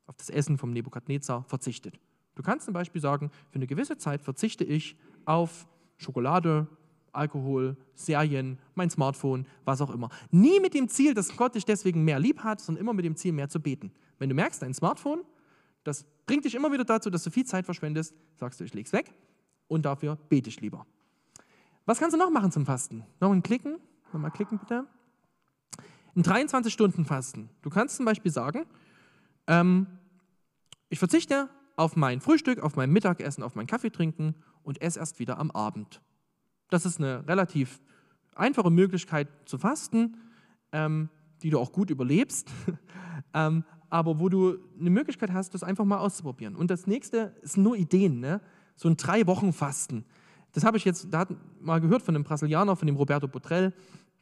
auf 0.06 0.16
das 0.16 0.30
Essen 0.30 0.58
vom 0.58 0.72
Nebukadnezar, 0.72 1.44
verzichtet. 1.44 1.98
Du 2.34 2.42
kannst 2.42 2.64
zum 2.64 2.74
Beispiel 2.74 3.00
sagen, 3.00 3.30
für 3.50 3.56
eine 3.56 3.66
gewisse 3.66 3.98
Zeit 3.98 4.22
verzichte 4.22 4.64
ich 4.64 4.96
auf 5.24 5.66
Schokolade, 5.98 6.66
Alkohol, 7.12 7.76
Serien, 7.94 8.58
mein 8.74 8.88
Smartphone, 8.88 9.46
was 9.64 9.80
auch 9.80 9.90
immer. 9.90 10.08
Nie 10.30 10.60
mit 10.60 10.74
dem 10.74 10.88
Ziel, 10.88 11.12
dass 11.12 11.36
Gott 11.36 11.54
dich 11.54 11.64
deswegen 11.64 12.04
mehr 12.04 12.18
lieb 12.18 12.40
hat, 12.40 12.60
sondern 12.60 12.80
immer 12.80 12.92
mit 12.92 13.04
dem 13.04 13.16
Ziel, 13.16 13.32
mehr 13.32 13.48
zu 13.48 13.60
beten. 13.60 13.92
Wenn 14.18 14.28
du 14.28 14.34
merkst, 14.34 14.62
dein 14.62 14.74
Smartphone, 14.74 15.22
das 15.84 16.04
bringt 16.26 16.44
dich 16.44 16.54
immer 16.54 16.72
wieder 16.72 16.84
dazu, 16.84 17.10
dass 17.10 17.24
du 17.24 17.30
viel 17.30 17.44
Zeit 17.44 17.64
verschwendest, 17.64 18.14
sagst 18.36 18.60
du, 18.60 18.64
ich 18.64 18.74
leg's 18.74 18.92
weg 18.92 19.12
und 19.66 19.84
dafür 19.84 20.16
bete 20.28 20.48
ich 20.48 20.60
lieber. 20.60 20.86
Was 21.86 21.98
kannst 21.98 22.14
du 22.14 22.18
noch 22.18 22.30
machen 22.30 22.52
zum 22.52 22.64
Fasten? 22.64 23.04
Noch 23.18 23.32
ein 23.32 23.42
Klicken? 23.42 23.78
Nochmal 24.12 24.30
klicken 24.30 24.58
bitte. 24.58 24.86
Ein 26.16 26.22
23-Stunden-Fasten. 26.22 27.50
Du 27.62 27.70
kannst 27.70 27.96
zum 27.96 28.04
Beispiel 28.04 28.32
sagen, 28.32 28.66
ähm, 29.46 29.86
ich 30.88 30.98
verzichte 30.98 31.48
auf 31.76 31.96
mein 31.96 32.20
Frühstück, 32.20 32.60
auf 32.60 32.76
mein 32.76 32.90
Mittagessen, 32.90 33.42
auf 33.42 33.54
mein 33.54 33.66
Kaffee 33.66 33.90
trinken 33.90 34.34
und 34.62 34.82
esse 34.82 34.98
erst 34.98 35.18
wieder 35.18 35.38
am 35.38 35.50
Abend. 35.50 36.02
Das 36.68 36.84
ist 36.84 36.98
eine 36.98 37.26
relativ 37.26 37.80
einfache 38.34 38.70
Möglichkeit 38.70 39.28
zu 39.44 39.58
fasten, 39.58 40.16
ähm, 40.72 41.08
die 41.42 41.50
du 41.50 41.58
auch 41.58 41.72
gut 41.72 41.90
überlebst, 41.90 42.50
ähm, 43.34 43.64
aber 43.88 44.20
wo 44.20 44.28
du 44.28 44.58
eine 44.78 44.90
Möglichkeit 44.90 45.32
hast, 45.32 45.54
das 45.54 45.62
einfach 45.62 45.84
mal 45.84 45.98
auszuprobieren. 45.98 46.54
Und 46.54 46.70
das 46.70 46.86
nächste 46.86 47.34
ist 47.42 47.56
nur 47.56 47.76
Ideen, 47.76 48.20
ne? 48.20 48.40
so 48.76 48.88
ein 48.88 48.96
drei 48.96 49.26
Wochen 49.26 49.52
Fasten. 49.52 50.04
Das 50.52 50.64
habe 50.64 50.76
ich 50.76 50.84
jetzt 50.84 51.08
da 51.10 51.26
mal 51.60 51.80
gehört 51.80 52.02
von 52.02 52.14
einem 52.14 52.24
Brasilianer, 52.24 52.76
von 52.76 52.86
dem 52.86 52.96
Roberto 52.96 53.28
Botrell. 53.28 53.72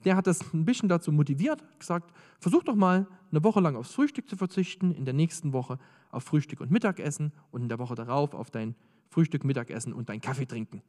Der 0.05 0.17
hat 0.17 0.27
das 0.27 0.41
ein 0.55 0.65
bisschen 0.65 0.89
dazu 0.89 1.11
motiviert, 1.11 1.63
gesagt, 1.79 2.13
versuch 2.39 2.63
doch 2.63 2.77
mal 2.77 3.07
eine 3.31 3.43
Woche 3.43 3.61
lang 3.61 3.77
aufs 3.77 3.93
Frühstück 3.93 4.29
zu 4.29 4.37
verzichten, 4.37 4.93
in 4.93 5.05
der 5.05 5.15
nächsten 5.15 5.53
Woche 5.53 5.79
auf 6.11 6.25
Frühstück 6.25 6.61
und 6.61 6.71
Mittagessen 6.71 7.33
und 7.51 7.63
in 7.63 7.69
der 7.69 7.79
Woche 7.79 7.95
darauf 7.95 8.35
auf 8.35 8.51
dein 8.51 8.75
Frühstück, 9.09 9.45
Mittagessen 9.45 9.93
und 9.93 10.09
dein 10.09 10.21
Kaffee 10.21 10.47
trinken. 10.47 10.83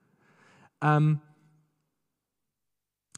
Ähm, 0.81 1.19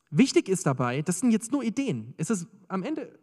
wichtig 0.10 0.48
ist 0.50 0.66
dabei, 0.66 1.02
das 1.02 1.20
sind 1.20 1.32
jetzt 1.32 1.52
nur 1.52 1.64
Ideen. 1.64 2.14
Es 2.18 2.30
ist 2.30 2.48
am 2.68 2.84
Ende, 2.84 3.20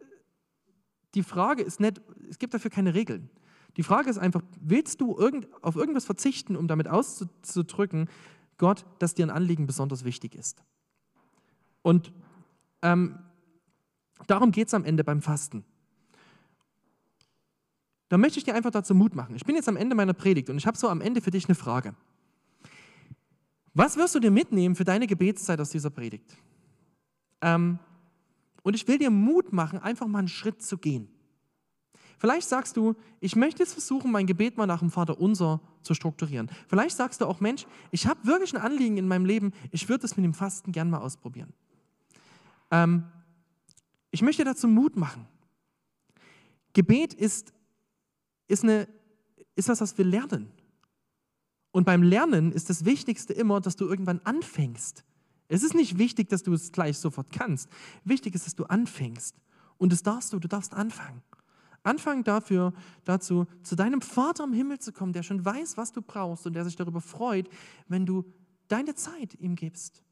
die 1.15 1.23
Frage 1.23 1.63
ist 1.63 1.79
nicht, 1.79 2.01
es 2.29 2.37
gibt 2.37 2.53
dafür 2.53 2.71
keine 2.71 2.93
Regeln. 2.93 3.29
Die 3.77 3.83
Frage 3.83 4.09
ist 4.09 4.17
einfach, 4.17 4.41
willst 4.59 5.01
du 5.01 5.17
irgend, 5.17 5.47
auf 5.63 5.75
irgendwas 5.75 6.05
verzichten, 6.05 6.55
um 6.55 6.67
damit 6.67 6.87
auszudrücken, 6.87 8.09
Gott, 8.57 8.85
dass 8.99 9.13
dir 9.13 9.25
ein 9.25 9.29
Anliegen 9.29 9.67
besonders 9.67 10.03
wichtig 10.03 10.35
ist? 10.35 10.63
Und 11.81 12.11
ähm, 12.81 13.19
darum 14.27 14.51
geht 14.51 14.67
es 14.67 14.73
am 14.73 14.85
Ende 14.85 15.03
beim 15.03 15.21
Fasten. 15.21 15.63
Da 18.09 18.17
möchte 18.17 18.39
ich 18.39 18.43
dir 18.43 18.55
einfach 18.55 18.71
dazu 18.71 18.95
Mut 18.95 19.15
machen. 19.15 19.35
Ich 19.35 19.45
bin 19.45 19.55
jetzt 19.55 19.69
am 19.69 19.77
Ende 19.77 19.95
meiner 19.95 20.13
Predigt 20.13 20.49
und 20.49 20.57
ich 20.57 20.65
habe 20.65 20.77
so 20.77 20.89
am 20.89 21.01
Ende 21.01 21.21
für 21.21 21.31
dich 21.31 21.45
eine 21.45 21.55
Frage. 21.55 21.93
Was 23.73 23.97
wirst 23.97 24.15
du 24.15 24.19
dir 24.19 24.31
mitnehmen 24.31 24.75
für 24.75 24.83
deine 24.83 25.05
Gebetszeit 25.05 25.61
aus 25.61 25.69
dieser 25.69 25.91
Predigt? 25.91 26.35
Ähm, 27.41 27.79
und 28.63 28.73
ich 28.73 28.87
will 28.87 28.97
dir 28.97 29.11
Mut 29.11 29.53
machen, 29.53 29.79
einfach 29.79 30.07
mal 30.07 30.19
einen 30.19 30.27
Schritt 30.27 30.61
zu 30.61 30.77
gehen. 30.77 31.07
Vielleicht 32.17 32.49
sagst 32.49 32.75
du, 32.75 32.95
ich 33.21 33.37
möchte 33.37 33.63
jetzt 33.63 33.73
versuchen, 33.73 34.11
mein 34.11 34.27
Gebet 34.27 34.57
mal 34.57 34.65
nach 34.65 34.79
dem 34.79 34.89
Vater 34.89 35.19
unser 35.19 35.61
zu 35.81 35.93
strukturieren. 35.93 36.51
Vielleicht 36.67 36.97
sagst 36.97 37.21
du 37.21 37.25
auch, 37.25 37.39
Mensch, 37.39 37.65
ich 37.91 38.07
habe 38.07 38.25
wirklich 38.25 38.53
ein 38.53 38.61
Anliegen 38.61 38.97
in 38.97 39.07
meinem 39.07 39.25
Leben, 39.25 39.53
ich 39.71 39.87
würde 39.87 40.01
das 40.01 40.17
mit 40.17 40.25
dem 40.25 40.33
Fasten 40.33 40.73
gern 40.73 40.89
mal 40.89 40.99
ausprobieren. 40.99 41.53
Ähm, 42.71 43.05
ich 44.11 44.21
möchte 44.21 44.43
dazu 44.43 44.67
Mut 44.67 44.95
machen. 44.95 45.27
Gebet 46.73 47.13
ist, 47.13 47.53
ist, 48.47 48.63
eine, 48.63 48.87
ist 49.55 49.69
was, 49.69 49.81
was 49.81 49.97
wir 49.97 50.05
lernen. 50.05 50.51
Und 51.71 51.85
beim 51.85 52.01
Lernen 52.01 52.51
ist 52.51 52.69
das 52.69 52.85
Wichtigste 52.85 53.33
immer, 53.33 53.61
dass 53.61 53.75
du 53.75 53.87
irgendwann 53.87 54.19
anfängst. 54.23 55.03
Es 55.47 55.63
ist 55.63 55.73
nicht 55.73 55.97
wichtig, 55.97 56.29
dass 56.29 56.43
du 56.43 56.53
es 56.53 56.71
gleich 56.71 56.97
sofort 56.97 57.31
kannst. 57.31 57.69
Wichtig 58.03 58.35
ist, 58.35 58.45
dass 58.45 58.55
du 58.55 58.65
anfängst. 58.65 59.35
Und 59.77 59.91
das 59.91 60.03
darfst 60.03 60.33
du, 60.33 60.39
du 60.39 60.47
darfst 60.47 60.73
anfangen. 60.73 61.21
Anfangen 61.83 62.23
dafür, 62.23 62.73
dazu, 63.05 63.47
zu 63.63 63.75
deinem 63.75 64.01
Vater 64.01 64.43
im 64.43 64.53
Himmel 64.53 64.79
zu 64.79 64.91
kommen, 64.91 65.13
der 65.13 65.23
schon 65.23 65.43
weiß, 65.45 65.77
was 65.77 65.91
du 65.91 66.01
brauchst 66.01 66.45
und 66.45 66.53
der 66.53 66.65
sich 66.65 66.75
darüber 66.75 67.01
freut, 67.01 67.49
wenn 67.87 68.05
du 68.05 68.25
deine 68.67 68.95
Zeit 68.95 69.35
ihm 69.35 69.55
gibst 69.55 70.03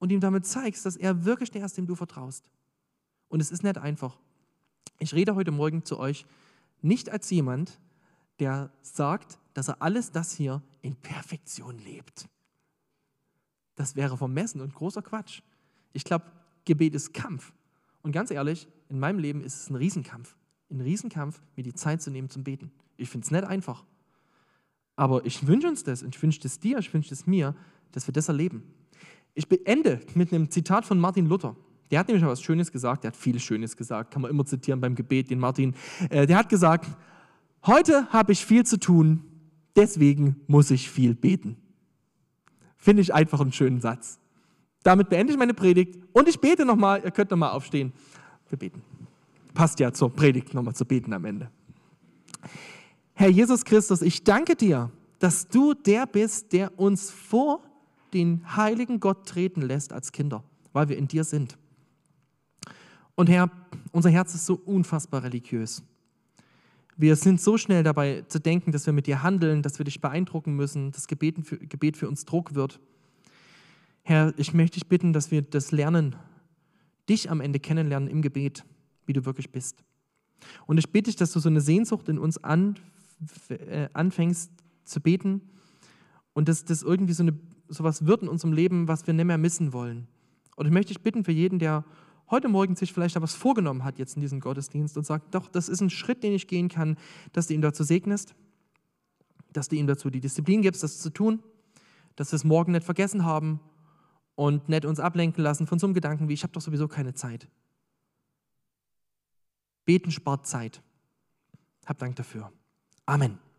und 0.00 0.10
ihm 0.10 0.20
damit 0.20 0.44
zeigst, 0.44 0.84
dass 0.84 0.96
er 0.96 1.24
wirklich 1.24 1.52
der 1.52 1.64
ist, 1.64 1.76
dem 1.76 1.86
du 1.86 1.94
vertraust. 1.94 2.50
Und 3.28 3.38
es 3.38 3.52
ist 3.52 3.62
nicht 3.62 3.78
einfach. 3.78 4.18
Ich 4.98 5.14
rede 5.14 5.36
heute 5.36 5.52
Morgen 5.52 5.84
zu 5.84 6.00
euch 6.00 6.26
nicht 6.82 7.10
als 7.10 7.30
jemand, 7.30 7.78
der 8.40 8.72
sagt, 8.82 9.38
dass 9.54 9.68
er 9.68 9.80
alles 9.80 10.10
das 10.10 10.32
hier 10.32 10.62
in 10.82 10.96
Perfektion 10.96 11.78
lebt. 11.78 12.28
Das 13.76 13.94
wäre 13.94 14.16
vermessen 14.16 14.60
und 14.60 14.74
großer 14.74 15.02
Quatsch. 15.02 15.42
Ich 15.92 16.04
glaube, 16.04 16.24
Gebet 16.64 16.94
ist 16.94 17.14
Kampf. 17.14 17.52
Und 18.02 18.12
ganz 18.12 18.30
ehrlich, 18.30 18.66
in 18.88 18.98
meinem 18.98 19.18
Leben 19.18 19.42
ist 19.42 19.62
es 19.62 19.70
ein 19.70 19.76
Riesenkampf. 19.76 20.36
Ein 20.70 20.80
Riesenkampf, 20.80 21.40
mir 21.56 21.62
die 21.62 21.74
Zeit 21.74 22.00
zu 22.00 22.10
nehmen 22.10 22.30
zum 22.30 22.44
Beten. 22.44 22.72
Ich 22.96 23.10
finde 23.10 23.26
es 23.26 23.30
nicht 23.30 23.44
einfach. 23.44 23.84
Aber 24.96 25.24
ich 25.26 25.46
wünsche 25.46 25.68
uns 25.68 25.84
das 25.84 26.02
und 26.02 26.14
ich 26.14 26.22
wünsche 26.22 26.40
es 26.44 26.58
dir, 26.58 26.78
ich 26.78 26.92
wünsche 26.92 27.12
es 27.12 27.26
mir, 27.26 27.54
dass 27.92 28.06
wir 28.06 28.12
das 28.12 28.28
erleben. 28.28 28.62
Ich 29.34 29.48
beende 29.48 30.00
mit 30.14 30.32
einem 30.32 30.50
Zitat 30.50 30.84
von 30.84 30.98
Martin 30.98 31.26
Luther. 31.26 31.56
Der 31.90 31.98
hat 31.98 32.08
nämlich 32.08 32.24
was 32.24 32.42
Schönes 32.42 32.70
gesagt, 32.70 33.04
der 33.04 33.10
hat 33.10 33.16
vieles 33.16 33.42
Schönes 33.42 33.76
gesagt, 33.76 34.12
kann 34.12 34.22
man 34.22 34.30
immer 34.30 34.44
zitieren 34.44 34.80
beim 34.80 34.94
Gebet, 34.94 35.30
den 35.30 35.40
Martin. 35.40 35.74
Äh, 36.08 36.26
der 36.26 36.36
hat 36.36 36.48
gesagt, 36.48 36.86
heute 37.66 38.06
habe 38.12 38.32
ich 38.32 38.44
viel 38.44 38.64
zu 38.64 38.78
tun, 38.78 39.24
deswegen 39.76 40.36
muss 40.46 40.70
ich 40.70 40.90
viel 40.90 41.14
beten. 41.14 41.56
Finde 42.76 43.02
ich 43.02 43.12
einfach 43.12 43.40
einen 43.40 43.52
schönen 43.52 43.80
Satz. 43.80 44.18
Damit 44.82 45.10
beende 45.10 45.32
ich 45.32 45.38
meine 45.38 45.52
Predigt 45.52 45.98
und 46.12 46.28
ich 46.28 46.40
bete 46.40 46.64
nochmal, 46.64 47.02
ihr 47.04 47.10
könnt 47.10 47.30
nochmal 47.30 47.50
aufstehen. 47.50 47.92
Wir 48.48 48.58
beten. 48.58 48.82
Passt 49.52 49.80
ja 49.80 49.92
zur 49.92 50.10
Predigt 50.10 50.54
nochmal 50.54 50.74
zu 50.74 50.84
beten 50.84 51.12
am 51.12 51.24
Ende. 51.24 51.50
Herr 53.14 53.28
Jesus 53.28 53.64
Christus, 53.64 54.00
ich 54.00 54.24
danke 54.24 54.56
dir, 54.56 54.90
dass 55.18 55.48
du 55.48 55.74
der 55.74 56.06
bist, 56.06 56.52
der 56.52 56.78
uns 56.78 57.10
vor 57.10 57.60
den 58.14 58.56
heiligen 58.56 59.00
Gott 59.00 59.26
treten 59.28 59.62
lässt 59.62 59.92
als 59.92 60.12
Kinder, 60.12 60.44
weil 60.72 60.88
wir 60.88 60.96
in 60.96 61.08
dir 61.08 61.24
sind. 61.24 61.56
Und 63.14 63.28
Herr, 63.28 63.50
unser 63.92 64.10
Herz 64.10 64.34
ist 64.34 64.46
so 64.46 64.54
unfassbar 64.54 65.22
religiös. 65.22 65.82
Wir 66.96 67.16
sind 67.16 67.40
so 67.40 67.56
schnell 67.56 67.82
dabei 67.82 68.22
zu 68.28 68.40
denken, 68.40 68.72
dass 68.72 68.86
wir 68.86 68.92
mit 68.92 69.06
dir 69.06 69.22
handeln, 69.22 69.62
dass 69.62 69.78
wir 69.78 69.84
dich 69.84 70.00
beeindrucken 70.00 70.54
müssen, 70.54 70.92
dass 70.92 71.06
Gebet 71.06 71.46
für, 71.96 72.08
uns 72.08 72.24
Druck 72.24 72.54
wird. 72.54 72.78
Herr, 74.02 74.34
ich 74.36 74.52
möchte 74.54 74.78
dich 74.78 74.88
bitten, 74.88 75.12
dass 75.12 75.30
wir 75.30 75.42
das 75.42 75.72
lernen, 75.72 76.16
dich 77.08 77.30
am 77.30 77.40
Ende 77.40 77.58
kennenlernen 77.58 78.08
im 78.08 78.22
Gebet, 78.22 78.64
wie 79.06 79.12
du 79.12 79.24
wirklich 79.24 79.50
bist. 79.50 79.82
Und 80.66 80.78
ich 80.78 80.90
bitte 80.90 81.10
dich, 81.10 81.16
dass 81.16 81.32
du 81.32 81.40
so 81.40 81.48
eine 81.48 81.60
Sehnsucht 81.60 82.08
in 82.08 82.18
uns 82.18 82.38
äh, 82.38 83.88
anfängst 83.92 84.50
zu 84.84 85.00
beten 85.00 85.42
und 86.32 86.48
dass 86.48 86.64
das 86.64 86.82
irgendwie 86.82 87.12
so 87.12 87.22
eine 87.22 87.38
sowas 87.70 88.06
wird 88.06 88.22
in 88.22 88.28
unserem 88.28 88.52
Leben, 88.52 88.88
was 88.88 89.06
wir 89.06 89.14
nicht 89.14 89.24
mehr 89.24 89.38
missen 89.38 89.72
wollen. 89.72 90.06
Und 90.56 90.66
ich 90.66 90.72
möchte 90.72 90.92
dich 90.92 91.02
bitten 91.02 91.24
für 91.24 91.32
jeden, 91.32 91.58
der 91.58 91.84
heute 92.30 92.48
Morgen 92.48 92.76
sich 92.76 92.92
vielleicht 92.92 93.16
etwas 93.16 93.34
vorgenommen 93.34 93.84
hat 93.84 93.98
jetzt 93.98 94.14
in 94.16 94.20
diesem 94.20 94.40
Gottesdienst 94.40 94.96
und 94.96 95.04
sagt, 95.04 95.34
doch, 95.34 95.48
das 95.48 95.68
ist 95.68 95.80
ein 95.80 95.90
Schritt, 95.90 96.22
den 96.22 96.32
ich 96.32 96.46
gehen 96.46 96.68
kann, 96.68 96.96
dass 97.32 97.46
du 97.46 97.54
ihn 97.54 97.62
dazu 97.62 97.82
segnest, 97.82 98.34
dass 99.52 99.68
du 99.68 99.76
ihm 99.76 99.86
dazu 99.86 100.10
die 100.10 100.20
Disziplin 100.20 100.62
gibst, 100.62 100.82
das 100.82 100.98
zu 100.98 101.10
tun, 101.10 101.42
dass 102.16 102.32
wir 102.32 102.36
es 102.36 102.44
morgen 102.44 102.72
nicht 102.72 102.84
vergessen 102.84 103.24
haben 103.24 103.60
und 104.34 104.68
nicht 104.68 104.84
uns 104.84 105.00
ablenken 105.00 105.42
lassen 105.42 105.66
von 105.66 105.78
so 105.78 105.86
einem 105.86 105.94
Gedanken 105.94 106.28
wie, 106.28 106.34
ich 106.34 106.42
habe 106.42 106.52
doch 106.52 106.60
sowieso 106.60 106.88
keine 106.88 107.14
Zeit. 107.14 107.48
Beten 109.84 110.10
spart 110.10 110.46
Zeit. 110.46 110.82
Hab 111.86 111.98
Dank 111.98 112.16
dafür. 112.16 112.52
Amen. 113.06 113.49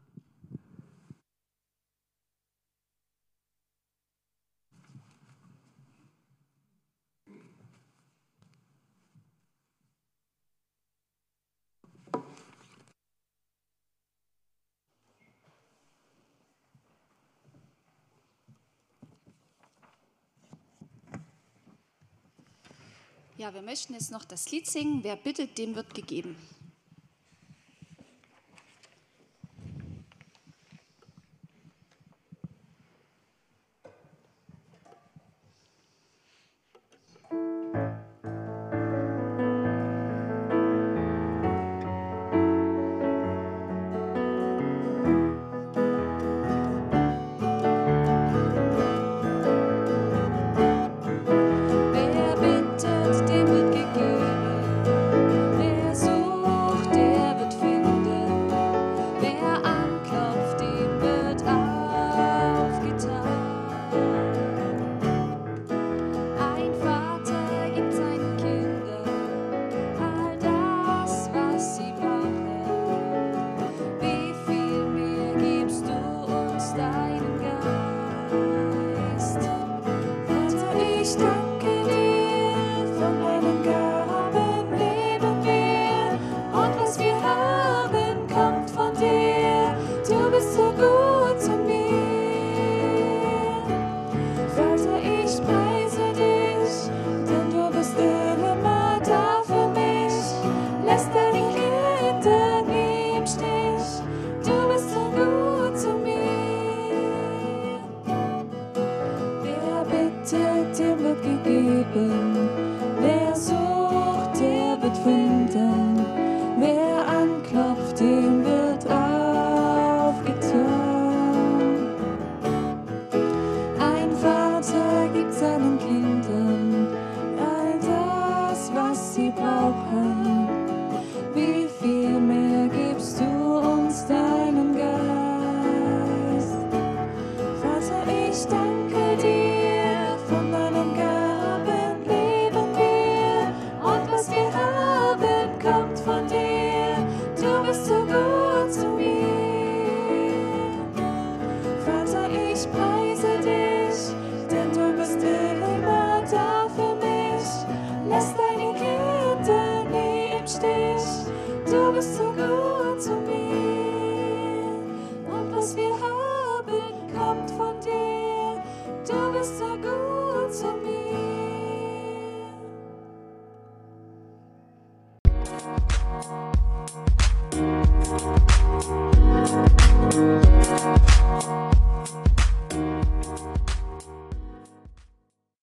Ja, 23.41 23.51
wir 23.55 23.63
möchten 23.63 23.93
jetzt 23.93 24.11
noch 24.11 24.23
das 24.23 24.51
Lied 24.51 24.67
singen. 24.67 24.99
Wer 25.01 25.15
bittet, 25.15 25.57
dem 25.57 25.73
wird 25.73 25.95
gegeben. 25.95 26.35